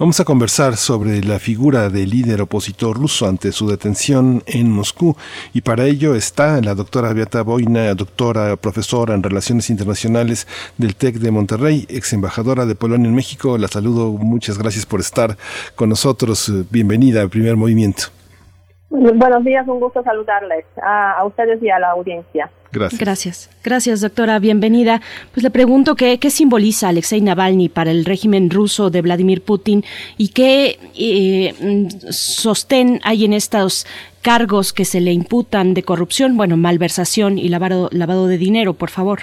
[0.01, 5.15] Vamos a conversar sobre la figura del líder opositor ruso ante su detención en Moscú
[5.53, 10.47] y para ello está la doctora Beata Boina, doctora profesora en Relaciones Internacionales
[10.79, 13.59] del TEC de Monterrey, ex embajadora de Polonia en México.
[13.59, 15.37] La saludo, muchas gracias por estar
[15.77, 16.51] con nosotros.
[16.71, 18.05] Bienvenida al primer movimiento.
[18.89, 22.51] Buenos días, un gusto saludarles a, ustedes y a la audiencia.
[22.73, 23.01] Gracias.
[23.01, 23.51] Gracias.
[23.65, 24.39] Gracias, doctora.
[24.39, 25.01] Bienvenida.
[25.33, 29.83] Pues le pregunto qué, qué simboliza Alexei Navalny para el régimen ruso de Vladimir Putin
[30.17, 33.87] y qué eh, sostén hay en estos
[34.23, 38.91] cargos que se le imputan de corrupción, bueno, malversación y lavado, lavado de dinero, por
[38.91, 39.21] favor.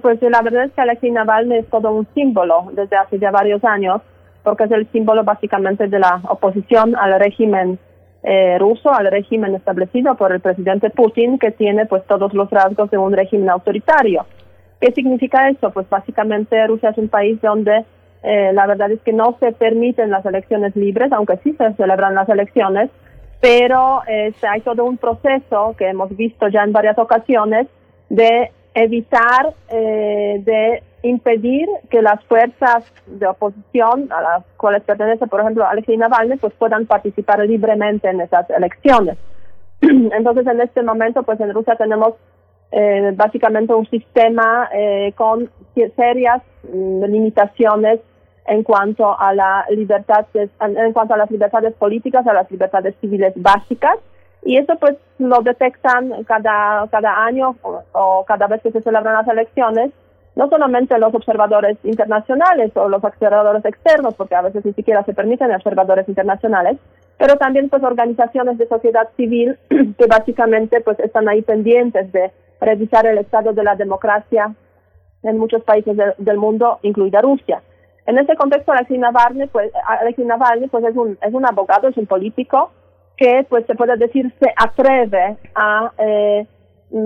[0.00, 3.64] Pues la verdad es que Alexei Navalny es todo un símbolo desde hace ya varios
[3.64, 4.00] años,
[4.42, 7.78] porque es el símbolo básicamente de la oposición al régimen
[8.22, 12.90] eh, ruso al régimen establecido por el presidente Putin, que tiene pues todos los rasgos
[12.90, 14.26] de un régimen autoritario.
[14.80, 15.70] ¿Qué significa eso?
[15.70, 17.84] Pues básicamente Rusia es un país donde
[18.22, 22.14] eh, la verdad es que no se permiten las elecciones libres, aunque sí se celebran
[22.14, 22.90] las elecciones,
[23.40, 27.66] pero este, hay todo un proceso que hemos visto ya en varias ocasiones
[28.08, 35.40] de evitar, eh, de impedir que las fuerzas de oposición a las cuales pertenece, por
[35.40, 39.18] ejemplo, Alexei Navalny, pues puedan participar libremente en esas elecciones.
[39.80, 42.14] Entonces, en este momento, pues en Rusia tenemos
[42.70, 45.50] eh, básicamente un sistema eh, con
[45.96, 46.42] serias
[46.72, 48.00] mm, limitaciones
[48.46, 53.32] en cuanto a la libertad, en cuanto a las libertades políticas, a las libertades civiles
[53.36, 53.98] básicas.
[54.44, 57.56] Y eso pues lo detectan cada, cada año
[57.92, 59.92] o cada vez que se celebran las elecciones
[60.34, 65.14] no solamente los observadores internacionales o los observadores externos, porque a veces ni siquiera se
[65.14, 66.78] permiten observadores internacionales,
[67.18, 73.06] pero también pues organizaciones de sociedad civil que básicamente pues están ahí pendientes de revisar
[73.06, 74.54] el estado de la democracia
[75.22, 77.62] en muchos países del mundo, incluida Rusia.
[78.06, 81.96] En ese contexto, Alexei Navalny, pues, Alexei Navalny, pues es un, es un abogado, es
[81.96, 82.72] un político
[83.16, 86.46] que, pues, se puede decir, se atreve a eh,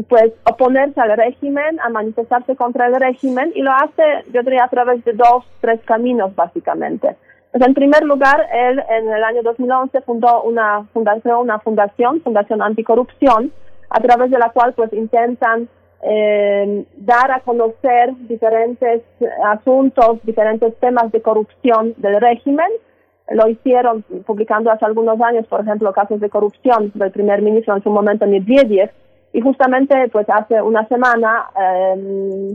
[0.09, 4.03] pues oponerse al régimen, a manifestarse contra el régimen y lo hace,
[4.33, 7.17] yo diría, a través de dos, tres caminos básicamente.
[7.53, 12.61] Pues en primer lugar, él en el año 2011 fundó una fundación, una fundación, Fundación
[12.61, 13.53] Anticorrupción,
[13.89, 15.69] a través de la cual pues intentan
[16.03, 19.03] eh, dar a conocer diferentes
[19.45, 22.69] asuntos, diferentes temas de corrupción del régimen.
[23.31, 27.83] Lo hicieron publicando hace algunos años, por ejemplo, casos de corrupción del primer ministro en
[27.83, 28.91] su momento Medvedev,
[29.33, 32.55] y justamente, pues hace una semana, eh,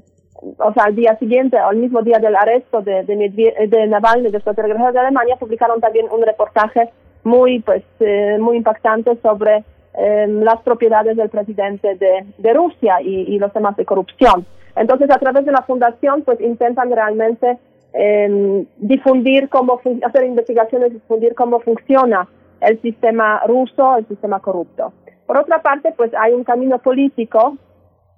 [0.57, 4.39] o sea, al día siguiente, al mismo día del arresto de, de, de Navalny de
[4.39, 6.89] regresar de Alemania, publicaron también un reportaje
[7.23, 13.35] muy, pues, eh, muy impactante sobre eh, las propiedades del presidente de, de Rusia y,
[13.35, 14.45] y, los temas de corrupción.
[14.75, 17.59] Entonces, a través de la fundación, pues intentan realmente
[17.93, 22.27] eh, difundir cómo, hacer investigaciones, difundir cómo funciona
[22.61, 24.93] el sistema ruso, el sistema corrupto.
[25.25, 27.57] Por otra parte, pues hay un camino político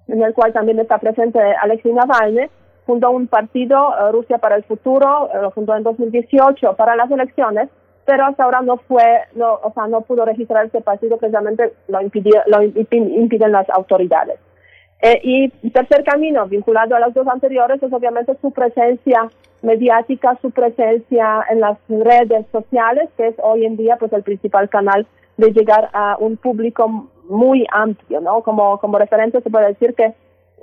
[0.08, 2.46] en el cual también está presente Alexei Navalny,
[2.86, 7.10] fundó un partido, eh, Rusia para el Futuro, eh, lo fundó en 2018 para las
[7.10, 7.68] elecciones,
[8.04, 9.02] pero hasta ahora no fue,
[9.34, 14.38] no, o sea, no pudo registrar ese partido, precisamente lo, impidió, lo impiden las autoridades.
[15.00, 19.28] Eh, y tercer camino, vinculado a los dos anteriores, es obviamente su presencia
[19.64, 24.68] mediática, su presencia en las redes sociales, que es hoy en día pues el principal
[24.68, 28.42] canal de llegar a un público muy amplio, ¿no?
[28.42, 30.14] Como, como referente se puede decir que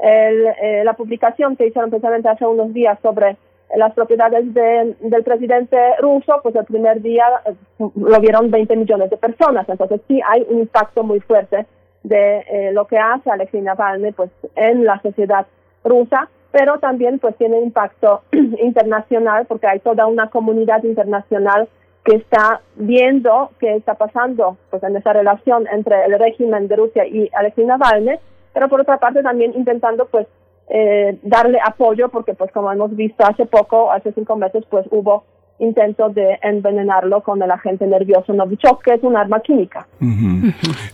[0.01, 3.37] el, eh, la publicación que hicieron precisamente hace unos días sobre
[3.75, 7.53] las propiedades del presidente ruso, pues el primer día eh,
[7.95, 9.67] lo vieron 20 millones de personas.
[9.69, 11.65] Entonces sí hay un impacto muy fuerte
[12.03, 15.45] de eh, lo que hace Alexei Navalny pues, en la sociedad
[15.83, 21.67] rusa, pero también pues tiene impacto internacional porque hay toda una comunidad internacional
[22.03, 27.05] que está viendo qué está pasando pues en esa relación entre el régimen de Rusia
[27.05, 28.15] y Alexei Navalny,
[28.53, 30.27] pero por otra parte también intentando pues
[30.69, 35.25] eh, darle apoyo porque pues como hemos visto hace poco, hace cinco meses pues hubo
[35.61, 39.87] intento de envenenarlo con el agente nervioso Novichok, que es un arma química.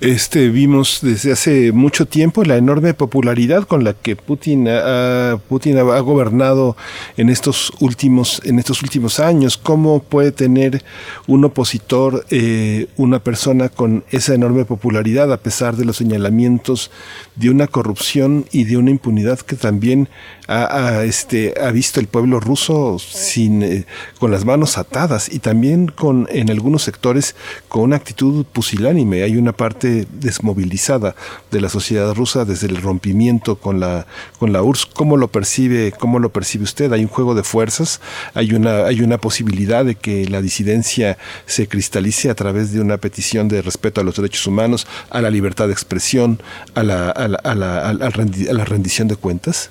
[0.02, 5.78] Este vimos desde hace mucho tiempo la enorme popularidad con la que Putin ha, Putin
[5.78, 6.76] ha gobernado
[7.16, 9.58] en estos últimos en estos últimos años.
[9.58, 10.84] ¿Cómo puede tener
[11.28, 16.92] un opositor, eh, una persona con esa enorme popularidad a pesar de los señalamientos
[17.36, 20.10] de una corrupción y de una impunidad que también
[20.48, 23.86] ha, este ha visto el pueblo ruso sin eh,
[24.20, 27.36] con las manos atadas y también con en algunos sectores
[27.68, 29.24] con una actitud pusilánime.
[29.24, 31.16] Hay una parte desmovilizada
[31.52, 34.08] de la sociedad rusa desde el rompimiento con la
[34.40, 34.88] con la URSS.
[34.88, 35.94] ¿Cómo lo percibe?
[35.98, 36.92] ¿Cómo lo percibe usted?
[36.92, 38.02] Hay un juego de fuerzas,
[38.34, 42.98] hay una hay una posibilidad de que la disidencia se cristalice a través de una
[42.98, 46.42] petición de respeto a los derechos humanos, a la libertad de expresión,
[46.76, 49.70] a la, a la, a la, a la rendición de cuentas.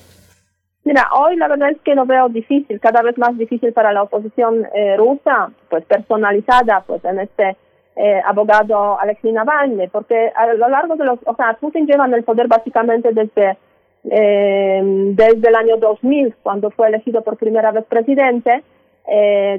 [0.86, 4.04] Mira, hoy la verdad es que lo veo difícil, cada vez más difícil para la
[4.04, 7.56] oposición eh, rusa, pues personalizada pues en este
[7.96, 12.14] eh, abogado Alexei Navalny, porque a lo largo de los, o sea, Putin lleva en
[12.14, 13.58] el poder básicamente desde
[14.04, 14.80] eh,
[15.16, 18.62] desde el año 2000, cuando fue elegido por primera vez presidente,
[19.08, 19.58] eh,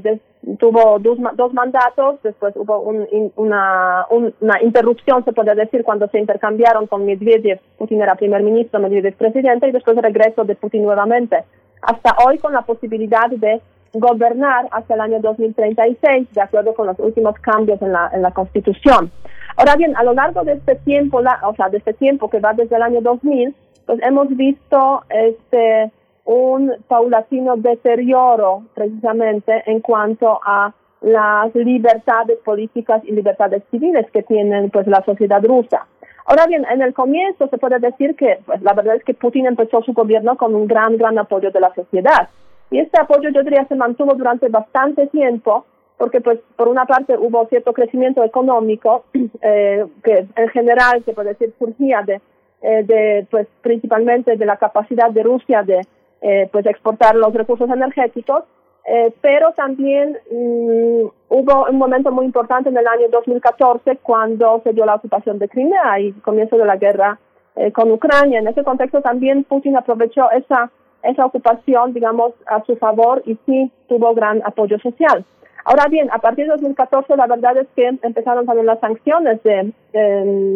[0.56, 3.06] tuvo dos, dos mandatos, después hubo un,
[3.36, 8.80] una, una interrupción, se puede decir, cuando se intercambiaron con Medvedev, Putin era primer ministro,
[8.80, 11.44] Medvedev presidente, y después regreso de Putin nuevamente.
[11.82, 13.61] Hasta hoy con la posibilidad de
[13.94, 18.32] gobernar hasta el año 2036, de acuerdo con los últimos cambios en la, en la
[18.32, 19.11] Constitución.
[19.57, 22.40] Ahora bien, a lo largo de este tiempo, la, o sea, de este tiempo que
[22.40, 23.56] va desde el año 2000,
[23.86, 25.91] pues hemos visto este
[26.28, 34.70] un paulatino deterioro precisamente en cuanto a las libertades políticas y libertades civiles que tienen
[34.70, 35.88] pues la sociedad rusa.
[36.26, 39.45] Ahora bien, en el comienzo se puede decir que pues, la verdad es que Putin
[39.45, 42.28] empezó su gobierno con un gran, gran apoyo de la sociedad.
[42.72, 45.66] Y este apoyo yo diría se mantuvo durante bastante tiempo
[45.98, 49.06] porque pues por una parte hubo cierto crecimiento económico
[49.41, 52.20] eh, que en general se puede decir surgía de,
[52.62, 55.88] eh, de pues principalmente de la capacidad de Rusia de
[56.22, 58.44] eh, pues exportar los recursos energéticos,
[58.89, 64.72] eh, pero también mm, hubo un momento muy importante en el año 2014 cuando se
[64.73, 67.19] dio la ocupación de Crimea y comienzo de la guerra
[67.57, 68.39] eh, con Ucrania.
[68.39, 70.72] En ese contexto también Putin aprovechó esa,
[71.03, 75.26] esa ocupación, digamos, a su favor y sí tuvo gran apoyo social.
[75.65, 79.73] Ahora bien, a partir de 2014 la verdad es que empezaron también las sanciones, de,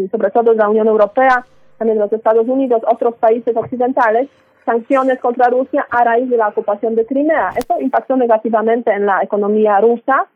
[0.10, 1.46] sobre todo de la Unión Europea,
[1.78, 4.30] también de los Estados Unidos, otros países occidentales,
[4.66, 7.50] sanciones contra Rusia a raíz de la ocupación de Crimea.
[7.58, 10.28] Esto impactó negativamente en la economía rusa,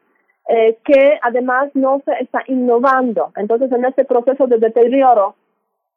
[0.47, 3.31] eh, que además no se está innovando.
[3.35, 5.35] Entonces, en este proceso de deterioro,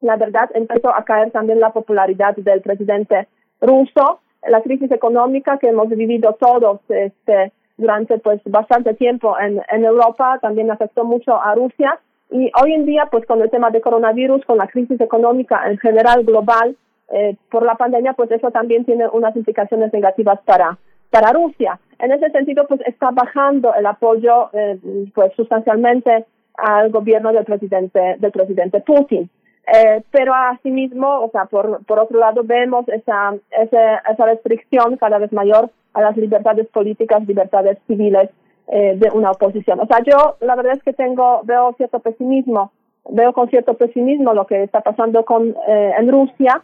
[0.01, 3.29] la verdad empezó a caer también la popularidad del presidente
[3.61, 4.21] ruso.
[4.47, 10.39] La crisis económica que hemos vivido todos este, durante pues bastante tiempo en, en Europa
[10.41, 11.99] también afectó mucho a Rusia.
[12.31, 15.79] Y hoy en día, pues con el tema de coronavirus, con la crisis económica en
[15.79, 16.77] general global,
[17.11, 20.79] eh, por la pandemia, pues eso también tiene unas implicaciones negativas para,
[21.11, 21.79] para Rusia.
[21.99, 24.79] En ese sentido, pues está bajando el apoyo eh,
[25.15, 29.31] pues sustancialmente al gobierno del presidente del presidente Putin.
[29.73, 35.19] Eh, pero asimismo, o sea, por, por otro lado, vemos esa, esa, esa restricción cada
[35.19, 38.31] vez mayor a las libertades políticas, libertades civiles
[38.69, 39.81] eh, de una oposición.
[39.81, 42.73] O sea, yo la verdad es que tengo, veo cierto pesimismo,
[43.11, 46.63] veo con cierto pesimismo lo que está pasando con, eh, en Rusia,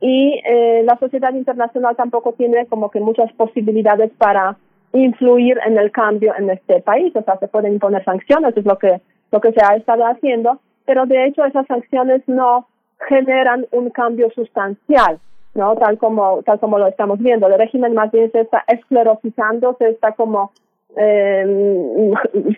[0.00, 4.56] y eh, la sociedad internacional tampoco tiene como que muchas posibilidades para
[4.92, 8.78] influir en el cambio en este país, o sea, se pueden imponer sanciones, es lo
[8.78, 9.00] que
[9.32, 12.68] lo que se ha estado haciendo, pero de hecho esas sanciones no
[13.08, 15.18] generan un cambio sustancial,
[15.54, 15.74] ¿no?
[15.76, 19.90] Tal como tal como lo estamos viendo, el régimen más bien se está esclerosizando, se
[19.90, 20.52] está como
[20.96, 22.12] eh,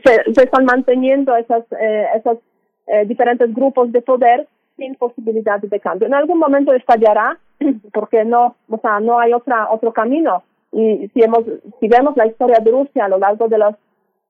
[0.05, 2.39] se, se, están manteniendo esas eh, esos
[2.86, 4.47] eh, diferentes grupos de poder
[4.78, 6.06] sin posibilidad de cambio.
[6.06, 7.38] En algún momento estallará,
[7.92, 10.42] porque no, o sea, no hay otra, otro camino.
[10.72, 11.44] Y si, hemos,
[11.80, 13.74] si vemos la historia de Rusia a lo largo de los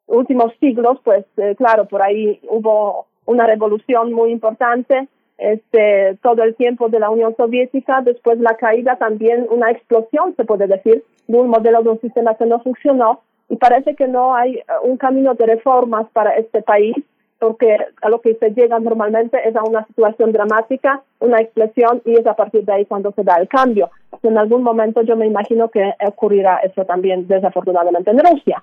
[0.07, 5.07] últimos siglos, pues eh, claro, por ahí hubo una revolución muy importante
[5.37, 10.45] este, todo el tiempo de la Unión Soviética, después la caída también una explosión, se
[10.45, 14.35] puede decir, de un modelo de un sistema que no funcionó y parece que no
[14.35, 16.97] hay eh, un camino de reformas para este país
[17.39, 22.19] porque a lo que se llega normalmente es a una situación dramática, una explosión y
[22.19, 23.91] es a partir de ahí cuando se da el cambio.
[24.23, 28.63] En algún momento yo me imagino que ocurrirá eso también desafortunadamente en Rusia.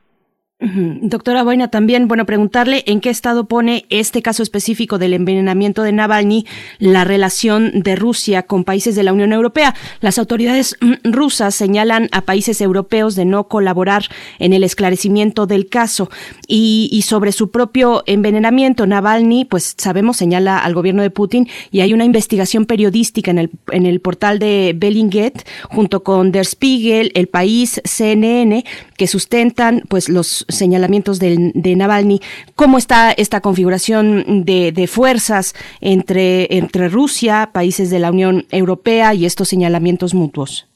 [0.57, 5.91] Doctora Boina, también, bueno, preguntarle en qué estado pone este caso específico del envenenamiento de
[5.91, 6.45] Navalny
[6.79, 9.75] la relación de Rusia con países de la Unión Europea.
[9.99, 14.05] Las autoridades mm, rusas señalan a países europeos de no colaborar
[14.39, 16.09] en el esclarecimiento del caso
[16.47, 18.87] y, sobre su propio envenenamiento.
[18.87, 23.49] Navalny, pues sabemos, señala al gobierno de Putin y hay una investigación periodística en el,
[23.71, 28.63] en el portal de Bellinget junto con Der Spiegel, El País, CNN,
[28.97, 32.19] que sustentan pues los señalamientos de, de Navalny.
[32.55, 39.13] ¿Cómo está esta configuración de, de, fuerzas entre, entre Rusia, países de la Unión Europea
[39.13, 40.69] y estos señalamientos mutuos?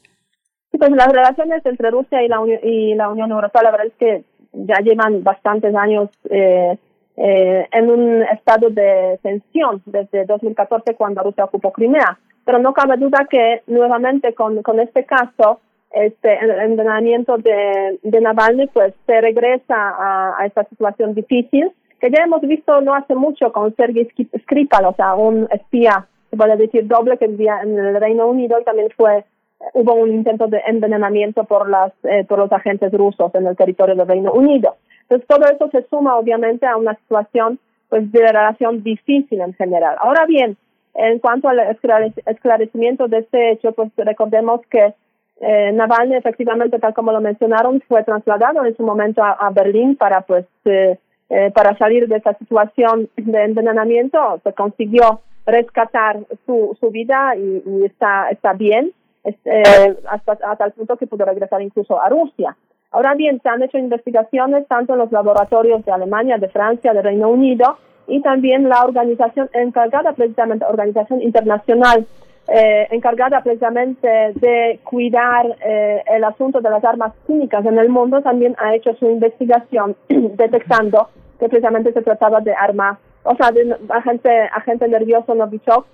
[0.72, 4.24] Pues las relaciones entre Rusia y la, y la Unión Europea, la verdad es que
[4.54, 6.78] ya llevan bastantes años eh,
[7.18, 12.18] eh, en un estado de tensión desde 2014 cuando Rusia ocupó Crimea.
[12.46, 15.60] Pero no cabe duda que nuevamente con, con este caso
[15.92, 19.76] este, el de, de Navalny, pues se regresa
[20.38, 24.08] a, esta situación difícil que ya hemos visto no hace mucho con Sergei
[24.42, 28.60] Skripal, o sea, un espía, se puede decir doble que vivía en el Reino Unido
[28.60, 29.26] y también fue
[29.74, 33.96] hubo un intento de envenenamiento por las eh, por los agentes rusos en el territorio
[33.96, 34.78] del Reino Unido.
[35.02, 37.60] Entonces todo eso se suma obviamente a una situación
[37.90, 39.98] pues de relación difícil en general.
[40.00, 40.56] Ahora bien,
[40.94, 41.60] en cuanto al
[42.26, 44.94] esclarecimiento de este hecho, pues recordemos que
[45.42, 50.22] eh, Navalny efectivamente, tal como lo mencionaron, fue trasladado en su momento a, Berlín para
[50.22, 50.98] pues eh,
[51.30, 54.20] eh, para salir de esa situación de envenenamiento.
[54.44, 58.92] Se consiguió rescatar su, su vida y, está está bien
[59.24, 59.64] este,
[60.10, 62.56] hasta, hasta el punto que pudo regresar incluso a Rusia.
[62.92, 67.02] Ahora bien, se han hecho investigaciones tanto en los laboratorios de Alemania, de Francia, de
[67.02, 72.08] Reino Unido y también la organización encargada precisamente, Organización Internacional
[72.52, 78.22] eh, encargada precisamente de cuidar eh, el asunto de las armas químicas en el mundo,
[78.22, 81.10] también ha hecho su investigación detectando
[81.40, 85.86] que precisamente se trataba de arma, o sea, de agente, agente nervioso Novichok,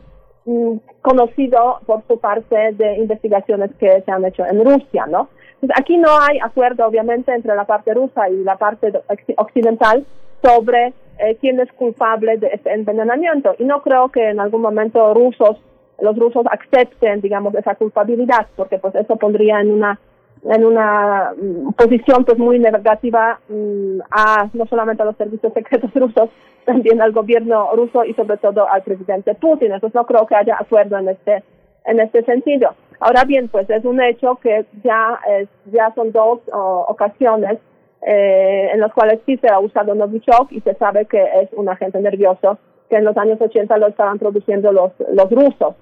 [0.46, 5.30] mm, conocido por su parte de investigaciones que se han hecho en Rusia, ¿no?
[5.76, 8.94] aquí no hay acuerdo, obviamente, entre la parte rusa y la parte
[9.38, 10.06] occidental
[10.44, 13.56] sobre eh, quién es culpable de este envenenamiento.
[13.58, 15.58] Y no creo que en algún momento rusos
[16.02, 20.00] los rusos acepten, digamos, esa culpabilidad, porque pues eso pondría en una
[20.44, 25.92] en una mm, posición pues muy negativa mm, a no solamente a los servicios secretos
[25.96, 26.30] rusos,
[26.66, 29.72] también al gobierno ruso y sobre todo al presidente Putin.
[29.72, 31.44] Entonces no creo que haya acuerdo en este
[31.86, 32.74] en este sentido.
[33.00, 37.60] Ahora bien, pues es un hecho que ya es, ya son dos ocasiones
[38.02, 41.70] eh, en las cuales sí se ha usado Novichok y se sabe que es un
[41.70, 42.58] agente nervioso
[42.90, 45.76] que en los años 80 lo estaban produciendo los, los rusos.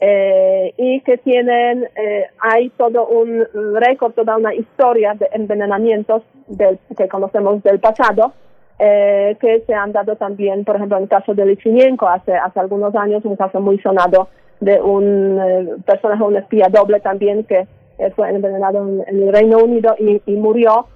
[0.00, 3.44] Eh, y que tienen, eh, hay todo un
[3.74, 8.32] récord, toda una historia de envenenamientos del, que conocemos del pasado,
[8.78, 12.60] eh, que se han dado también, por ejemplo, en el caso de Litvinenko, hace, hace
[12.60, 14.28] algunos años, un caso muy sonado
[14.60, 17.66] de un eh, personaje, un espía doble también, que
[18.14, 20.86] fue envenenado en, el Reino Unido y, y murió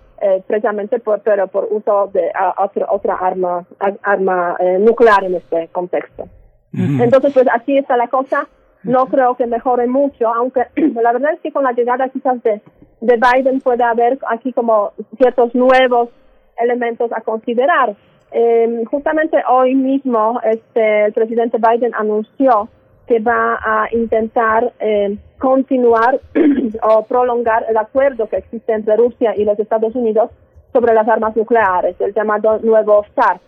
[0.46, 3.66] precisamente por, pero por uso de otra, otra arma,
[4.04, 6.28] arma nuclear en este contexto.
[6.72, 8.46] Entonces, pues así está la cosa
[8.84, 12.60] no creo que mejore mucho, aunque la verdad es que con la llegada quizás de,
[13.00, 16.10] de Biden puede haber aquí como ciertos nuevos
[16.58, 17.94] elementos a considerar.
[18.32, 22.68] Eh, justamente hoy mismo este, el presidente Biden anunció
[23.06, 26.20] que va a intentar eh, continuar
[26.82, 30.30] o prolongar el acuerdo que existe entre Rusia y los Estados Unidos
[30.72, 33.42] sobre las armas nucleares, el llamado nuevo START.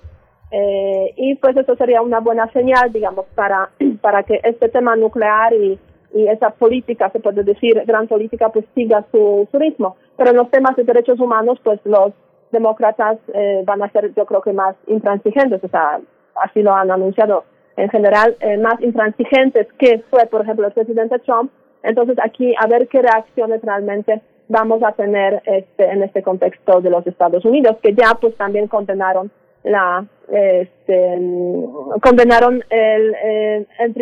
[0.51, 5.53] Eh, y pues eso sería una buena señal, digamos, para, para que este tema nuclear
[5.53, 5.79] y,
[6.15, 9.97] y esa política, se puede decir, gran política, pues siga su, su ritmo.
[10.17, 12.13] Pero en los temas de derechos humanos, pues los
[12.53, 16.01] demócratas eh, van a ser, yo creo que más intransigentes, o sea,
[16.37, 17.45] así lo han anunciado
[17.77, 21.51] en general, eh, más intransigentes que fue, por ejemplo, el presidente Trump.
[21.83, 26.91] Entonces, aquí a ver qué reacciones realmente vamos a tener este, en este contexto de
[26.91, 29.31] los Estados Unidos, que ya pues también condenaron
[29.65, 31.19] la este,
[32.03, 33.15] condenaron el,
[33.79, 33.95] el,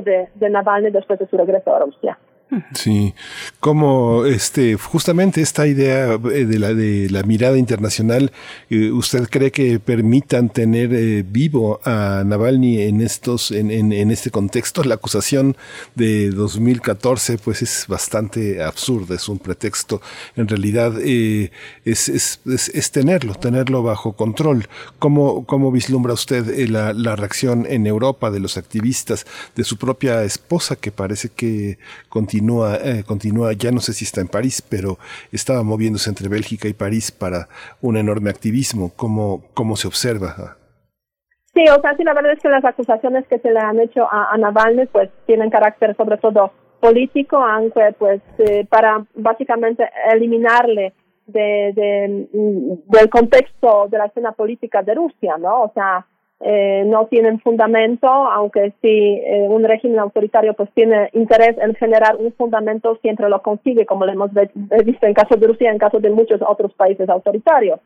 [0.00, 2.18] de, de, Navalny después de su regreso a Rusia.
[2.72, 3.14] Sí,
[3.60, 8.32] como este, justamente esta idea eh, de la, de la mirada internacional,
[8.70, 14.10] eh, ¿usted cree que permitan tener eh, vivo a Navalny en estos, en, en, en,
[14.10, 14.82] este contexto?
[14.82, 15.58] La acusación
[15.94, 20.00] de 2014, pues es bastante absurda, es un pretexto.
[20.34, 21.50] En realidad es,
[21.84, 24.68] es, es, es, tenerlo, tenerlo bajo control.
[24.98, 30.24] ¿Cómo, cómo vislumbra usted la, la reacción en Europa de los activistas, de su propia
[30.24, 34.62] esposa, que parece que continúa continúa, eh, continúa, ya no sé si está en París,
[34.62, 34.98] pero
[35.32, 37.48] estaba moviéndose entre Bélgica y París para
[37.82, 38.92] un enorme activismo.
[38.96, 40.56] ¿Cómo, cómo se observa?
[41.54, 44.04] Sí, o sea, sí, la verdad es que las acusaciones que se le han hecho
[44.04, 50.92] a, a Navalny, pues tienen carácter sobre todo político, aunque pues eh, para básicamente eliminarle
[51.26, 55.64] de, de, del contexto de la escena política de Rusia, ¿no?
[55.64, 56.06] O sea,
[56.40, 62.16] eh, no tienen fundamento, aunque sí eh, un régimen autoritario pues tiene interés en generar
[62.16, 64.30] un fundamento, siempre lo consigue, como lo hemos
[64.84, 67.80] visto en caso de Rusia, en caso de muchos otros países autoritarios.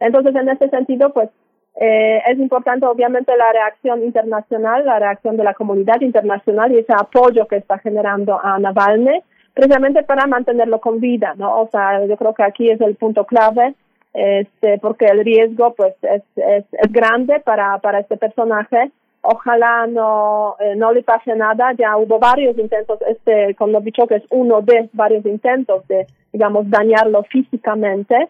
[0.00, 1.30] Entonces, en ese sentido, pues
[1.76, 6.92] eh, es importante obviamente la reacción internacional, la reacción de la comunidad internacional y ese
[6.92, 9.22] apoyo que está generando a Navalny,
[9.54, 11.60] precisamente para mantenerlo con vida, ¿no?
[11.62, 13.74] O sea, yo creo que aquí es el punto clave
[14.14, 18.92] este, porque el riesgo pues es, es, es grande para, para este personaje.
[19.22, 21.72] Ojalá no, eh, no le pase nada.
[21.76, 26.70] Ya hubo varios intentos, este, como dicho, que es uno de varios intentos de, digamos,
[26.70, 28.28] dañarlo físicamente.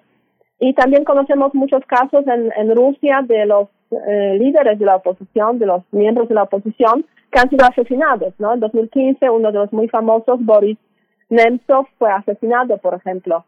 [0.58, 5.58] Y también conocemos muchos casos en, en Rusia de los eh, líderes de la oposición,
[5.58, 8.54] de los miembros de la oposición, que han sido asesinados, ¿no?
[8.54, 10.78] En 2015, uno de los muy famosos, Boris
[11.28, 13.44] Nemtsov, fue asesinado, por ejemplo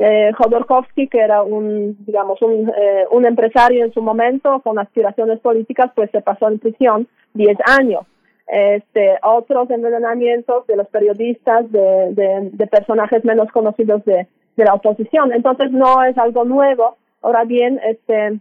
[0.00, 5.40] eh, Jodorkovsky, que era un, digamos, un, eh, un empresario en su momento con aspiraciones
[5.40, 8.06] políticas, pues se pasó en prisión 10 años.
[8.46, 14.26] Este, otros envenenamientos de los periodistas, de, de, de personajes menos conocidos de,
[14.56, 15.32] de, la oposición.
[15.32, 16.96] Entonces no es algo nuevo.
[17.22, 18.40] Ahora bien, este,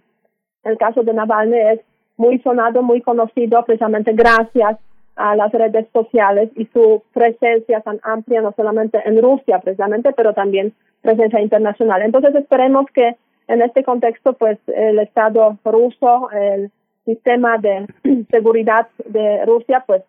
[0.64, 1.80] el caso de Navalny es
[2.18, 4.78] muy sonado, muy conocido, precisamente gracias
[5.20, 10.34] a las redes sociales y su presencia tan amplia, no solamente en Rusia, precisamente, pero
[10.34, 12.02] también presencia internacional.
[12.02, 13.18] Entonces esperemos que
[13.50, 16.72] en este contexto, pues el Estado ruso, el
[17.04, 17.86] sistema de
[18.32, 20.04] seguridad de Rusia, pues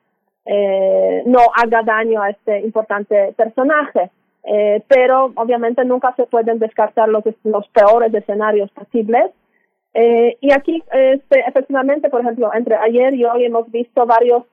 [0.46, 4.10] eh, no haga daño a este importante personaje.
[4.44, 9.32] Eh, pero obviamente nunca se pueden descartar los, los peores escenarios posibles.
[9.92, 14.44] Eh, y aquí, este, efectivamente, por ejemplo, entre ayer y hoy hemos visto varios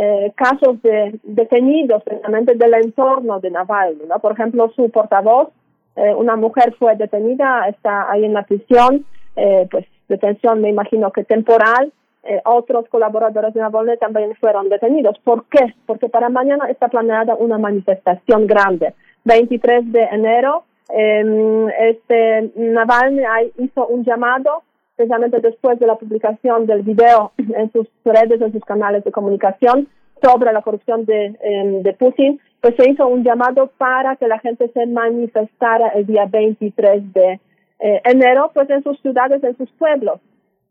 [0.00, 4.04] eh, casos de detenidos precisamente del entorno de Navalny.
[4.08, 4.20] ¿no?
[4.20, 5.48] Por ejemplo, su portavoz
[5.96, 9.04] eh, una mujer fue detenida, está ahí en la prisión,
[9.34, 11.92] eh, pues detención me imagino que temporal.
[12.22, 15.18] Eh, otros colaboradores de Navalny también fueron detenidos.
[15.24, 15.74] ¿Por qué?
[15.86, 18.94] Porque para mañana está planeada una manifestación grande.
[19.24, 20.62] 23 de enero,
[20.94, 23.22] eh, este Navalny
[23.58, 24.62] hizo un llamado
[24.98, 29.86] precisamente después de la publicación del video en sus redes, en sus canales de comunicación
[30.20, 34.68] sobre la corrupción de, em, Putin, pues se hizo un llamado para que la gente
[34.74, 37.40] se manifestara el día 23 de
[37.78, 40.20] eh, enero, pues en sus ciudades, en sus pueblos,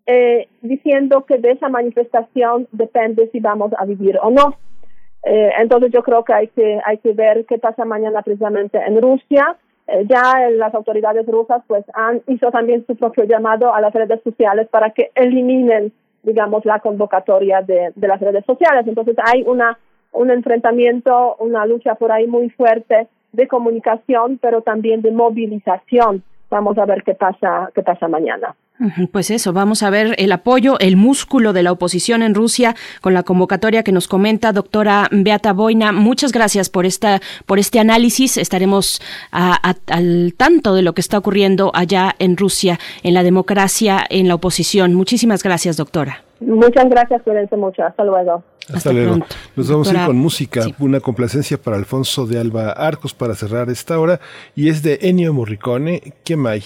[0.05, 4.57] eh, diciendo que de esa manifestación depende si vamos a vivir o no.
[5.23, 9.01] Eh, entonces yo creo que hay que hay que ver qué pasa mañana precisamente en
[9.01, 9.55] Rusia.
[10.07, 14.67] Ya las autoridades rusas pues han hizo también su propio llamado a las redes sociales
[14.69, 15.93] para que eliminen
[16.23, 18.85] digamos la convocatoria de, de las redes sociales.
[18.85, 19.77] Entonces hay una
[20.11, 26.23] un enfrentamiento, una lucha por ahí muy fuerte de comunicación, pero también de movilización.
[26.49, 28.55] Vamos a ver qué pasa, qué pasa mañana.
[29.11, 33.13] Pues eso, vamos a ver el apoyo, el músculo de la oposición en Rusia con
[33.15, 35.91] la convocatoria que nos comenta doctora Beata Boina.
[35.91, 38.37] Muchas gracias por esta, por este análisis.
[38.37, 39.01] Estaremos
[39.31, 44.35] al tanto de lo que está ocurriendo allá en Rusia, en la democracia, en la
[44.35, 44.93] oposición.
[44.93, 46.26] Muchísimas gracias, doctora.
[46.39, 47.83] Muchas gracias, cuídense mucho.
[47.83, 48.43] Hasta luego.
[48.73, 49.17] Hasta, luego.
[49.55, 53.69] Nos vamos a ir con música, una complacencia para Alfonso de Alba Arcos para cerrar
[53.69, 54.19] esta hora
[54.55, 56.63] y es de Ennio Morricone, ¿qué hay?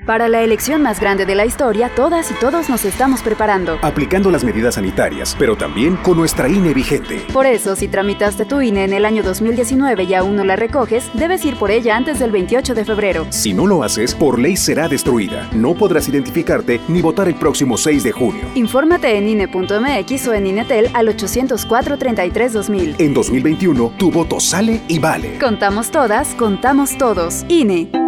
[0.08, 3.78] Para la elección más grande de la historia, todas y todos nos estamos preparando.
[3.82, 7.26] Aplicando las medidas sanitarias, pero también con nuestra INE vigente.
[7.30, 11.10] Por eso, si tramitaste tu INE en el año 2019 y aún no la recoges,
[11.12, 13.26] debes ir por ella antes del 28 de febrero.
[13.28, 15.46] Si no lo haces, por ley será destruida.
[15.52, 18.44] No podrás identificarte ni votar el próximo 6 de junio.
[18.54, 22.94] Infórmate en INE.mx o en INETEL al 804-33-2000.
[22.98, 25.38] En 2021, tu voto sale y vale.
[25.38, 27.44] Contamos todas, contamos todos.
[27.50, 28.07] INE.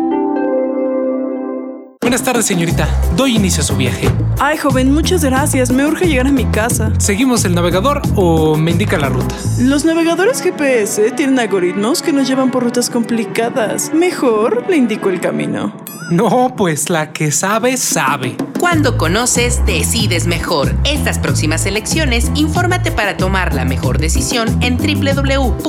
[2.02, 2.88] Buenas tardes, señorita.
[3.14, 4.08] Doy inicio a su viaje.
[4.38, 5.70] Ay, joven, muchas gracias.
[5.70, 6.90] Me urge llegar a mi casa.
[6.98, 9.36] ¿Seguimos el navegador o me indica la ruta?
[9.58, 13.92] Los navegadores GPS tienen algoritmos que nos llevan por rutas complicadas.
[13.92, 15.76] Mejor le indico el camino.
[16.10, 18.36] No, pues la que sabe, sabe.
[18.58, 20.74] Cuando conoces, decides mejor.
[20.84, 25.60] Estas próximas elecciones, infórmate para tomar la mejor decisión en www.ism.mx,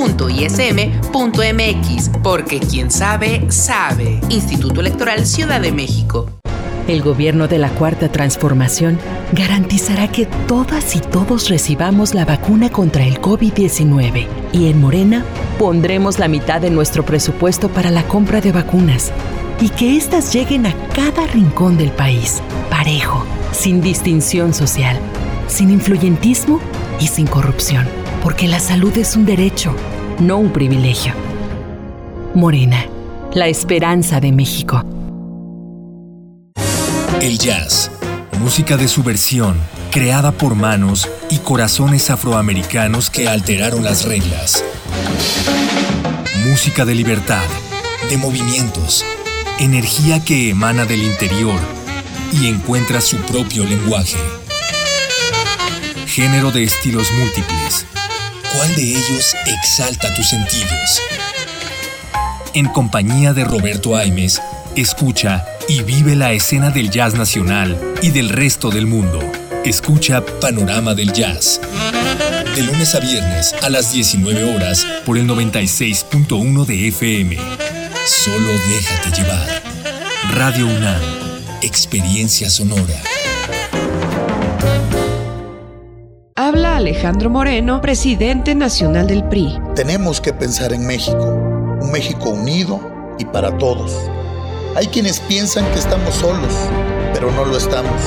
[2.24, 4.20] porque quien sabe, sabe.
[4.30, 6.31] Instituto Electoral Ciudad de México.
[6.88, 8.98] El gobierno de la Cuarta Transformación
[9.34, 15.24] garantizará que todas y todos recibamos la vacuna contra el COVID-19 y en Morena
[15.58, 19.12] pondremos la mitad de nuestro presupuesto para la compra de vacunas
[19.62, 24.98] y que éstas lleguen a cada rincón del país, parejo, sin distinción social,
[25.48, 26.60] sin influyentismo
[27.00, 27.86] y sin corrupción,
[28.24, 29.76] porque la salud es un derecho,
[30.20, 31.14] no un privilegio.
[32.34, 32.86] Morena,
[33.34, 34.84] la esperanza de México.
[37.22, 37.92] El jazz,
[38.40, 39.56] música de subversión,
[39.92, 44.64] creada por manos y corazones afroamericanos que alteraron las reglas.
[46.48, 47.44] Música de libertad,
[48.10, 49.06] de movimientos,
[49.60, 51.60] energía que emana del interior
[52.32, 54.18] y encuentra su propio lenguaje.
[56.08, 57.86] Género de estilos múltiples.
[58.52, 61.00] ¿Cuál de ellos exalta tus sentidos?
[62.56, 64.42] En compañía de Roberto Aimes,
[64.76, 69.20] escucha y vive la escena del jazz nacional y del resto del mundo.
[69.64, 71.62] Escucha Panorama del Jazz.
[72.54, 77.38] De lunes a viernes a las 19 horas por el 96.1 de FM.
[78.06, 79.48] Solo déjate llevar.
[80.34, 81.02] Radio UNAM.
[81.62, 83.02] Experiencia sonora.
[86.36, 89.58] Habla Alejandro Moreno, presidente nacional del PRI.
[89.74, 91.34] Tenemos que pensar en México,
[91.80, 93.94] un México unido y para todos.
[94.76, 96.54] Hay quienes piensan que estamos solos,
[97.14, 98.02] pero no lo estamos.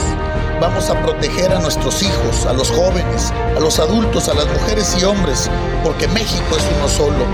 [0.61, 4.97] Vamos a proteger a nuestros hijos, a los jóvenes, a los adultos, a las mujeres
[4.99, 5.51] y hombres,
[5.83, 7.27] porque México es uno solo.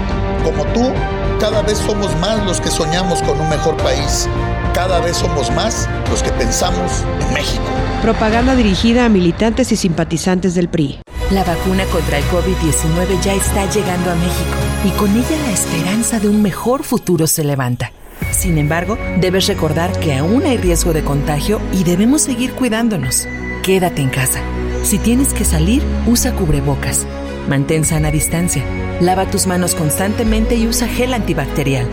[0.43, 0.93] Como tú,
[1.39, 4.29] cada vez somos más los que soñamos con un mejor país.
[4.75, 7.63] Cada vez somos más los que pensamos en México.
[8.03, 10.99] Propaganda dirigida a militantes y simpatizantes del PRI.
[11.31, 16.19] La vacuna contra el COVID-19 ya está llegando a México y con ella la esperanza
[16.19, 17.93] de un mejor futuro se levanta.
[18.31, 23.27] Sin embargo, debes recordar que aún hay riesgo de contagio y debemos seguir cuidándonos.
[23.63, 24.41] Quédate en casa.
[24.83, 27.07] Si tienes que salir, usa cubrebocas.
[27.49, 28.65] Mantén sana distancia.
[29.01, 31.87] Lava tus manos constantemente y usa gel antibacterial.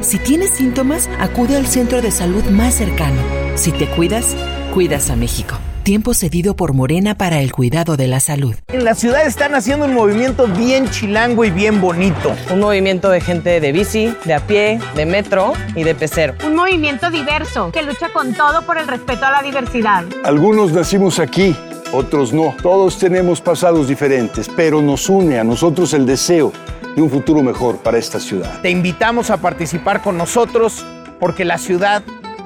[0.00, 3.20] Si tienes síntomas, acude al centro de salud más cercano.
[3.54, 4.34] Si te cuidas,
[4.72, 5.59] cuidas a México.
[5.82, 8.54] Tiempo cedido por Morena para el cuidado de la salud.
[8.68, 12.36] En la ciudad están haciendo un movimiento bien chilango y bien bonito.
[12.52, 16.34] Un movimiento de gente de bici, de a pie, de metro y de pecero.
[16.46, 20.04] Un movimiento diverso que lucha con todo por el respeto a la diversidad.
[20.22, 21.56] Algunos nacimos aquí,
[21.92, 22.54] otros no.
[22.62, 26.52] Todos tenemos pasados diferentes, pero nos une a nosotros el deseo
[26.94, 28.60] de un futuro mejor para esta ciudad.
[28.60, 30.84] Te invitamos a participar con nosotros
[31.18, 32.02] porque la ciudad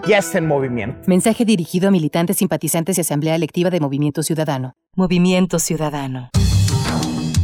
[0.06, 1.00] ya está en movimiento.
[1.06, 4.74] Mensaje dirigido a militantes, simpatizantes y Asamblea Electiva de Movimiento Ciudadano.
[4.96, 6.30] Movimiento Ciudadano.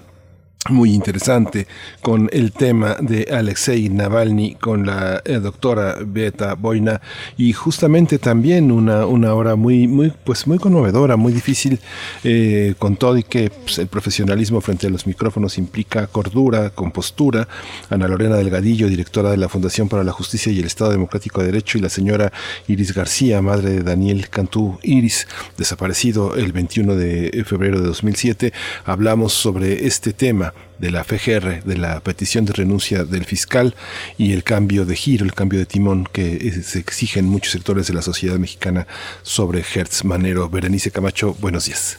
[0.69, 1.67] muy interesante
[2.01, 7.01] con el tema de Alexei Navalny con la eh, doctora Beta Boina
[7.37, 11.79] y justamente también una, una hora muy muy pues muy conmovedora muy difícil
[12.23, 17.47] eh, con todo y que pues, el profesionalismo frente a los micrófonos implica cordura compostura.
[17.89, 21.47] Ana Lorena Delgadillo directora de la Fundación para la Justicia y el Estado Democrático de
[21.47, 22.31] Derecho y la señora
[22.67, 25.27] Iris García madre de Daniel Cantú Iris
[25.57, 28.53] desaparecido el 21 de febrero de 2007
[28.85, 33.75] hablamos sobre este tema de la FGR, de la petición de renuncia del fiscal
[34.17, 37.87] y el cambio de giro, el cambio de timón que se exige en muchos sectores
[37.87, 38.87] de la sociedad mexicana
[39.23, 40.49] sobre Hertz Manero.
[40.49, 41.97] Berenice Camacho, buenos días.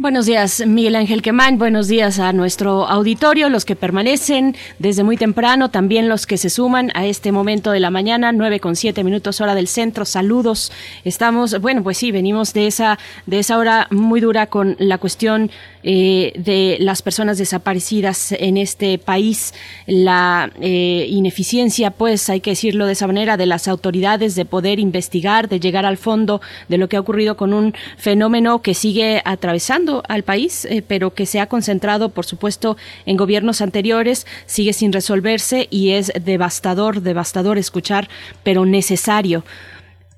[0.00, 1.58] Buenos días, Miguel Ángel Quemán.
[1.58, 6.50] Buenos días a nuestro auditorio, los que permanecen desde muy temprano, también los que se
[6.50, 10.04] suman a este momento de la mañana, nueve con siete minutos hora del centro.
[10.04, 10.70] Saludos.
[11.02, 15.50] Estamos, bueno, pues sí, venimos de esa, de esa hora muy dura con la cuestión
[15.90, 19.54] eh, de las personas desaparecidas en este país,
[19.86, 24.80] la eh, ineficiencia, pues hay que decirlo de esa manera, de las autoridades de poder
[24.80, 29.22] investigar, de llegar al fondo de lo que ha ocurrido con un fenómeno que sigue
[29.24, 34.74] atravesando al país, eh, pero que se ha concentrado, por supuesto, en gobiernos anteriores, sigue
[34.74, 38.10] sin resolverse y es devastador, devastador escuchar,
[38.42, 39.42] pero necesario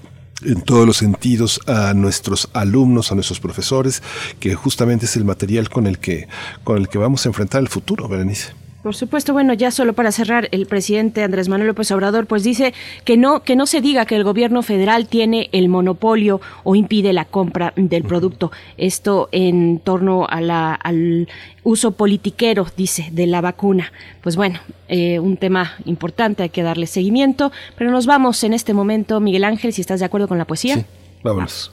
[0.45, 4.03] en todos los sentidos a nuestros alumnos, a nuestros profesores,
[4.41, 6.29] que justamente es el material con el que,
[6.65, 8.64] con el que vamos a enfrentar el futuro, Berenice.
[8.85, 12.75] Por supuesto, bueno, ya solo para cerrar, el presidente Andrés Manuel López Obrador pues dice
[13.07, 17.15] que no que no se diga que el gobierno federal tiene el monopolio o impide
[17.15, 18.53] la compra del producto.
[18.77, 21.29] Esto en torno a la, al
[21.63, 23.91] uso politiquero, dice, de la vacuna.
[24.21, 28.75] Pues bueno, eh, un tema importante, hay que darle seguimiento, pero nos vamos en este
[28.75, 30.75] momento, Miguel Ángel, si estás de acuerdo con la poesía.
[30.75, 30.85] Sí,
[31.23, 31.73] vámonos.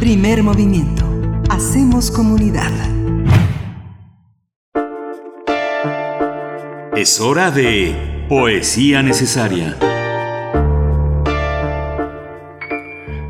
[0.00, 1.04] Primer movimiento.
[1.50, 2.72] Hacemos comunidad.
[6.96, 7.92] Es hora de
[8.28, 9.76] Poesía Necesaria.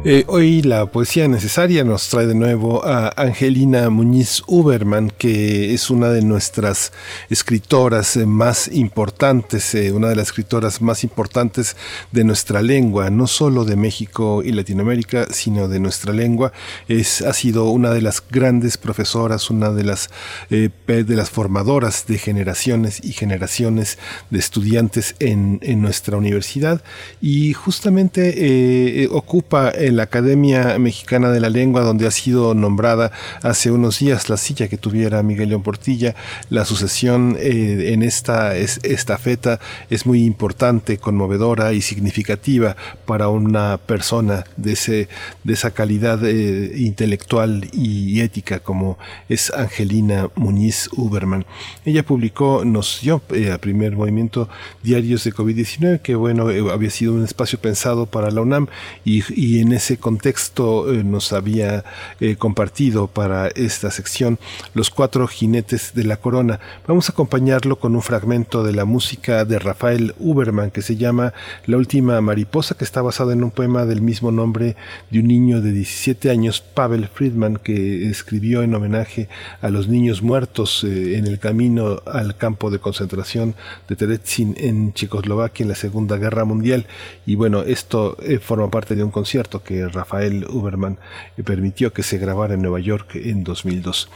[0.07, 5.89] Eh, hoy la poesía necesaria nos trae de nuevo a Angelina Muñiz Uberman, que es
[5.89, 6.93] una de nuestras
[7.31, 11.75] escritoras eh, más importantes, eh, una de las escritoras más importantes
[12.13, 16.53] de nuestra lengua, no solo de México y Latinoamérica, sino de nuestra lengua.
[16.87, 20.11] Es, ha sido una de las grandes profesoras, una de las,
[20.51, 23.97] de las formadoras de generaciones y generaciones
[24.29, 26.83] de estudiantes en, en nuestra universidad
[27.23, 33.13] y justamente ocupa el la Academia Mexicana de la Lengua, donde ha sido nombrada
[33.43, 36.15] hace unos días la silla que tuviera Miguel León Portilla.
[36.51, 39.61] La sucesión eh, en esta estafeta
[39.91, 42.77] es muy importante, conmovedora y significativa
[43.07, 45.09] para una persona de, ese,
[45.45, 48.99] de esa calidad eh, intelectual y ética como
[49.29, 51.45] es Angelina Muñiz Uberman.
[51.85, 54.49] Ella publicó, nos dio eh, a primer movimiento
[54.83, 58.69] diarios de COVID-19, que bueno, había sido un espacio pensado para la UNAM
[59.05, 61.85] y, y en ese ese contexto eh, nos había
[62.19, 64.39] eh, compartido para esta sección
[64.73, 66.59] Los cuatro jinetes de la corona.
[66.87, 71.35] Vamos a acompañarlo con un fragmento de la música de Rafael Uberman que se llama
[71.67, 74.75] La última mariposa, que está basado en un poema del mismo nombre
[75.11, 79.29] de un niño de 17 años, Pavel Friedman, que escribió en homenaje
[79.61, 83.55] a los niños muertos eh, en el camino al campo de concentración
[83.87, 86.87] de Terezin en Checoslovaquia en la Segunda Guerra Mundial.
[87.27, 90.99] Y bueno, esto forma parte de un concierto que Rafael Uberman
[91.45, 94.09] permitió que se grabara en Nueva York en 2002.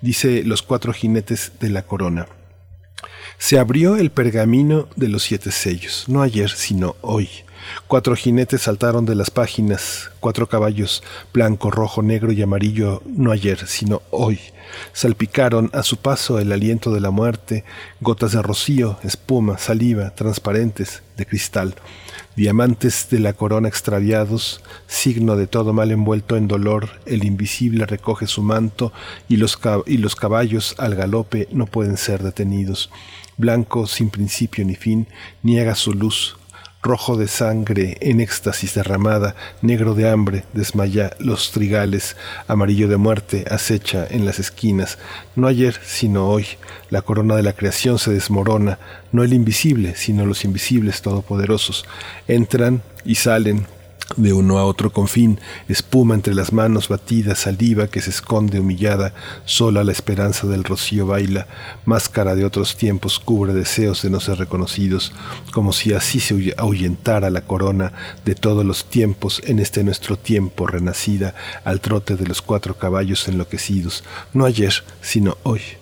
[0.00, 2.26] Dice Los cuatro jinetes de la corona.
[3.38, 7.28] Se abrió el pergamino de los siete sellos, no ayer, sino hoy.
[7.86, 13.66] Cuatro jinetes saltaron de las páginas, cuatro caballos, blanco, rojo, negro y amarillo, no ayer,
[13.66, 14.40] sino hoy.
[14.92, 17.64] Salpicaron a su paso el aliento de la muerte,
[18.00, 21.74] gotas de rocío, espuma, saliva, transparentes, de cristal
[22.40, 28.26] diamantes de la corona extraviados, signo de todo mal envuelto en dolor, el invisible recoge
[28.26, 28.94] su manto
[29.28, 32.88] y los, y los caballos al galope no pueden ser detenidos.
[33.36, 35.06] Blanco sin principio ni fin,
[35.42, 36.38] niega su luz,
[36.82, 42.16] rojo de sangre en éxtasis derramada, negro de hambre, desmaya los trigales,
[42.48, 44.98] amarillo de muerte, acecha en las esquinas.
[45.36, 46.46] No ayer, sino hoy,
[46.88, 48.78] la corona de la creación se desmorona,
[49.12, 51.84] no el invisible, sino los invisibles todopoderosos.
[52.28, 53.66] Entran y salen
[54.16, 59.14] de uno a otro confín, espuma entre las manos batidas, saliva que se esconde humillada,
[59.44, 61.46] sola la esperanza del rocío baila,
[61.84, 65.12] máscara de otros tiempos cubre deseos de no ser reconocidos,
[65.52, 67.92] como si así se ahuyentara la corona
[68.24, 71.34] de todos los tiempos en este nuestro tiempo renacida,
[71.64, 75.79] al trote de los cuatro caballos enloquecidos, no ayer, sino hoy.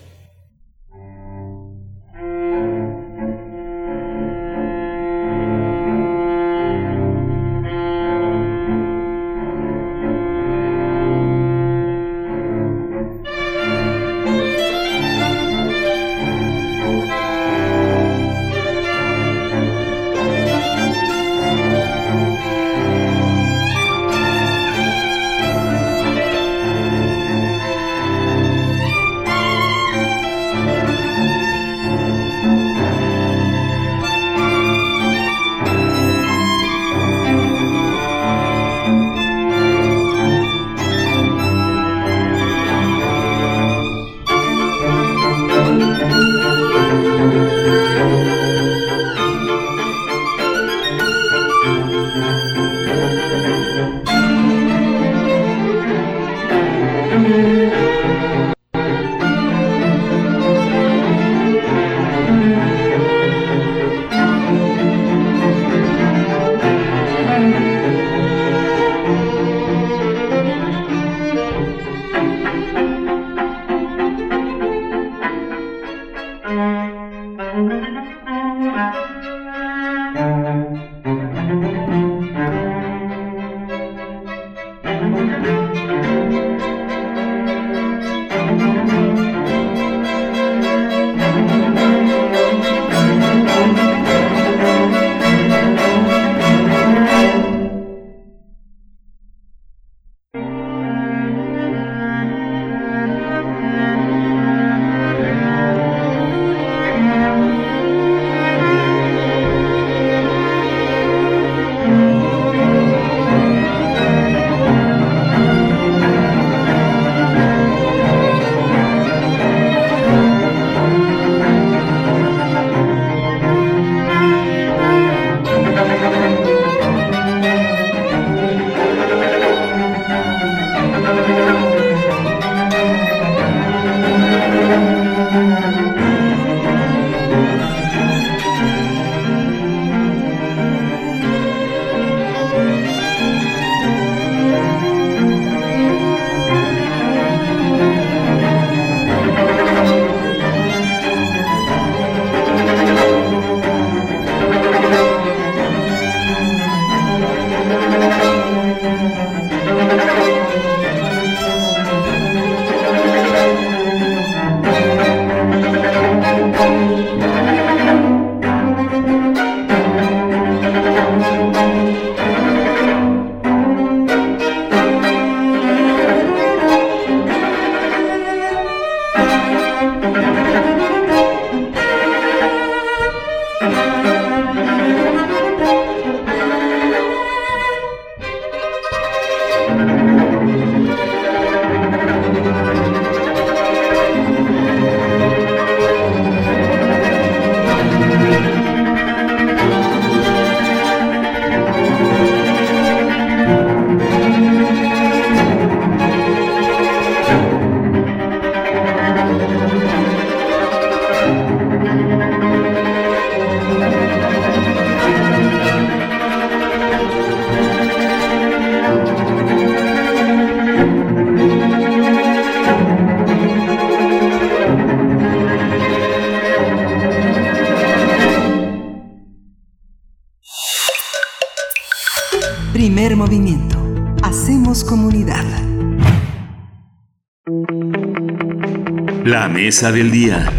[239.79, 240.53] Mesa del día.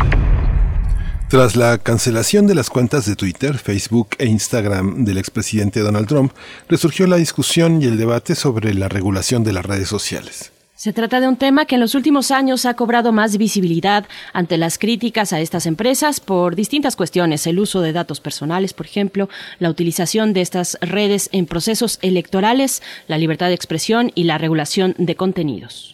[1.27, 6.31] Tras la cancelación de las cuentas de Twitter, Facebook e Instagram del expresidente Donald Trump,
[6.69, 10.53] resurgió la discusión y el debate sobre la regulación de las redes sociales.
[10.73, 14.57] Se trata de un tema que en los últimos años ha cobrado más visibilidad ante
[14.57, 19.27] las críticas a estas empresas por distintas cuestiones, el uso de datos personales, por ejemplo,
[19.59, 24.95] la utilización de estas redes en procesos electorales, la libertad de expresión y la regulación
[24.97, 25.88] de contenidos.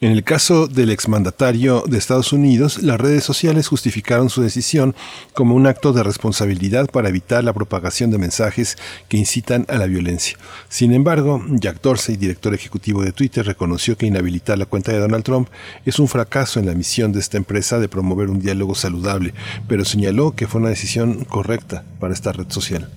[0.00, 4.94] En el caso del exmandatario de Estados Unidos, las redes sociales justificaron su decisión
[5.34, 9.86] como un acto de responsabilidad para evitar la propagación de mensajes que incitan a la
[9.86, 10.38] violencia.
[10.68, 15.24] Sin embargo, Jack Dorsey, director ejecutivo de Twitter, reconoció que inhabilitar la cuenta de Donald
[15.24, 15.48] Trump
[15.84, 19.34] es un fracaso en la misión de esta empresa de promover un diálogo saludable,
[19.66, 22.88] pero señaló que fue una decisión correcta para esta red social.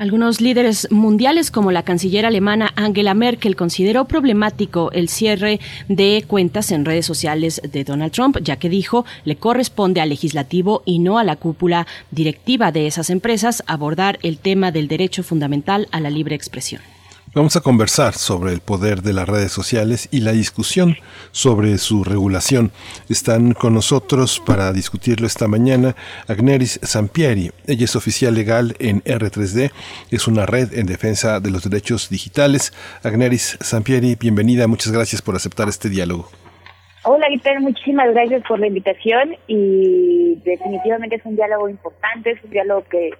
[0.00, 6.72] Algunos líderes mundiales, como la canciller alemana Angela Merkel, consideró problemático el cierre de cuentas
[6.72, 11.18] en redes sociales de Donald Trump, ya que dijo le corresponde al legislativo y no
[11.18, 16.08] a la cúpula directiva de esas empresas abordar el tema del derecho fundamental a la
[16.08, 16.80] libre expresión.
[17.32, 20.96] Vamos a conversar sobre el poder de las redes sociales y la discusión
[21.30, 22.72] sobre su regulación.
[23.08, 25.94] Están con nosotros para discutirlo esta mañana
[26.26, 27.52] Agneris Sampieri.
[27.68, 29.70] Ella es oficial legal en R3D,
[30.10, 32.72] es una red en defensa de los derechos digitales.
[33.04, 36.28] Agneris Sampieri, bienvenida, muchas gracias por aceptar este diálogo.
[37.04, 42.50] Hola, Guillermo, muchísimas gracias por la invitación y definitivamente es un diálogo importante, es un
[42.50, 43.10] diálogo que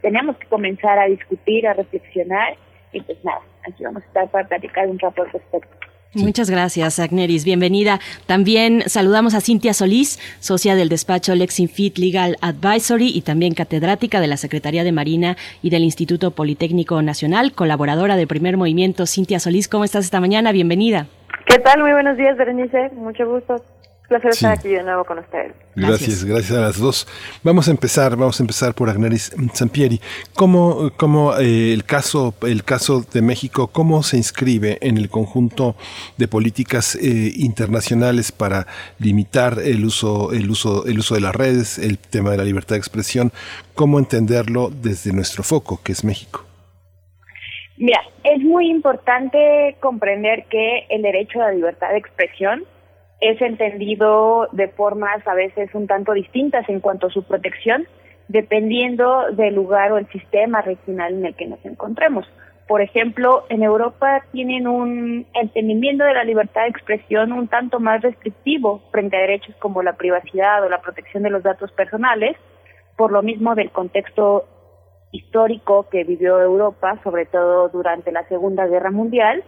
[0.00, 2.56] tenemos que comenzar a discutir, a reflexionar
[2.92, 5.68] y pues nada, aquí vamos a estar para platicar un rato al respecto.
[6.14, 7.46] Muchas gracias, Agneris.
[7.46, 7.98] Bienvenida.
[8.26, 14.26] También saludamos a Cintia Solís, socia del despacho Lexinfit Legal Advisory y también catedrática de
[14.26, 19.06] la Secretaría de Marina y del Instituto Politécnico Nacional, colaboradora de Primer Movimiento.
[19.06, 20.52] Cintia Solís, ¿cómo estás esta mañana?
[20.52, 21.06] Bienvenida.
[21.46, 21.80] ¿Qué tal?
[21.80, 22.90] Muy buenos días, Berenice.
[22.94, 23.62] Mucho gusto
[24.12, 25.52] placer estar aquí de nuevo con ustedes.
[25.74, 27.06] Gracias, gracias, a las dos.
[27.42, 30.00] Vamos a empezar, vamos a empezar por Agneris Sampieri.
[30.34, 35.76] ¿Cómo, cómo eh, el caso, el caso de México, cómo se inscribe en el conjunto
[36.18, 38.66] de políticas eh, internacionales para
[38.98, 42.74] limitar el uso, el uso, el uso de las redes, el tema de la libertad
[42.74, 43.32] de expresión?
[43.74, 46.44] ¿Cómo entenderlo desde nuestro foco, que es México?
[47.78, 52.64] Mira, es muy importante comprender que el derecho a la libertad de expresión
[53.22, 57.86] es entendido de formas a veces un tanto distintas en cuanto a su protección,
[58.26, 62.26] dependiendo del lugar o el sistema regional en el que nos encontremos.
[62.66, 68.02] Por ejemplo, en Europa tienen un entendimiento de la libertad de expresión un tanto más
[68.02, 72.36] restrictivo frente a derechos como la privacidad o la protección de los datos personales,
[72.96, 74.48] por lo mismo del contexto
[75.12, 79.44] histórico que vivió Europa, sobre todo durante la Segunda Guerra Mundial,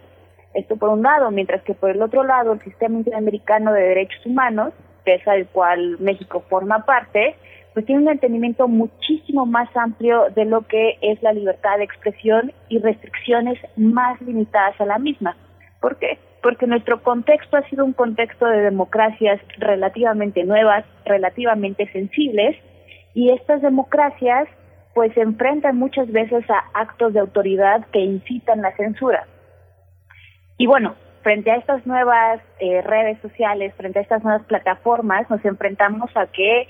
[0.55, 4.25] esto por un lado, mientras que por el otro lado el sistema interamericano de derechos
[4.25, 7.35] humanos, que es al cual México forma parte,
[7.73, 12.53] pues tiene un entendimiento muchísimo más amplio de lo que es la libertad de expresión
[12.69, 15.35] y restricciones más limitadas a la misma.
[15.81, 16.17] ¿Por qué?
[16.41, 22.55] Porque nuestro contexto ha sido un contexto de democracias relativamente nuevas, relativamente sensibles,
[23.13, 24.47] y estas democracias
[24.93, 29.27] pues se enfrentan muchas veces a actos de autoridad que incitan la censura.
[30.57, 35.43] Y bueno, frente a estas nuevas eh, redes sociales, frente a estas nuevas plataformas, nos
[35.43, 36.67] enfrentamos a que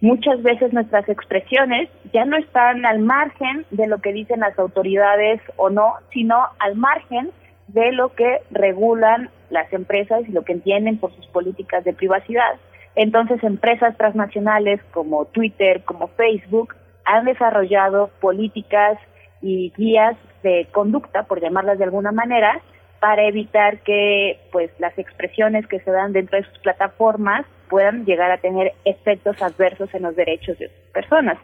[0.00, 5.40] muchas veces nuestras expresiones ya no están al margen de lo que dicen las autoridades
[5.56, 7.30] o no, sino al margen
[7.68, 12.56] de lo que regulan las empresas y lo que entienden por sus políticas de privacidad.
[12.94, 18.98] Entonces, empresas transnacionales como Twitter, como Facebook, han desarrollado políticas
[19.42, 22.60] y guías de conducta, por llamarlas de alguna manera,
[23.04, 28.30] para evitar que pues las expresiones que se dan dentro de sus plataformas puedan llegar
[28.30, 31.36] a tener efectos adversos en los derechos de sus personas.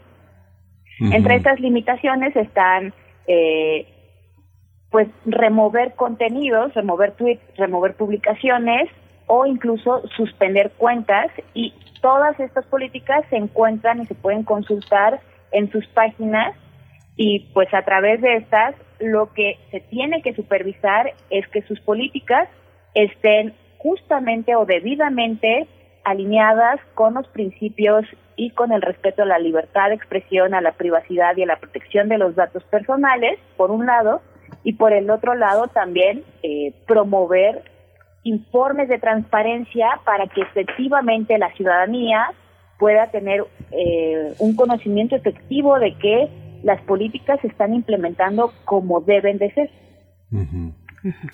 [1.00, 2.94] Entre estas limitaciones están
[3.26, 3.86] eh,
[4.88, 8.88] pues remover contenidos, remover tweets, remover publicaciones
[9.26, 15.20] o incluso suspender cuentas y todas estas políticas se encuentran y se pueden consultar
[15.52, 16.56] en sus páginas
[17.16, 21.80] y pues a través de estas lo que se tiene que supervisar es que sus
[21.80, 22.48] políticas
[22.94, 25.66] estén justamente o debidamente
[26.04, 28.04] alineadas con los principios
[28.36, 31.56] y con el respeto a la libertad de expresión, a la privacidad y a la
[31.56, 34.22] protección de los datos personales, por un lado,
[34.64, 37.62] y por el otro lado también eh, promover
[38.22, 42.32] informes de transparencia para que efectivamente la ciudadanía
[42.78, 46.28] pueda tener eh, un conocimiento efectivo de que
[46.62, 49.70] las políticas se están implementando como deben de ser.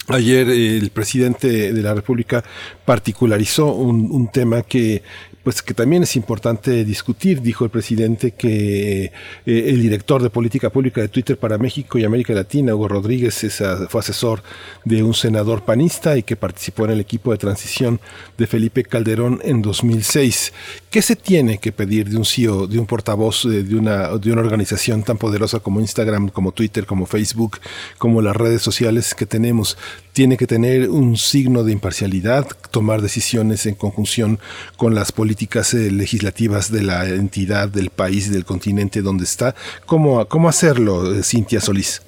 [0.08, 2.44] Ayer el presidente de la República
[2.84, 5.02] particularizó un, tema que
[5.46, 7.40] pues que también es importante discutir.
[7.40, 9.12] Dijo el presidente que eh,
[9.46, 13.46] el director de política pública de Twitter para México y América Latina, Hugo Rodríguez,
[13.88, 14.42] fue asesor
[14.84, 18.00] de un senador panista y que participó en el equipo de transición
[18.36, 20.52] de Felipe Calderón en 2006.
[20.90, 24.32] ¿Qué se tiene que pedir de un CEO, de un portavoz de, de, una, de
[24.32, 27.60] una organización tan poderosa como Instagram, como Twitter, como Facebook,
[27.98, 29.78] como las redes sociales que tenemos?
[30.16, 34.38] Tiene que tener un signo de imparcialidad, tomar decisiones en conjunción
[34.78, 39.52] con las políticas eh, legislativas de la entidad, del país, del continente donde está.
[39.84, 42.00] ¿Cómo, cómo hacerlo, eh, Cintia Solís?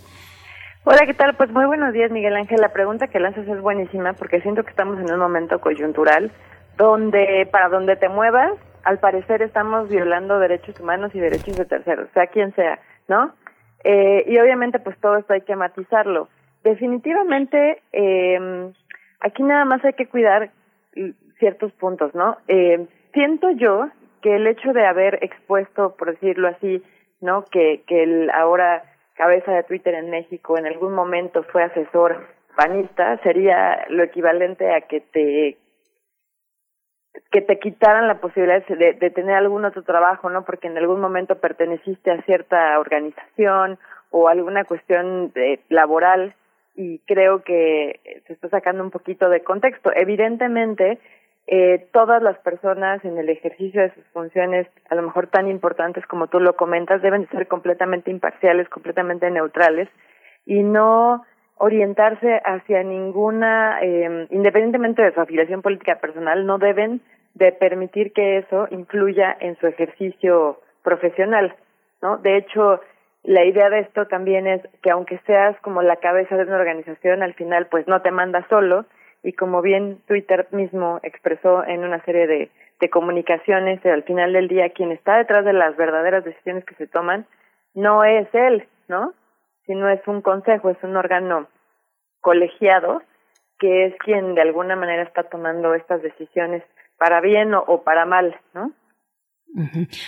[0.84, 1.36] Hola, ¿qué tal?
[1.36, 2.62] Pues muy buenos días, Miguel Ángel.
[2.62, 6.32] La pregunta que lanzas es buenísima porque siento que estamos en un momento coyuntural
[6.78, 8.52] donde para donde te muevas,
[8.84, 13.34] al parecer estamos violando derechos humanos y derechos de terceros, sea quien sea, ¿no?
[13.84, 16.30] Eh, y obviamente pues todo esto hay que matizarlo.
[16.64, 18.72] Definitivamente, eh,
[19.20, 20.50] aquí nada más hay que cuidar
[21.38, 22.36] ciertos puntos, ¿no?
[22.48, 23.88] Eh, siento yo
[24.22, 26.82] que el hecho de haber expuesto, por decirlo así,
[27.20, 27.44] ¿no?
[27.44, 28.82] Que, el ahora
[29.14, 34.82] cabeza de Twitter en México en algún momento fue asesor panista, sería lo equivalente a
[34.82, 35.56] que te
[37.32, 40.44] que te quitaran la posibilidad de, de tener algún otro trabajo, ¿no?
[40.44, 43.78] Porque en algún momento perteneciste a cierta organización
[44.10, 46.34] o alguna cuestión de, laboral
[46.78, 49.90] y creo que se está sacando un poquito de contexto.
[49.96, 51.00] Evidentemente,
[51.48, 56.06] eh, todas las personas en el ejercicio de sus funciones, a lo mejor tan importantes
[56.06, 59.88] como tú lo comentas, deben de ser completamente imparciales, completamente neutrales
[60.46, 61.24] y no
[61.56, 67.00] orientarse hacia ninguna, eh, independientemente de su afiliación política personal, no deben
[67.34, 71.56] de permitir que eso influya en su ejercicio profesional,
[72.02, 72.18] ¿no?
[72.18, 72.80] De hecho,
[73.22, 77.22] la idea de esto también es que aunque seas como la cabeza de una organización,
[77.22, 78.86] al final pues no te manda solo
[79.22, 82.50] y como bien Twitter mismo expresó en una serie de,
[82.90, 87.26] comunicaciones, al final del día quien está detrás de las verdaderas decisiones que se toman
[87.74, 89.14] no es él, ¿no?
[89.66, 91.48] Sino es un consejo, es un órgano
[92.20, 93.02] colegiado
[93.58, 96.62] que es quien de alguna manera está tomando estas decisiones
[96.98, 98.72] para bien o, o para mal, ¿no?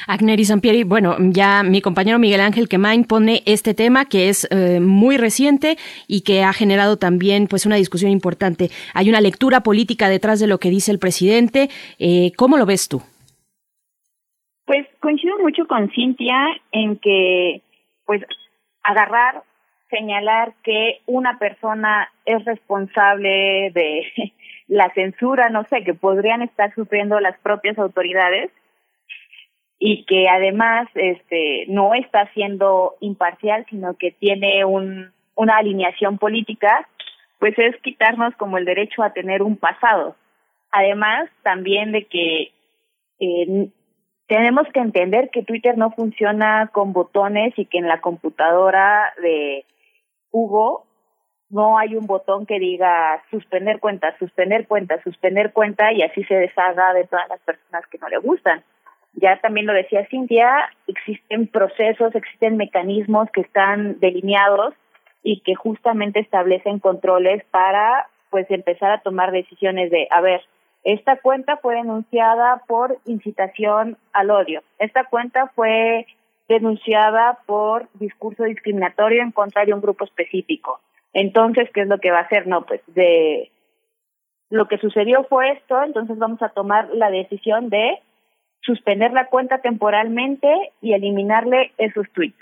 [0.06, 4.46] Agner y Sampieri, bueno, ya mi compañero Miguel Ángel Quemain pone este tema que es
[4.50, 8.68] eh, muy reciente y que ha generado también pues una discusión importante.
[8.94, 11.68] Hay una lectura política detrás de lo que dice el presidente.
[11.98, 13.02] Eh, ¿Cómo lo ves tú?
[14.66, 17.62] Pues coincido mucho con Cintia en que
[18.04, 18.22] pues
[18.82, 19.42] agarrar,
[19.88, 24.04] señalar que una persona es responsable de
[24.68, 28.50] la censura, no sé, que podrían estar sufriendo las propias autoridades
[29.80, 36.86] y que además este no está siendo imparcial sino que tiene un una alineación política
[37.40, 40.14] pues es quitarnos como el derecho a tener un pasado.
[40.70, 42.52] Además también de que
[43.18, 43.68] eh,
[44.28, 49.64] tenemos que entender que Twitter no funciona con botones y que en la computadora de
[50.30, 50.84] Hugo
[51.48, 56.34] no hay un botón que diga suspender cuenta, suspender cuenta, suspender cuenta y así se
[56.34, 58.62] deshaga de todas las personas que no le gustan
[59.12, 64.74] ya también lo decía Cintia, existen procesos, existen mecanismos que están delineados
[65.22, 70.40] y que justamente establecen controles para pues empezar a tomar decisiones de, a ver,
[70.84, 76.06] esta cuenta fue denunciada por incitación al odio, esta cuenta fue
[76.48, 80.80] denunciada por discurso discriminatorio en contra de un grupo específico.
[81.12, 82.46] Entonces, ¿qué es lo que va a hacer?
[82.46, 83.50] No, pues de
[84.48, 88.00] lo que sucedió fue esto, entonces vamos a tomar la decisión de
[88.62, 90.48] suspender la cuenta temporalmente
[90.80, 92.38] y eliminarle esos tweets.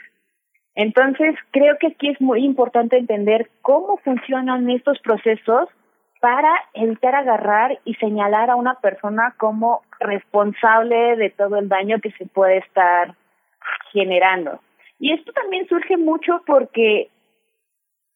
[0.75, 5.69] Entonces, creo que aquí es muy importante entender cómo funcionan estos procesos
[6.21, 12.13] para evitar agarrar y señalar a una persona como responsable de todo el daño que
[12.13, 13.15] se puede estar
[13.93, 14.61] generando.
[14.99, 17.09] Y esto también surge mucho porque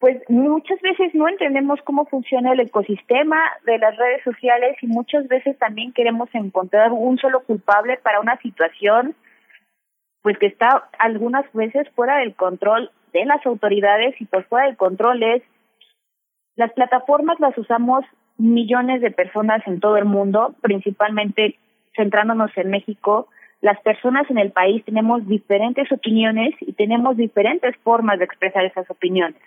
[0.03, 5.29] pues muchas veces no entendemos cómo funciona el ecosistema de las redes sociales y muchas
[5.29, 9.15] veces también queremos encontrar un solo culpable para una situación
[10.23, 14.77] pues que está algunas veces fuera del control de las autoridades y pues fuera del
[14.77, 15.43] control es
[16.57, 18.05] las plataformas las usamos
[18.39, 21.61] millones de personas en todo el mundo, principalmente
[21.95, 23.29] centrándonos en México,
[23.61, 28.91] las personas en el país tenemos diferentes opiniones y tenemos diferentes formas de expresar esas
[28.91, 29.41] opiniones.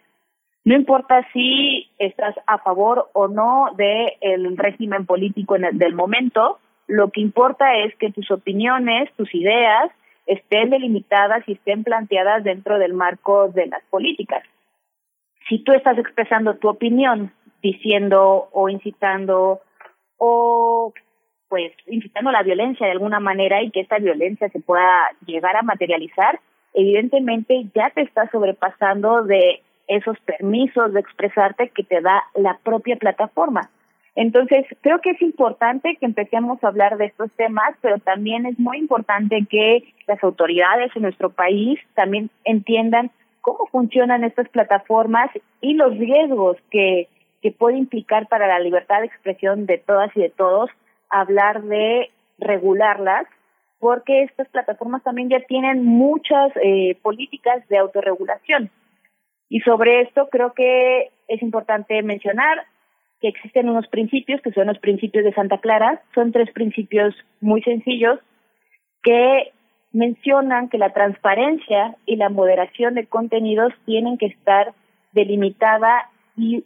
[0.66, 6.60] No importa si estás a favor o no del régimen político en el, del momento,
[6.88, 9.92] lo que importa es que tus opiniones, tus ideas
[10.26, 14.44] estén delimitadas y estén planteadas dentro del marco de las políticas.
[15.48, 19.61] Si tú estás expresando tu opinión diciendo o incitando
[20.18, 20.94] o
[21.48, 25.61] pues incitando la violencia de alguna manera y que esta violencia se pueda llegar a
[25.61, 26.40] materializar,
[26.74, 32.95] evidentemente ya te está sobrepasando de esos permisos de expresarte que te da la propia
[32.95, 33.69] plataforma.
[34.15, 38.57] Entonces, creo que es importante que empecemos a hablar de estos temas, pero también es
[38.57, 45.73] muy importante que las autoridades en nuestro país también entiendan cómo funcionan estas plataformas y
[45.73, 47.09] los riesgos que,
[47.41, 50.69] que puede implicar para la libertad de expresión de todas y de todos
[51.09, 53.27] hablar de regularlas,
[53.80, 58.72] porque estas plataformas también ya tienen muchas eh, políticas de autorregulación.
[59.49, 62.65] Y sobre esto creo que es importante mencionar
[63.22, 67.61] que existen unos principios, que son los principios de Santa Clara, son tres principios muy
[67.61, 68.19] sencillos
[69.03, 69.51] que
[69.93, 74.74] mencionan que la transparencia y la moderación de contenidos tienen que estar
[75.14, 76.65] delimitada y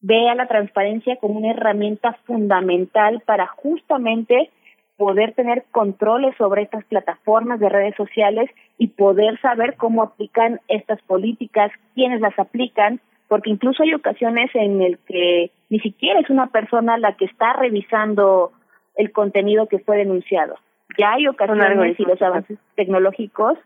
[0.00, 4.50] ve a la transparencia como una herramienta fundamental para justamente
[4.96, 11.00] poder tener controles sobre estas plataformas de redes sociales y poder saber cómo aplican estas
[11.02, 16.46] políticas, quiénes las aplican, porque incluso hay ocasiones en el que ni siquiera es una
[16.48, 18.52] persona la que está revisando
[18.94, 20.56] el contenido que fue denunciado.
[20.98, 23.58] Ya hay ocasiones y los avances tecnológicos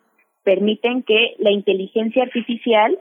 [0.42, 2.98] permiten que la inteligencia artificial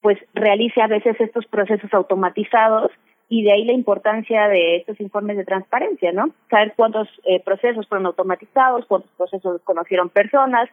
[0.00, 2.90] pues realice a veces estos procesos automatizados
[3.32, 6.34] y de ahí la importancia de estos informes de transparencia, ¿no?
[6.50, 10.68] Saber cuántos eh, procesos fueron automatizados, cuántos procesos conocieron personas,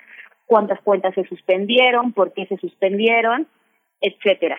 [0.47, 3.45] cuántas cuentas se suspendieron, por qué se suspendieron,
[4.01, 4.57] etcétera.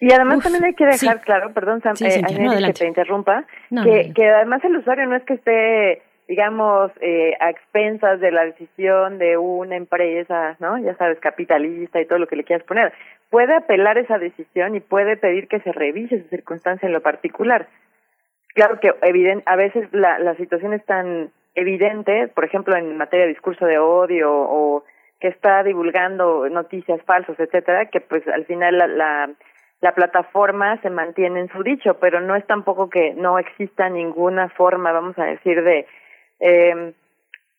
[0.00, 2.20] Y además también hay que dejar claro, perdón, Sam, eh,
[2.66, 7.50] que te interrumpa, que, que además el usuario no es que esté, digamos, eh, a
[7.50, 10.78] expensas de la decisión de una empresa, ¿no?
[10.78, 12.92] Ya sabes, capitalista y todo lo que le quieras poner.
[13.30, 17.68] Puede apelar esa decisión y puede pedir que se revise su circunstancia en lo particular.
[18.54, 18.92] Claro que
[19.44, 23.78] a veces la, la situación es tan evidente, por ejemplo, en materia de discurso de
[23.78, 24.84] odio o
[25.20, 29.30] que está divulgando noticias falsas, etcétera, que pues al final la, la
[29.80, 34.48] la plataforma se mantiene en su dicho, pero no es tampoco que no exista ninguna
[34.48, 35.86] forma, vamos a decir, de
[36.40, 36.94] eh,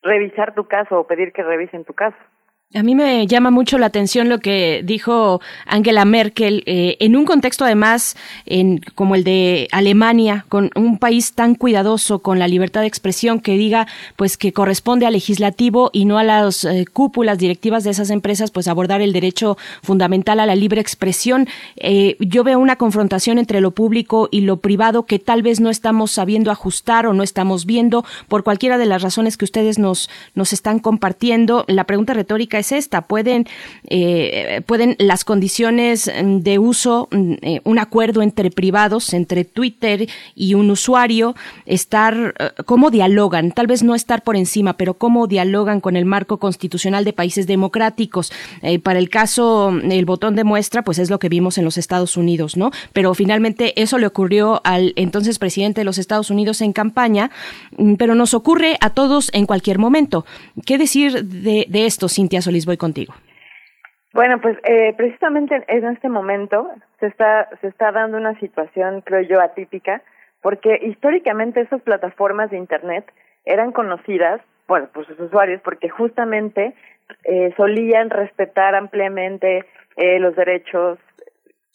[0.04, 2.18] revisar tu caso o pedir que revisen tu caso.
[2.74, 7.24] A mí me llama mucho la atención lo que dijo Angela Merkel eh, en un
[7.24, 12.82] contexto además en, como el de Alemania, con un país tan cuidadoso con la libertad
[12.82, 13.88] de expresión que diga
[14.18, 18.52] pues que corresponde al legislativo y no a las eh, cúpulas directivas de esas empresas
[18.52, 21.48] pues abordar el derecho fundamental a la libre expresión.
[21.78, 25.70] Eh, yo veo una confrontación entre lo público y lo privado que tal vez no
[25.70, 30.10] estamos sabiendo ajustar o no estamos viendo por cualquiera de las razones que ustedes nos
[30.36, 31.64] nos están compartiendo.
[31.70, 33.04] La pregunta retórica es esta.
[33.04, 33.46] Pueden,
[33.88, 40.54] eh, pueden las condiciones de uso, mm, eh, un acuerdo entre privados, entre Twitter y
[40.54, 45.82] un usuario, estar, eh, cómo dialogan, tal vez no estar por encima, pero cómo dialogan
[45.82, 48.32] con el marco constitucional de países democráticos.
[48.84, 52.18] para el caso, el botón de muestra, pues es lo que vimos en los Estados
[52.18, 52.72] Unidos, ¿no?
[52.94, 57.32] Pero finalmente eso le ocurrió al entonces presidente de los Estados Unidos en campaña,
[57.78, 60.26] mm, pero nos ocurre a todos en cualquier momento.
[60.66, 63.14] ¿Qué decir de, de esto, Cintia Solís, voy contigo.
[64.14, 66.70] Bueno, pues eh, precisamente en este momento
[67.00, 70.02] se está se está dando una situación, creo yo, atípica,
[70.42, 73.06] porque históricamente esas plataformas de internet
[73.44, 76.74] eran conocidas, bueno, por sus usuarios, porque justamente
[77.26, 79.66] eh, solían respetar ampliamente
[79.98, 81.00] eh, los derechos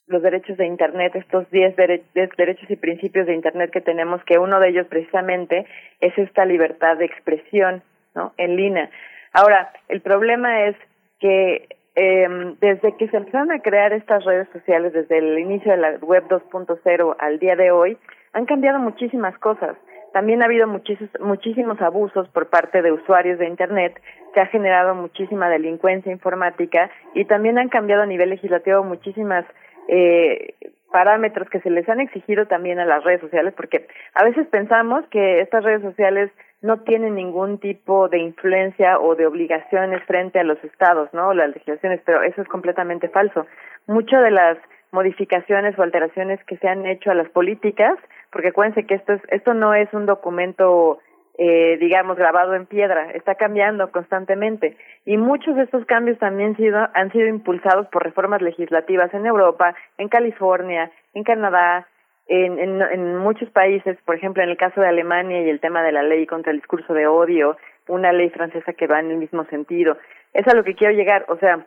[0.07, 4.61] los derechos de Internet, estos 10 derechos y principios de Internet que tenemos, que uno
[4.61, 5.65] de ellos precisamente
[6.01, 7.83] es esta libertad de expresión
[8.15, 8.35] ¿no?
[8.37, 8.91] en línea.
[9.33, 10.77] Ahora, el problema es
[11.19, 15.79] que eh, desde que se empezaron a crear estas redes sociales, desde el inicio de
[15.79, 17.99] la web 2.0 al día de hoy,
[18.33, 19.77] han cambiado muchísimas cosas.
[20.13, 24.01] También ha habido muchísimos, muchísimos abusos por parte de usuarios de Internet,
[24.35, 29.45] que ha generado muchísima delincuencia informática y también han cambiado a nivel legislativo muchísimas
[29.89, 30.55] eh,
[30.91, 35.05] parámetros que se les han exigido también a las redes sociales, porque a veces pensamos
[35.09, 36.31] que estas redes sociales
[36.63, 41.35] no tienen ningún tipo de influencia o de obligaciones frente a los estados, ¿no?
[41.35, 43.47] Las legislaciones, pero eso es completamente falso.
[43.87, 44.59] Muchas de las
[44.93, 47.99] modificaciones o alteraciones que se han hecho a las políticas,
[48.31, 51.01] porque acuérdense que esto es, esto no es un documento
[51.39, 54.77] eh, digamos, grabado en piedra, está cambiando constantemente.
[55.07, 59.75] Y muchos de estos cambios también sido, han sido impulsados por reformas legislativas en Europa,
[59.97, 61.89] en California, en Canadá,
[62.27, 65.93] en, en, muchos países, por ejemplo, en el caso de Alemania y el tema de
[65.93, 67.57] la ley contra el discurso de odio,
[67.89, 69.97] una ley francesa que va en el mismo sentido.
[70.33, 71.27] Es a lo que quiero llegar.
[71.29, 71.67] O sea,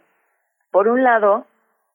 [0.72, 1.46] por un lado,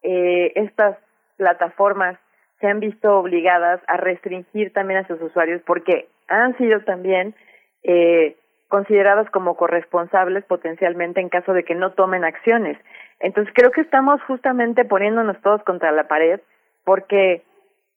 [0.03, 0.97] eh, estas
[1.37, 2.19] plataformas
[2.61, 7.35] se han visto obligadas a restringir también a sus usuarios porque han sido también
[7.83, 8.37] eh,
[8.69, 12.79] consideradas como corresponsables potencialmente en caso de que no tomen acciones.
[13.19, 16.41] Entonces creo que estamos justamente poniéndonos todos contra la pared
[16.85, 17.43] porque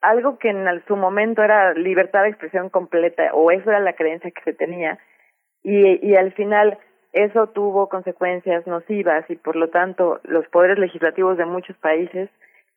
[0.04, 4.32] algo que en su momento era libertad de expresión completa o eso era la creencia
[4.32, 5.00] que se tenía
[5.64, 6.78] y, y al final
[7.14, 12.30] eso tuvo consecuencias nocivas y por lo tanto los poderes legislativos de muchos países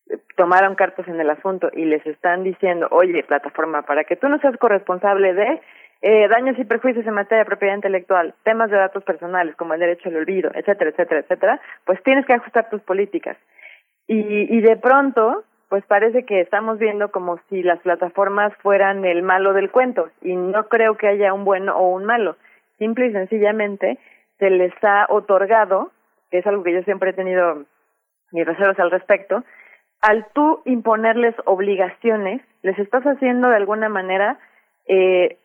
[0.08, 4.28] eh, tomaron cartas en el asunto y les están diciendo, oye, plataforma, para que tú
[4.28, 5.60] no seas corresponsable de
[6.02, 9.80] eh, daños y perjuicios en materia de propiedad intelectual, temas de datos personales como el
[9.80, 13.36] derecho al olvido, etcétera, etcétera, etcétera, pues tienes que ajustar tus políticas.
[14.06, 19.22] Y, y de pronto, pues parece que estamos viendo como si las plataformas fueran el
[19.22, 22.36] malo del cuento y no creo que haya un bueno o un malo.
[22.78, 23.98] Simple y sencillamente
[24.38, 25.90] se les ha otorgado,
[26.30, 27.64] que es algo que yo siempre he tenido
[28.32, 29.44] mis reservas al respecto,
[30.00, 34.38] al tú imponerles obligaciones, les estás haciendo de alguna manera
[34.86, 35.38] eh,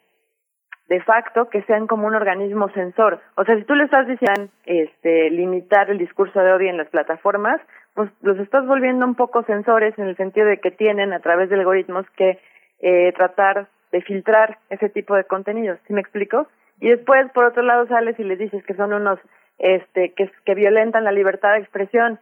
[0.92, 3.22] de facto que sean como un organismo censor.
[3.36, 6.90] O sea, si tú le estás diciendo este, limitar el discurso de odio en las
[6.90, 7.62] plataformas,
[7.94, 11.50] pues los estás volviendo un poco censores en el sentido de que tienen a través
[11.50, 12.40] de algoritmos que
[12.80, 15.80] eh, tratar de filtrar ese tipo de contenidos.
[15.88, 16.48] ¿Sí me explico?
[16.82, 19.20] y después por otro lado sales y les dices que son unos
[19.60, 22.20] este que, que violentan la libertad de expresión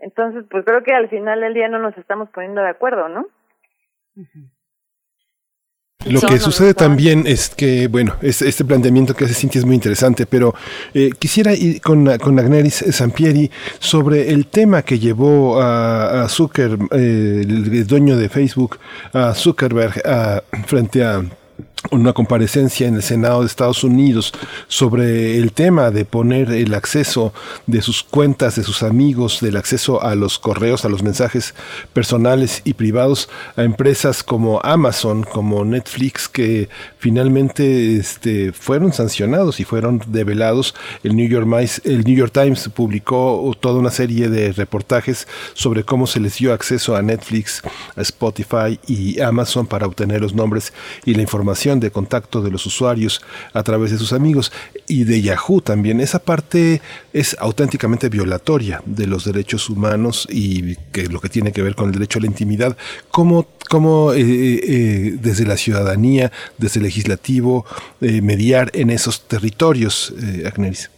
[0.00, 3.26] entonces pues creo que al final del día no nos estamos poniendo de acuerdo no
[6.06, 10.26] Lo que sucede también es que, bueno, este planteamiento que hace Cintia es muy interesante,
[10.26, 10.54] pero
[10.94, 16.78] eh, quisiera ir con, con Agneris Sampieri sobre el tema que llevó a, a Zucker,
[16.92, 18.78] eh, el dueño de Facebook,
[19.12, 21.24] a Zuckerberg, a, frente a
[21.90, 24.32] una comparecencia en el Senado de Estados Unidos
[24.66, 27.32] sobre el tema de poner el acceso
[27.66, 31.54] de sus cuentas, de sus amigos, del acceso a los correos, a los mensajes
[31.92, 39.64] personales y privados a empresas como Amazon, como Netflix, que finalmente este, fueron sancionados y
[39.64, 40.74] fueron develados.
[41.02, 41.46] El New York,
[41.84, 46.52] el New York Times publicó toda una serie de reportajes sobre cómo se les dio
[46.52, 47.62] acceso a Netflix,
[47.96, 50.72] a Spotify y Amazon para obtener los nombres
[51.04, 53.20] y la información de contacto de los usuarios
[53.52, 54.52] a través de sus amigos
[54.86, 56.00] y de Yahoo también.
[56.00, 56.80] Esa parte
[57.12, 61.86] es auténticamente violatoria de los derechos humanos y que lo que tiene que ver con
[61.86, 62.76] el derecho a la intimidad.
[63.10, 67.64] ¿Cómo, cómo eh, eh, desde la ciudadanía, desde el legislativo,
[68.00, 70.14] eh, mediar en esos territorios,
[70.46, 70.90] Agneris?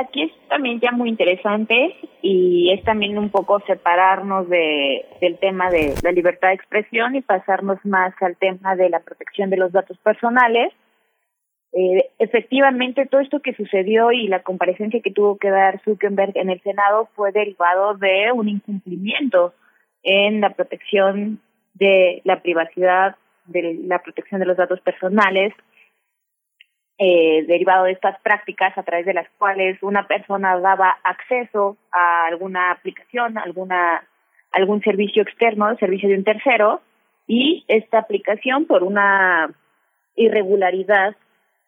[0.00, 5.70] Aquí es también ya muy interesante y es también un poco separarnos de, del tema
[5.70, 9.72] de la libertad de expresión y pasarnos más al tema de la protección de los
[9.72, 10.72] datos personales.
[11.72, 16.50] Eh, efectivamente, todo esto que sucedió y la comparecencia que tuvo que dar Zuckerberg en
[16.50, 19.54] el Senado fue derivado de un incumplimiento
[20.02, 21.40] en la protección
[21.74, 25.52] de la privacidad, de la protección de los datos personales
[26.98, 32.26] eh, derivado de estas prácticas a través de las cuales una persona daba acceso a
[32.26, 34.02] alguna aplicación, alguna
[34.50, 36.80] algún servicio externo, servicio de un tercero,
[37.26, 39.50] y esta aplicación por una
[40.16, 41.14] irregularidad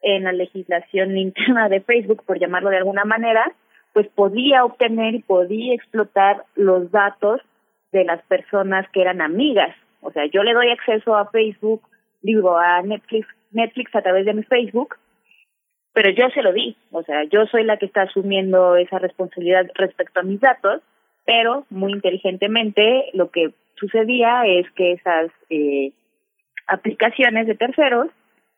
[0.02, 3.52] en la legislación interna de Facebook, por llamarlo de alguna manera,
[3.92, 7.40] pues podía obtener y podía explotar los datos
[7.92, 9.74] de las personas que eran amigas.
[10.00, 11.82] O sea, yo le doy acceso a Facebook,
[12.22, 14.96] digo, a Netflix, Netflix a través de mi Facebook,
[16.00, 19.66] pero yo se lo di, o sea, yo soy la que está asumiendo esa responsabilidad
[19.74, 20.80] respecto a mis datos,
[21.26, 25.92] pero muy inteligentemente lo que sucedía es que esas eh,
[26.68, 28.06] aplicaciones de terceros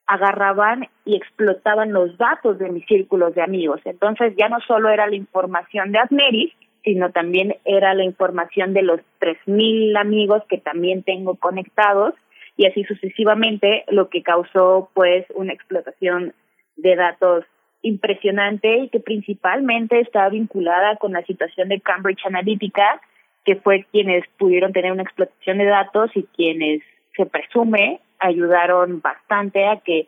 [0.06, 3.80] agarraban y explotaban los datos de mis círculos de amigos.
[3.86, 6.52] Entonces ya no solo era la información de Admeris,
[6.84, 12.14] sino también era la información de los 3.000 amigos que también tengo conectados
[12.56, 16.34] y así sucesivamente, lo que causó pues una explotación
[16.76, 17.44] de datos
[17.82, 23.00] impresionante y que principalmente está vinculada con la situación de Cambridge Analytica,
[23.44, 26.82] que fue quienes pudieron tener una explotación de datos y quienes
[27.16, 30.06] se presume ayudaron bastante a que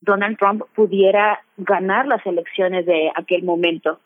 [0.00, 4.00] Donald Trump pudiera ganar las elecciones de aquel momento.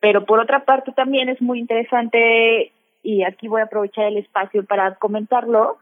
[0.00, 2.72] Pero por otra parte también es muy interesante,
[3.02, 5.78] y aquí voy a aprovechar el espacio para comentarlo,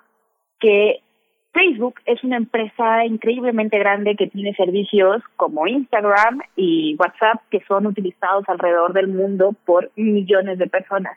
[0.61, 1.01] que
[1.55, 7.87] Facebook es una empresa increíblemente grande que tiene servicios como Instagram y WhatsApp que son
[7.87, 11.17] utilizados alrededor del mundo por millones de personas.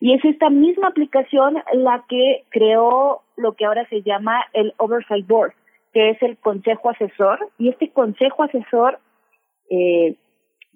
[0.00, 5.26] Y es esta misma aplicación la que creó lo que ahora se llama el Oversight
[5.26, 5.52] Board,
[5.92, 7.38] que es el consejo asesor.
[7.58, 8.98] Y este consejo asesor,
[9.70, 10.16] eh,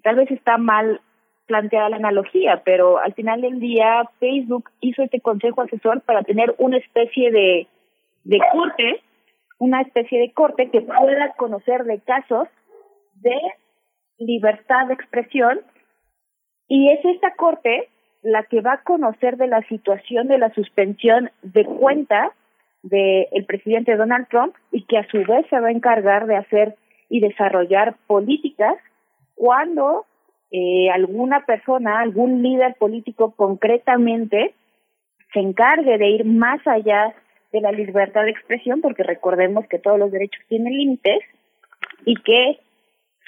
[0.03, 1.01] tal vez está mal
[1.47, 6.55] planteada la analogía, pero al final del día Facebook hizo este consejo asesor para tener
[6.59, 7.67] una especie de
[8.25, 9.03] de corte
[9.59, 12.49] una especie de corte que pueda conocer de casos
[13.15, 13.37] de
[14.19, 15.61] libertad de expresión.
[16.69, 17.89] Y es esta corte
[18.23, 22.33] la que va a conocer de la situación de la suspensión de cuenta
[22.83, 26.77] del presidente Donald Trump y que a su vez se va a encargar de hacer
[27.09, 28.77] y desarrollar políticas
[29.35, 30.05] cuando
[30.51, 34.55] eh, alguna persona, algún líder político concretamente
[35.33, 37.15] se encargue de ir más allá
[37.55, 41.21] de la libertad de expresión, porque recordemos que todos los derechos tienen límites
[42.05, 42.59] y que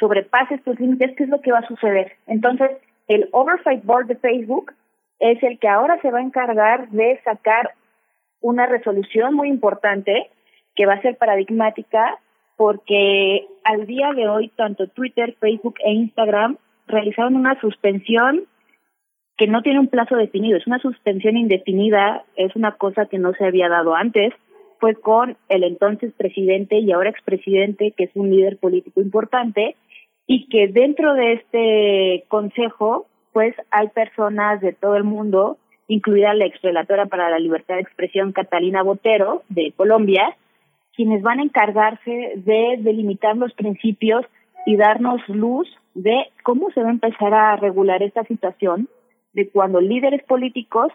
[0.01, 2.13] sobrepase estos límites, ¿qué es lo que va a suceder?
[2.27, 2.73] Entonces,
[3.07, 4.73] el Oversight Board de Facebook
[5.21, 7.71] es el que ahora se va a encargar de sacar
[8.41, 10.29] una resolución muy importante
[10.75, 12.19] que va a ser paradigmática
[12.57, 18.45] porque al día de hoy tanto Twitter, Facebook e Instagram realizaron una suspensión
[19.37, 23.33] que no tiene un plazo definido, es una suspensión indefinida, es una cosa que no
[23.35, 24.33] se había dado antes,
[24.79, 29.77] fue con el entonces presidente y ahora expresidente, que es un líder político importante,
[30.27, 35.59] y que dentro de este consejo, pues hay personas de todo el mundo,
[35.89, 40.35] incluida la exrelatora para la libertad de expresión Catalina Botero de Colombia,
[40.95, 44.25] quienes van a encargarse de delimitar los principios
[44.65, 48.89] y darnos luz de cómo se va a empezar a regular esta situación
[49.37, 50.91] de cuando líderes políticos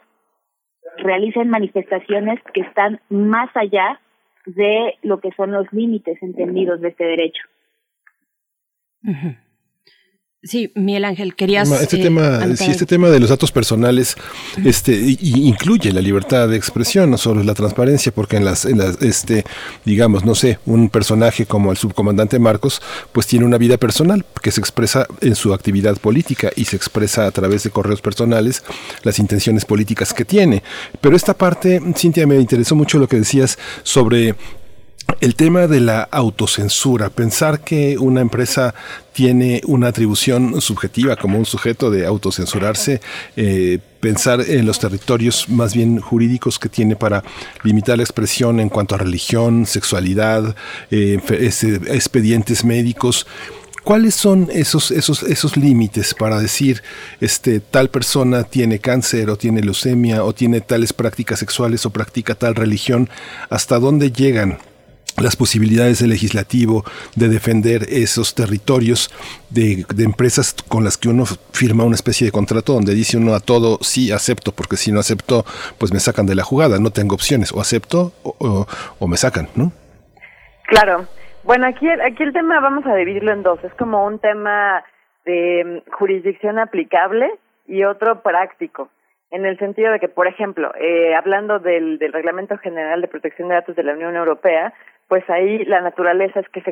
[0.98, 4.02] realicen manifestaciones que están más allá
[4.48, 7.44] de lo que son los límites entendidos de este derecho.
[10.44, 11.70] Sí, Miguel Ángel, querías.
[11.70, 14.16] Este eh, tema, sí, este tema de los datos personales,
[14.66, 19.00] este, incluye la libertad de expresión, no solo la transparencia, porque en las, en las,
[19.04, 19.46] este,
[19.86, 24.50] digamos, no sé, un personaje como el subcomandante Marcos, pues tiene una vida personal que
[24.50, 28.64] se expresa en su actividad política y se expresa a través de correos personales
[29.04, 30.64] las intenciones políticas que tiene.
[31.02, 34.36] Pero esta parte, Cintia, me interesó mucho lo que decías sobre
[35.20, 38.74] el tema de la autocensura, pensar que una empresa
[39.14, 43.02] tiene una atribución subjetiva como un sujeto de autocensurarse,
[43.36, 47.24] eh, pensar en los territorios más bien jurídicos que tiene para
[47.64, 50.56] limitar la expresión en cuanto a religión, sexualidad,
[50.90, 51.20] eh,
[51.88, 53.28] expedientes médicos.
[53.84, 56.84] ¿Cuáles son esos, esos, esos límites para decir
[57.20, 62.36] este, tal persona tiene cáncer o tiene leucemia o tiene tales prácticas sexuales o practica
[62.36, 63.10] tal religión?
[63.50, 64.60] ¿Hasta dónde llegan
[65.22, 66.84] las posibilidades del legislativo
[67.16, 69.10] de defender esos territorios
[69.50, 73.40] de, empresas con las que uno firma una especie de contrato donde dice uno a
[73.40, 75.44] todo sí acepto porque si no acepto
[75.78, 78.66] pues me sacan de la jugada no tengo opciones o acepto o,
[79.00, 79.72] o, me sacan no
[80.68, 81.08] claro.
[81.44, 83.64] Bueno aquí aquí el tema vamos a dividirlo en dos.
[83.64, 84.84] Es como un tema
[85.26, 87.32] de mm, jurisdicción aplicable
[87.68, 88.90] y otro práctico.
[89.32, 93.48] En el sentido de que, por ejemplo, eh, hablando del, del Reglamento General de Protección
[93.48, 94.74] de Datos de la Unión Europea,
[95.12, 96.68] pues ahí la naturaleza es que es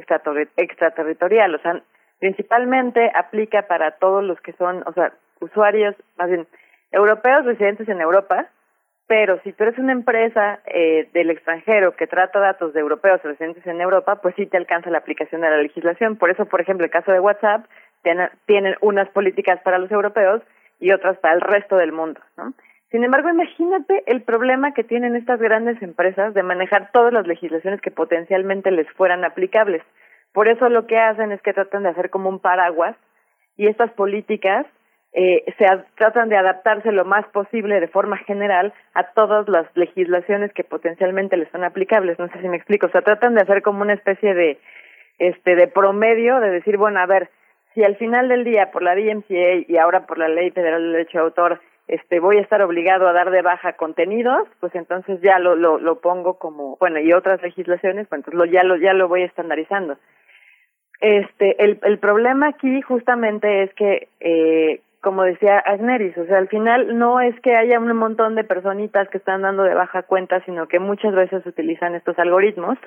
[0.56, 1.82] extraterritorial, o sea,
[2.20, 5.12] principalmente aplica para todos los que son, o sea,
[5.42, 6.48] usuarios, más bien,
[6.90, 8.48] europeos residentes en Europa,
[9.08, 13.68] pero si tú eres una empresa eh, del extranjero que trata datos de europeos residentes
[13.68, 16.16] en Europa, pues sí te alcanza la aplicación de la legislación.
[16.16, 17.66] Por eso, por ejemplo, el caso de WhatsApp,
[18.46, 20.42] tienen unas políticas para los europeos
[20.80, 22.54] y otras para el resto del mundo, ¿no?
[22.92, 27.82] Sin embargo, imagínate el problema que tienen estas grandes empresas de manejar todas las legislaciones
[27.82, 29.84] que potencialmente les fueran aplicables.
[30.34, 32.96] Por eso lo que hacen es que tratan de hacer como un paraguas
[33.58, 34.66] y estas políticas
[35.14, 40.54] eh, se tratan de adaptarse lo más posible de forma general a todas las legislaciones
[40.54, 42.18] que potencialmente les son aplicables.
[42.18, 42.88] No sé si me explico.
[42.88, 44.60] O sea, tratan de hacer como una especie de
[45.20, 47.30] este de promedio de decir, bueno, a ver,
[47.74, 50.90] si al final del día por la DMCA y ahora por la Ley Federal de
[50.90, 55.20] Derecho de Autor este voy a estar obligado a dar de baja contenidos, pues entonces
[55.22, 58.94] ya lo, lo, pongo como, bueno, y otras legislaciones, pues entonces lo, ya lo, ya
[58.94, 59.98] lo voy estandarizando.
[61.02, 66.48] Este, el, el problema aquí justamente es que, eh, como decía Agneris, o sea, al
[66.50, 70.44] final no es que haya un montón de personitas que están dando de baja cuenta,
[70.46, 72.78] sino que muchas veces utilizan estos algoritmos.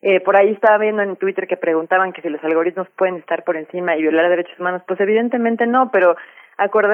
[0.00, 3.42] Eh, por ahí estaba viendo en Twitter que preguntaban que si los algoritmos pueden estar
[3.42, 4.82] por encima y violar derechos humanos.
[4.86, 6.16] Pues evidentemente no, pero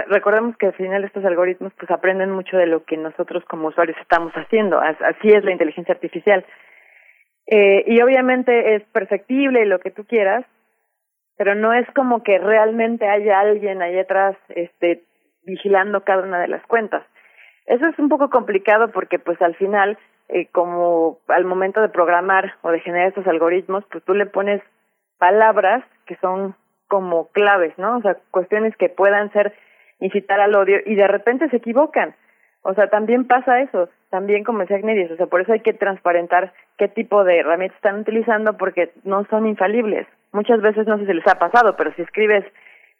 [0.09, 3.97] recordemos que al final estos algoritmos pues aprenden mucho de lo que nosotros como usuarios
[4.01, 6.45] estamos haciendo, así es la inteligencia artificial.
[7.47, 10.45] Eh, y obviamente es perfectible y lo que tú quieras,
[11.37, 15.03] pero no es como que realmente haya alguien ahí atrás este,
[15.43, 17.05] vigilando cada una de las cuentas.
[17.67, 22.55] Eso es un poco complicado porque pues al final, eh, como al momento de programar
[22.63, 24.63] o de generar estos algoritmos, pues tú le pones
[25.19, 26.55] palabras que son
[26.89, 27.99] como claves, ¿no?
[27.99, 29.55] O sea, cuestiones que puedan ser
[30.01, 32.15] incitar al odio y de repente se equivocan.
[32.63, 35.75] O sea, también pasa eso, también como decía Agnedius, o sea, por eso hay que
[35.75, 40.07] transparentar qué tipo de herramientas están utilizando porque no son infalibles.
[40.33, 42.45] Muchas veces no sé si les ha pasado, pero si escribes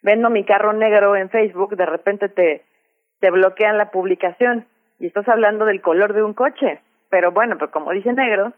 [0.03, 2.63] vendo mi carro negro en Facebook, de repente te,
[3.19, 4.67] te bloquean la publicación
[4.99, 6.79] y estás hablando del color de un coche.
[7.09, 8.53] Pero bueno, pues como dice negro,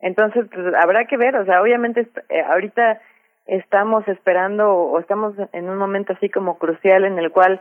[0.00, 3.00] entonces pues habrá que ver, o sea, obviamente eh, ahorita
[3.46, 7.60] estamos esperando o estamos en un momento así como crucial en el cual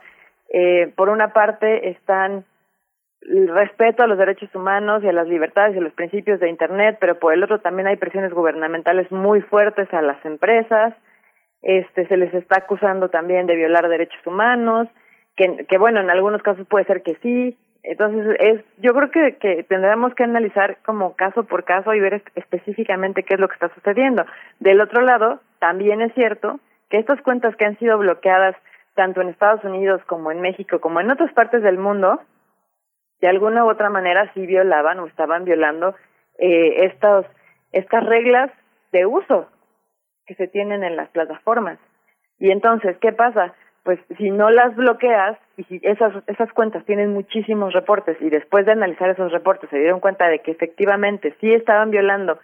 [0.49, 2.45] eh, por una parte están
[3.21, 6.49] el respeto a los derechos humanos y a las libertades y a los principios de
[6.49, 10.93] Internet, pero por el otro también hay presiones gubernamentales muy fuertes a las empresas,
[11.61, 14.87] este se les está acusando también de violar derechos humanos,
[15.35, 17.57] que, que bueno, en algunos casos puede ser que sí,
[17.87, 22.23] entonces es yo creo que, que tendremos que analizar como caso por caso y ver
[22.35, 24.25] específicamente qué es lo que está sucediendo.
[24.59, 28.55] Del otro lado, también es cierto que estas cuentas que han sido bloqueadas
[28.93, 32.21] tanto en Estados Unidos como en México como en otras partes del mundo
[33.21, 35.95] de alguna u otra manera sí violaban o estaban violando
[36.37, 37.25] eh, estos,
[37.71, 38.51] estas reglas
[38.91, 39.49] de uso
[40.25, 41.79] que se tienen en las plataformas.
[42.39, 43.53] Y entonces, ¿qué pasa?
[43.85, 48.65] Pues si no las bloqueas y si esas, esas cuentas tienen muchísimos reportes y después
[48.65, 52.39] de analizar esos reportes se dieron cuenta de que efectivamente sí estaban violando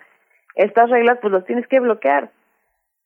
[0.54, 2.30] estas reglas, pues los tienes que bloquear.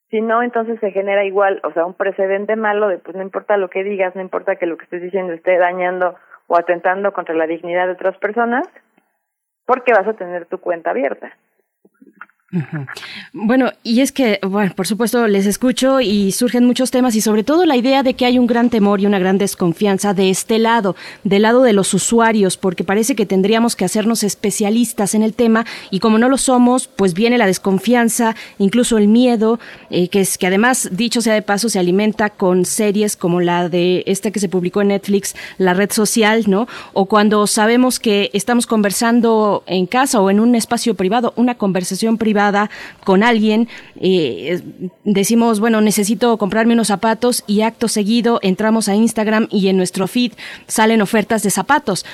[0.09, 3.55] Si no, entonces se genera igual, o sea, un precedente malo de pues no importa
[3.55, 6.15] lo que digas, no importa que lo que estés diciendo esté dañando
[6.47, 8.67] o atentando contra la dignidad de otras personas,
[9.65, 11.31] porque vas a tener tu cuenta abierta.
[13.33, 17.43] Bueno, y es que, bueno, por supuesto, les escucho y surgen muchos temas y sobre
[17.43, 20.59] todo la idea de que hay un gran temor y una gran desconfianza de este
[20.59, 25.33] lado, del lado de los usuarios, porque parece que tendríamos que hacernos especialistas en el
[25.33, 29.59] tema y como no lo somos, pues viene la desconfianza, incluso el miedo,
[29.89, 33.69] eh, que es que además, dicho sea de paso, se alimenta con series como la
[33.69, 36.67] de esta que se publicó en Netflix, la red social, ¿no?
[36.93, 42.17] O cuando sabemos que estamos conversando en casa o en un espacio privado, una conversación
[42.17, 42.34] privada
[43.03, 43.67] con alguien,
[43.99, 44.61] eh,
[45.03, 50.07] decimos, bueno, necesito comprarme unos zapatos y acto seguido entramos a Instagram y en nuestro
[50.07, 50.33] feed
[50.67, 52.05] salen ofertas de zapatos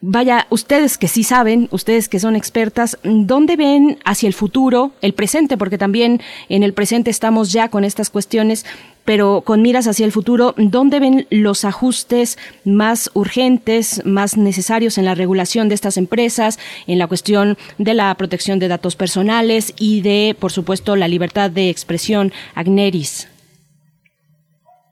[0.00, 5.14] vaya, ustedes que sí saben, ustedes que son expertas, ¿dónde ven hacia el futuro, el
[5.14, 5.56] presente?
[5.56, 8.66] Porque también en el presente estamos ya con estas cuestiones,
[9.06, 12.36] pero con miras hacia el futuro, ¿dónde ven los ajustes
[12.66, 18.14] más urgentes, más necesarios en la regulación de estas empresas, en la cuestión de la
[18.16, 22.32] protección de datos personales y de, por supuesto, la libertad de expresión?
[22.54, 23.32] Agneris.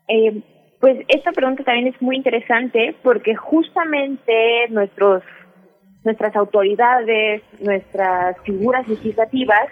[0.08, 0.40] Eh,
[0.80, 5.22] pues esta pregunta también es muy interesante porque justamente nuestros
[6.04, 9.68] nuestras autoridades, nuestras figuras legislativas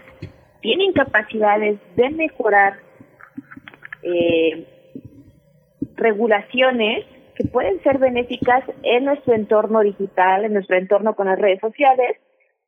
[0.62, 2.74] tienen capacidades de mejorar
[4.02, 4.66] eh,
[5.96, 11.60] regulaciones que pueden ser benéficas en nuestro entorno digital, en nuestro entorno con las redes
[11.60, 12.16] sociales.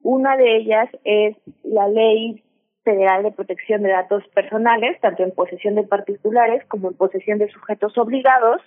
[0.00, 2.42] Una de ellas es la ley
[2.84, 7.50] Federal de Protección de Datos Personales, tanto en posesión de particulares como en posesión de
[7.50, 8.60] sujetos obligados,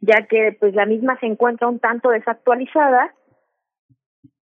[0.00, 3.14] ya que pues la misma se encuentra un tanto desactualizada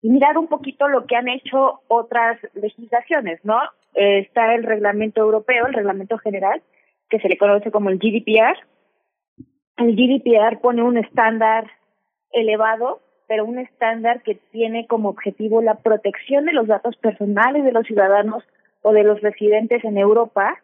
[0.02, 3.58] y mirar un poquito lo que han hecho otras legislaciones, ¿no?
[3.94, 6.62] está el reglamento europeo, el reglamento general,
[7.08, 8.58] que se le conoce como el GDPR.
[9.76, 11.70] El GDPR pone un estándar
[12.32, 17.72] elevado, pero un estándar que tiene como objetivo la protección de los datos personales de
[17.72, 18.44] los ciudadanos
[18.82, 20.60] o de los residentes en Europa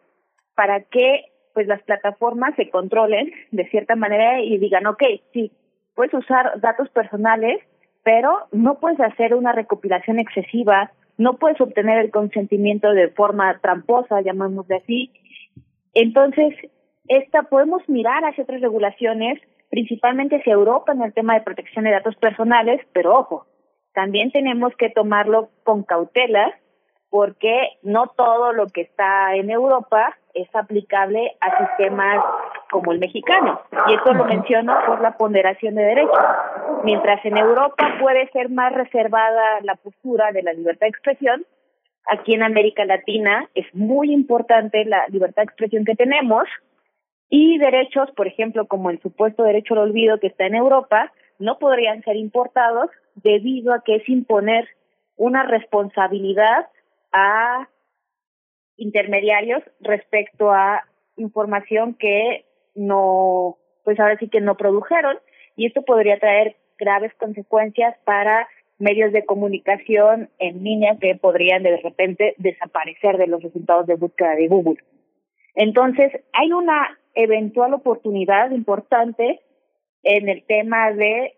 [0.55, 5.51] para que pues las plataformas se controlen de cierta manera y digan, ok, sí,
[5.95, 7.61] puedes usar datos personales,
[8.03, 14.21] pero no puedes hacer una recopilación excesiva, no puedes obtener el consentimiento de forma tramposa,
[14.21, 15.11] llamémosle así.
[15.93, 16.55] Entonces,
[17.07, 19.39] esta podemos mirar hacia otras regulaciones,
[19.69, 23.45] principalmente hacia Europa en el tema de protección de datos personales, pero ojo,
[23.93, 26.53] también tenemos que tomarlo con cautela
[27.09, 32.23] porque no todo lo que está en Europa es aplicable a sistemas
[32.71, 33.61] como el mexicano.
[33.87, 36.17] Y eso lo menciono por la ponderación de derechos.
[36.83, 41.45] Mientras en Europa puede ser más reservada la postura de la libertad de expresión,
[42.09, 46.47] aquí en América Latina es muy importante la libertad de expresión que tenemos
[47.29, 51.57] y derechos, por ejemplo, como el supuesto derecho al olvido que está en Europa, no
[51.57, 54.67] podrían ser importados debido a que es imponer
[55.15, 56.67] una responsabilidad
[57.11, 57.67] a
[58.77, 60.83] intermediarios respecto a
[61.15, 65.17] información que no, pues ahora sí que no produjeron
[65.55, 68.47] y esto podría traer graves consecuencias para
[68.83, 74.35] medios de comunicación en línea que podrían de repente desaparecer de los resultados de búsqueda
[74.35, 74.83] de Google.
[75.55, 79.39] Entonces, hay una eventual oportunidad importante
[80.03, 81.33] en el tema de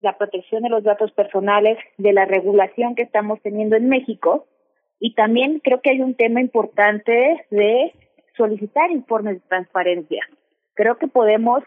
[0.00, 4.46] la protección de los datos personales, de la regulación que estamos teniendo en México.
[5.00, 7.92] Y también creo que hay un tema importante de
[8.36, 10.28] solicitar informes de transparencia.
[10.74, 11.64] Creo que podemos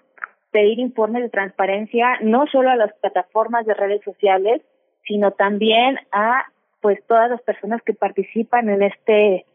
[0.58, 4.64] pedir informes de transparencia no solo a las plataformas de redes sociales,
[5.06, 6.46] sino también a
[6.82, 9.46] pues todas las personas que participan en este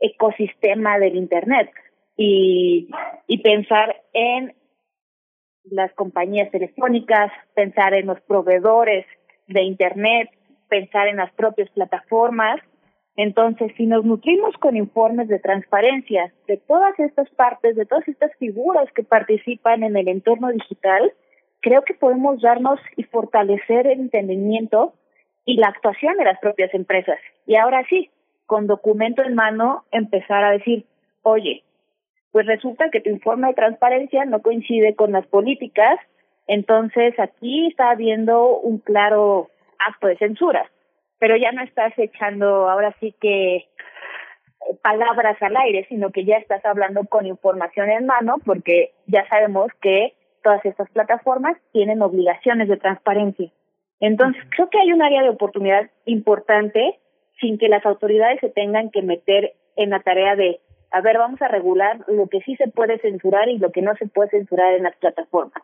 [0.00, 1.70] ecosistema del internet
[2.14, 2.90] y,
[3.26, 4.54] y pensar en
[5.64, 9.06] las compañías telefónicas, pensar en los proveedores
[9.46, 10.28] de internet,
[10.68, 12.60] pensar en las propias plataformas
[13.16, 18.34] entonces, si nos nutrimos con informes de transparencia de todas estas partes, de todas estas
[18.36, 21.12] figuras que participan en el entorno digital,
[21.60, 24.94] creo que podemos darnos y fortalecer el entendimiento
[25.44, 27.18] y la actuación de las propias empresas.
[27.46, 28.10] Y ahora sí,
[28.46, 30.86] con documento en mano, empezar a decir,
[31.22, 31.62] oye,
[32.32, 35.98] pues resulta que tu informe de transparencia no coincide con las políticas,
[36.46, 40.70] entonces aquí está habiendo un claro acto de censura
[41.20, 43.66] pero ya no estás echando ahora sí que eh,
[44.82, 49.70] palabras al aire, sino que ya estás hablando con información en mano, porque ya sabemos
[49.80, 53.52] que todas estas plataformas tienen obligaciones de transparencia.
[54.00, 56.98] Entonces, creo que hay un área de oportunidad importante
[57.38, 61.40] sin que las autoridades se tengan que meter en la tarea de, a ver, vamos
[61.42, 64.74] a regular lo que sí se puede censurar y lo que no se puede censurar
[64.74, 65.62] en las plataformas.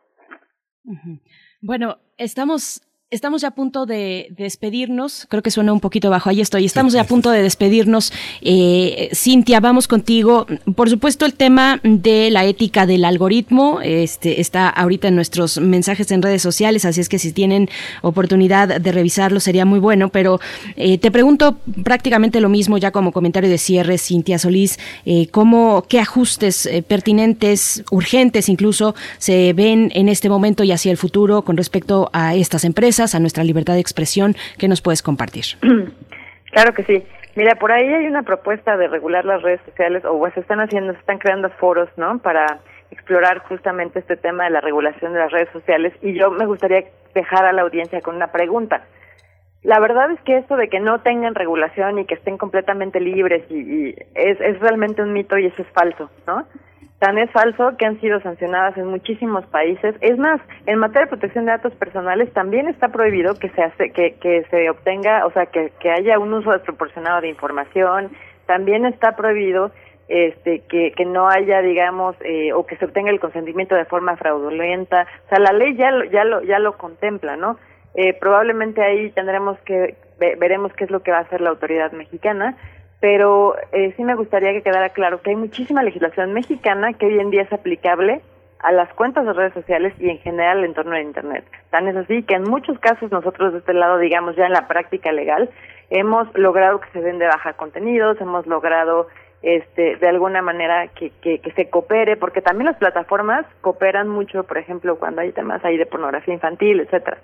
[1.63, 5.29] Bueno, estamos Estamos ya a punto de despedirnos.
[5.31, 6.29] Creo que suena un poquito bajo.
[6.29, 6.65] Ahí estoy.
[6.65, 8.13] Estamos ya a punto de despedirnos.
[8.41, 10.45] Eh, Cintia, vamos contigo.
[10.75, 16.11] Por supuesto, el tema de la ética del algoritmo este, está ahorita en nuestros mensajes
[16.11, 17.69] en redes sociales, así es que si tienen
[18.03, 20.09] oportunidad de revisarlo sería muy bueno.
[20.09, 20.41] Pero
[20.75, 24.81] eh, te pregunto prácticamente lo mismo ya como comentario de cierre, Cintia Solís.
[25.05, 30.91] Eh, ¿cómo, ¿Qué ajustes eh, pertinentes, urgentes incluso, se ven en este momento y hacia
[30.91, 32.96] el futuro con respecto a estas empresas?
[33.01, 34.35] A nuestra libertad de expresión.
[34.59, 35.45] ¿Qué nos puedes compartir?
[36.53, 37.03] Claro que sí.
[37.35, 40.95] Mira, por ahí hay una propuesta de regular las redes sociales, o se están haciendo,
[40.95, 42.19] se están creando foros, ¿no?
[42.21, 42.61] Para
[42.91, 45.93] explorar justamente este tema de la regulación de las redes sociales.
[46.01, 46.85] Y yo me gustaría
[47.15, 48.87] dejar a la audiencia con una pregunta.
[49.65, 53.45] La verdad es que esto de que no tengan regulación y que estén completamente libres
[53.51, 56.47] y, es, es realmente un mito y eso es falso, ¿no?
[56.99, 59.95] Tan es falso que han sido sancionadas en muchísimos países.
[60.01, 63.91] Es más, en materia de protección de datos personales también está prohibido que se hace,
[63.91, 68.13] que, se obtenga, o sea, que, que haya un uso desproporcionado de información.
[68.47, 69.73] También está prohibido
[70.09, 74.17] este, que, que no haya, digamos, eh, o que se obtenga el consentimiento de forma
[74.17, 75.07] fraudulenta.
[75.27, 77.59] O sea, la ley ya lo, ya lo, ya lo contempla, ¿no?
[77.95, 81.93] Eh, probablemente ahí tendremos que veremos qué es lo que va a hacer la autoridad
[81.93, 82.57] mexicana
[83.01, 87.19] pero eh, sí me gustaría que quedara claro que hay muchísima legislación mexicana que hoy
[87.21, 88.23] en día es aplicable
[88.61, 91.45] a las cuentas de redes sociales y en general al entorno de Internet.
[91.71, 94.67] Tan es así que en muchos casos nosotros de este lado, digamos ya en la
[94.67, 95.51] práctica legal,
[95.91, 99.09] hemos logrado que se den de baja contenidos, hemos logrado
[99.43, 104.45] este, de alguna manera que, que, que, se coopere, porque también las plataformas cooperan mucho,
[104.45, 107.19] por ejemplo, cuando hay temas ahí de pornografía infantil, etcétera.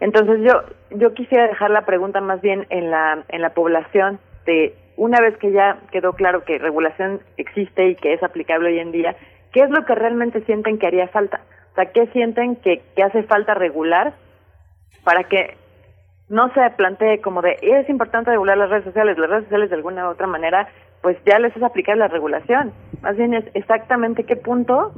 [0.00, 4.74] Entonces yo yo quisiera dejar la pregunta más bien en la en la población de
[5.00, 8.92] una vez que ya quedó claro que regulación existe y que es aplicable hoy en
[8.92, 9.16] día,
[9.50, 11.40] ¿qué es lo que realmente sienten que haría falta?
[11.72, 14.12] O sea, ¿qué sienten que, que hace falta regular
[15.02, 15.56] para que
[16.28, 19.76] no se plantee como de, es importante regular las redes sociales, las redes sociales de
[19.76, 20.68] alguna u otra manera,
[21.00, 22.74] pues ya les es aplicar la regulación.
[23.00, 24.92] Más bien es exactamente qué punto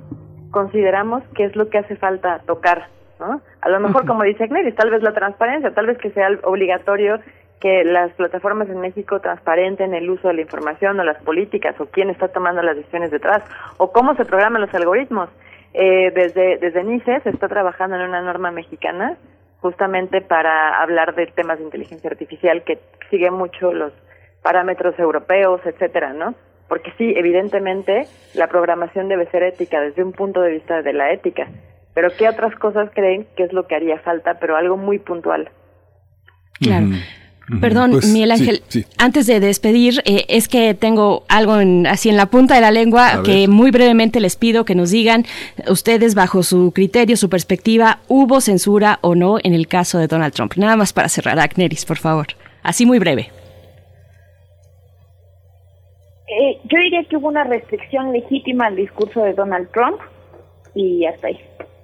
[0.50, 2.88] consideramos que es lo que hace falta tocar,
[3.20, 3.40] ¿no?
[3.60, 7.20] A lo mejor, como dice Agneris, tal vez la transparencia, tal vez que sea obligatorio
[7.62, 11.86] que las plataformas en México transparenten el uso de la información o las políticas o
[11.86, 13.44] quién está tomando las decisiones detrás
[13.76, 15.30] o cómo se programan los algoritmos.
[15.72, 19.16] Eh, desde, desde NICE se está trabajando en una norma mexicana
[19.60, 23.92] justamente para hablar de temas de inteligencia artificial que sigue mucho los
[24.42, 26.34] parámetros europeos, etcétera, ¿no?
[26.68, 31.12] Porque sí, evidentemente la programación debe ser ética desde un punto de vista de la
[31.12, 31.46] ética.
[31.94, 35.48] Pero ¿qué otras cosas creen que es lo que haría falta, pero algo muy puntual?
[36.58, 36.86] Claro.
[37.60, 38.62] Perdón, pues, Miguel Ángel,
[38.98, 41.54] antes de despedir, eh, es que tengo algo
[41.88, 45.24] así en la punta de la lengua que muy brevemente les pido que nos digan
[45.68, 50.32] ustedes bajo su criterio, su perspectiva, ¿hubo censura o no en el caso de Donald
[50.32, 50.54] Trump?
[50.56, 52.28] Nada más para cerrar, Agneris, por favor.
[52.62, 53.30] Así muy breve.
[56.28, 60.00] Eh, yo diría que hubo una restricción legítima al discurso de Donald Trump
[60.74, 61.40] y hasta ahí.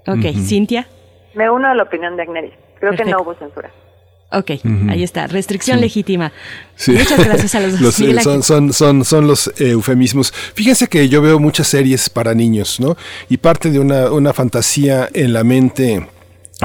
[0.07, 0.87] Ok, Cintia.
[1.35, 2.55] Me uno a la opinión de Agneris.
[2.81, 3.71] Creo que no hubo censura.
[4.31, 4.51] Ok,
[4.91, 6.33] ahí está, restricción legítima.
[6.87, 7.99] Muchas gracias a los, dos.
[8.01, 10.35] Eh, son, son, son, son, los eufemismos.
[10.55, 12.99] Fíjense que yo veo muchas series para niños, ¿no?
[13.31, 16.07] Y parte de una, una fantasía en la mente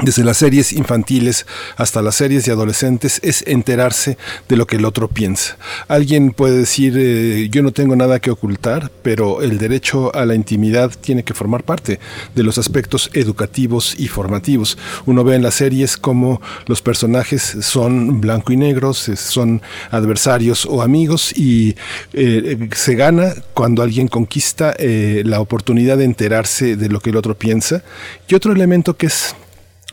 [0.02, 4.84] desde las series infantiles hasta las series de adolescentes, es enterarse de lo que el
[4.86, 5.56] otro piensa.
[5.86, 10.34] Alguien puede decir, eh, yo no tengo nada que ocultar, pero el derecho a la
[10.34, 12.00] intimidad tiene que formar parte
[12.34, 14.76] de los aspectos educativos y formativos.
[15.06, 20.82] Uno ve en las series cómo los personajes son blanco y negros, son adversarios o
[20.82, 21.76] amigos y
[22.14, 27.16] eh, se gana cuando alguien conquista eh, la oportunidad de enterarse de lo que el
[27.16, 27.84] otro piensa.
[28.26, 29.36] Y otro elemento que es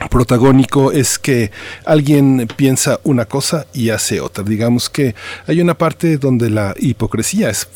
[0.09, 1.51] protagónico es que
[1.85, 4.43] alguien piensa una cosa y hace otra.
[4.43, 5.15] Digamos que
[5.47, 7.67] hay una parte donde la hipocresía, es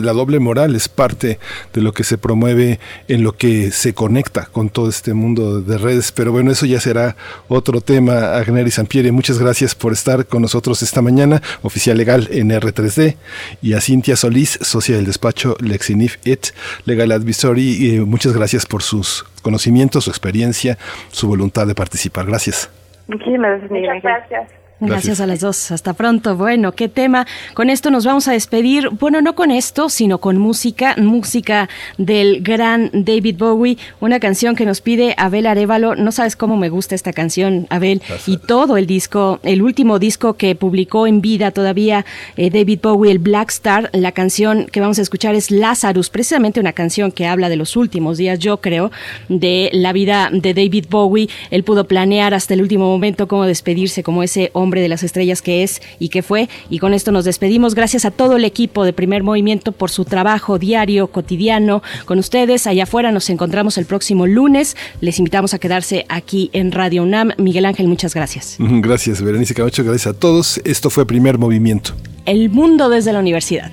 [0.00, 1.38] la doble moral es parte
[1.72, 5.78] de lo que se promueve en lo que se conecta con todo este mundo de
[5.78, 6.12] redes.
[6.12, 7.16] Pero bueno, eso ya será
[7.48, 8.34] otro tema.
[8.34, 13.16] Agner y Sampieri, muchas gracias por estar con nosotros esta mañana, oficial legal en R3D,
[13.62, 16.48] y a Cintia Solís, socia del despacho Lexinif It
[16.84, 22.26] Legal Advisory, y muchas gracias por sus conocimiento, su experiencia, su voluntad de participar.
[22.26, 22.70] Gracias.
[23.08, 24.61] Muchísimas gracias, Muchas gracias.
[24.86, 25.20] Gracias.
[25.20, 25.70] a las dos.
[25.70, 26.36] Hasta pronto.
[26.36, 27.26] Bueno, qué tema.
[27.54, 28.88] Con esto nos vamos a despedir.
[28.90, 34.66] Bueno, no con esto, sino con música, música del gran David Bowie, una canción que
[34.66, 35.94] nos pide Abel Arevalo.
[35.94, 40.34] No sabes cómo me gusta esta canción, Abel, y todo el disco, el último disco
[40.34, 42.04] que publicó en vida todavía
[42.36, 43.90] eh, David Bowie, el Black Star.
[43.92, 47.76] La canción que vamos a escuchar es Lazarus, precisamente una canción que habla de los
[47.76, 48.90] últimos días, yo creo,
[49.28, 51.28] de la vida de David Bowie.
[51.50, 55.42] Él pudo planear hasta el último momento cómo despedirse como ese hombre de las estrellas
[55.42, 56.48] que es y que fue.
[56.70, 57.74] Y con esto nos despedimos.
[57.74, 62.66] Gracias a todo el equipo de Primer Movimiento por su trabajo diario, cotidiano con ustedes.
[62.66, 64.76] Allá afuera nos encontramos el próximo lunes.
[65.00, 67.32] Les invitamos a quedarse aquí en Radio UNAM.
[67.38, 68.56] Miguel Ángel, muchas gracias.
[68.58, 69.84] Gracias, Berenice Camacho.
[69.84, 70.60] Gracias a todos.
[70.64, 71.92] Esto fue Primer Movimiento.
[72.24, 73.70] El mundo desde la universidad.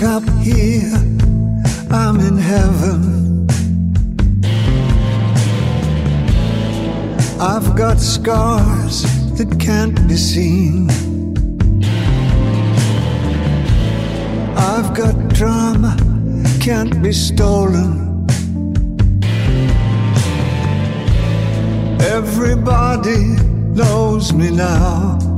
[0.00, 0.94] Look up here,
[1.90, 3.48] I'm in heaven.
[7.40, 9.02] I've got scars
[9.36, 10.88] that can't be seen.
[14.56, 15.96] I've got drama,
[16.60, 18.24] can't be stolen.
[22.00, 23.34] Everybody
[23.74, 25.37] knows me now.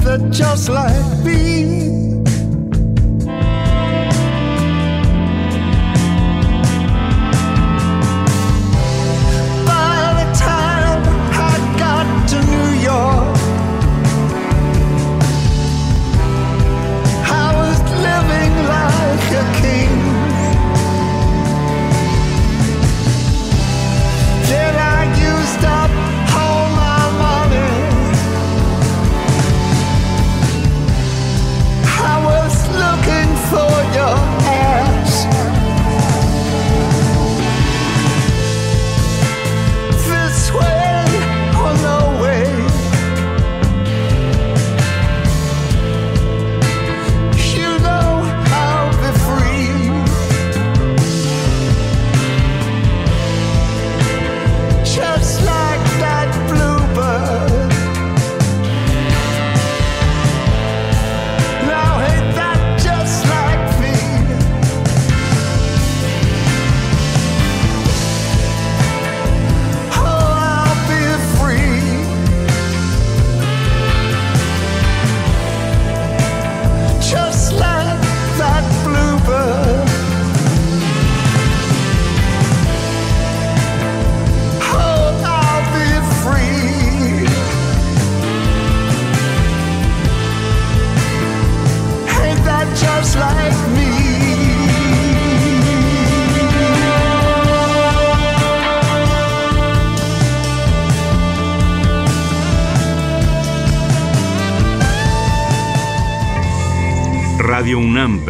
[0.00, 2.22] That just like me?
[9.66, 11.02] By the time
[11.50, 13.36] I got to New York,
[17.30, 20.11] I was living like a king.
[33.52, 34.41] sonho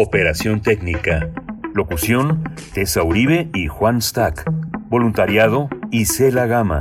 [0.00, 1.28] operación técnica.
[1.74, 4.50] Locución, Tessa Uribe y Juan Stack.
[4.88, 6.80] Voluntariado, Isela Gama.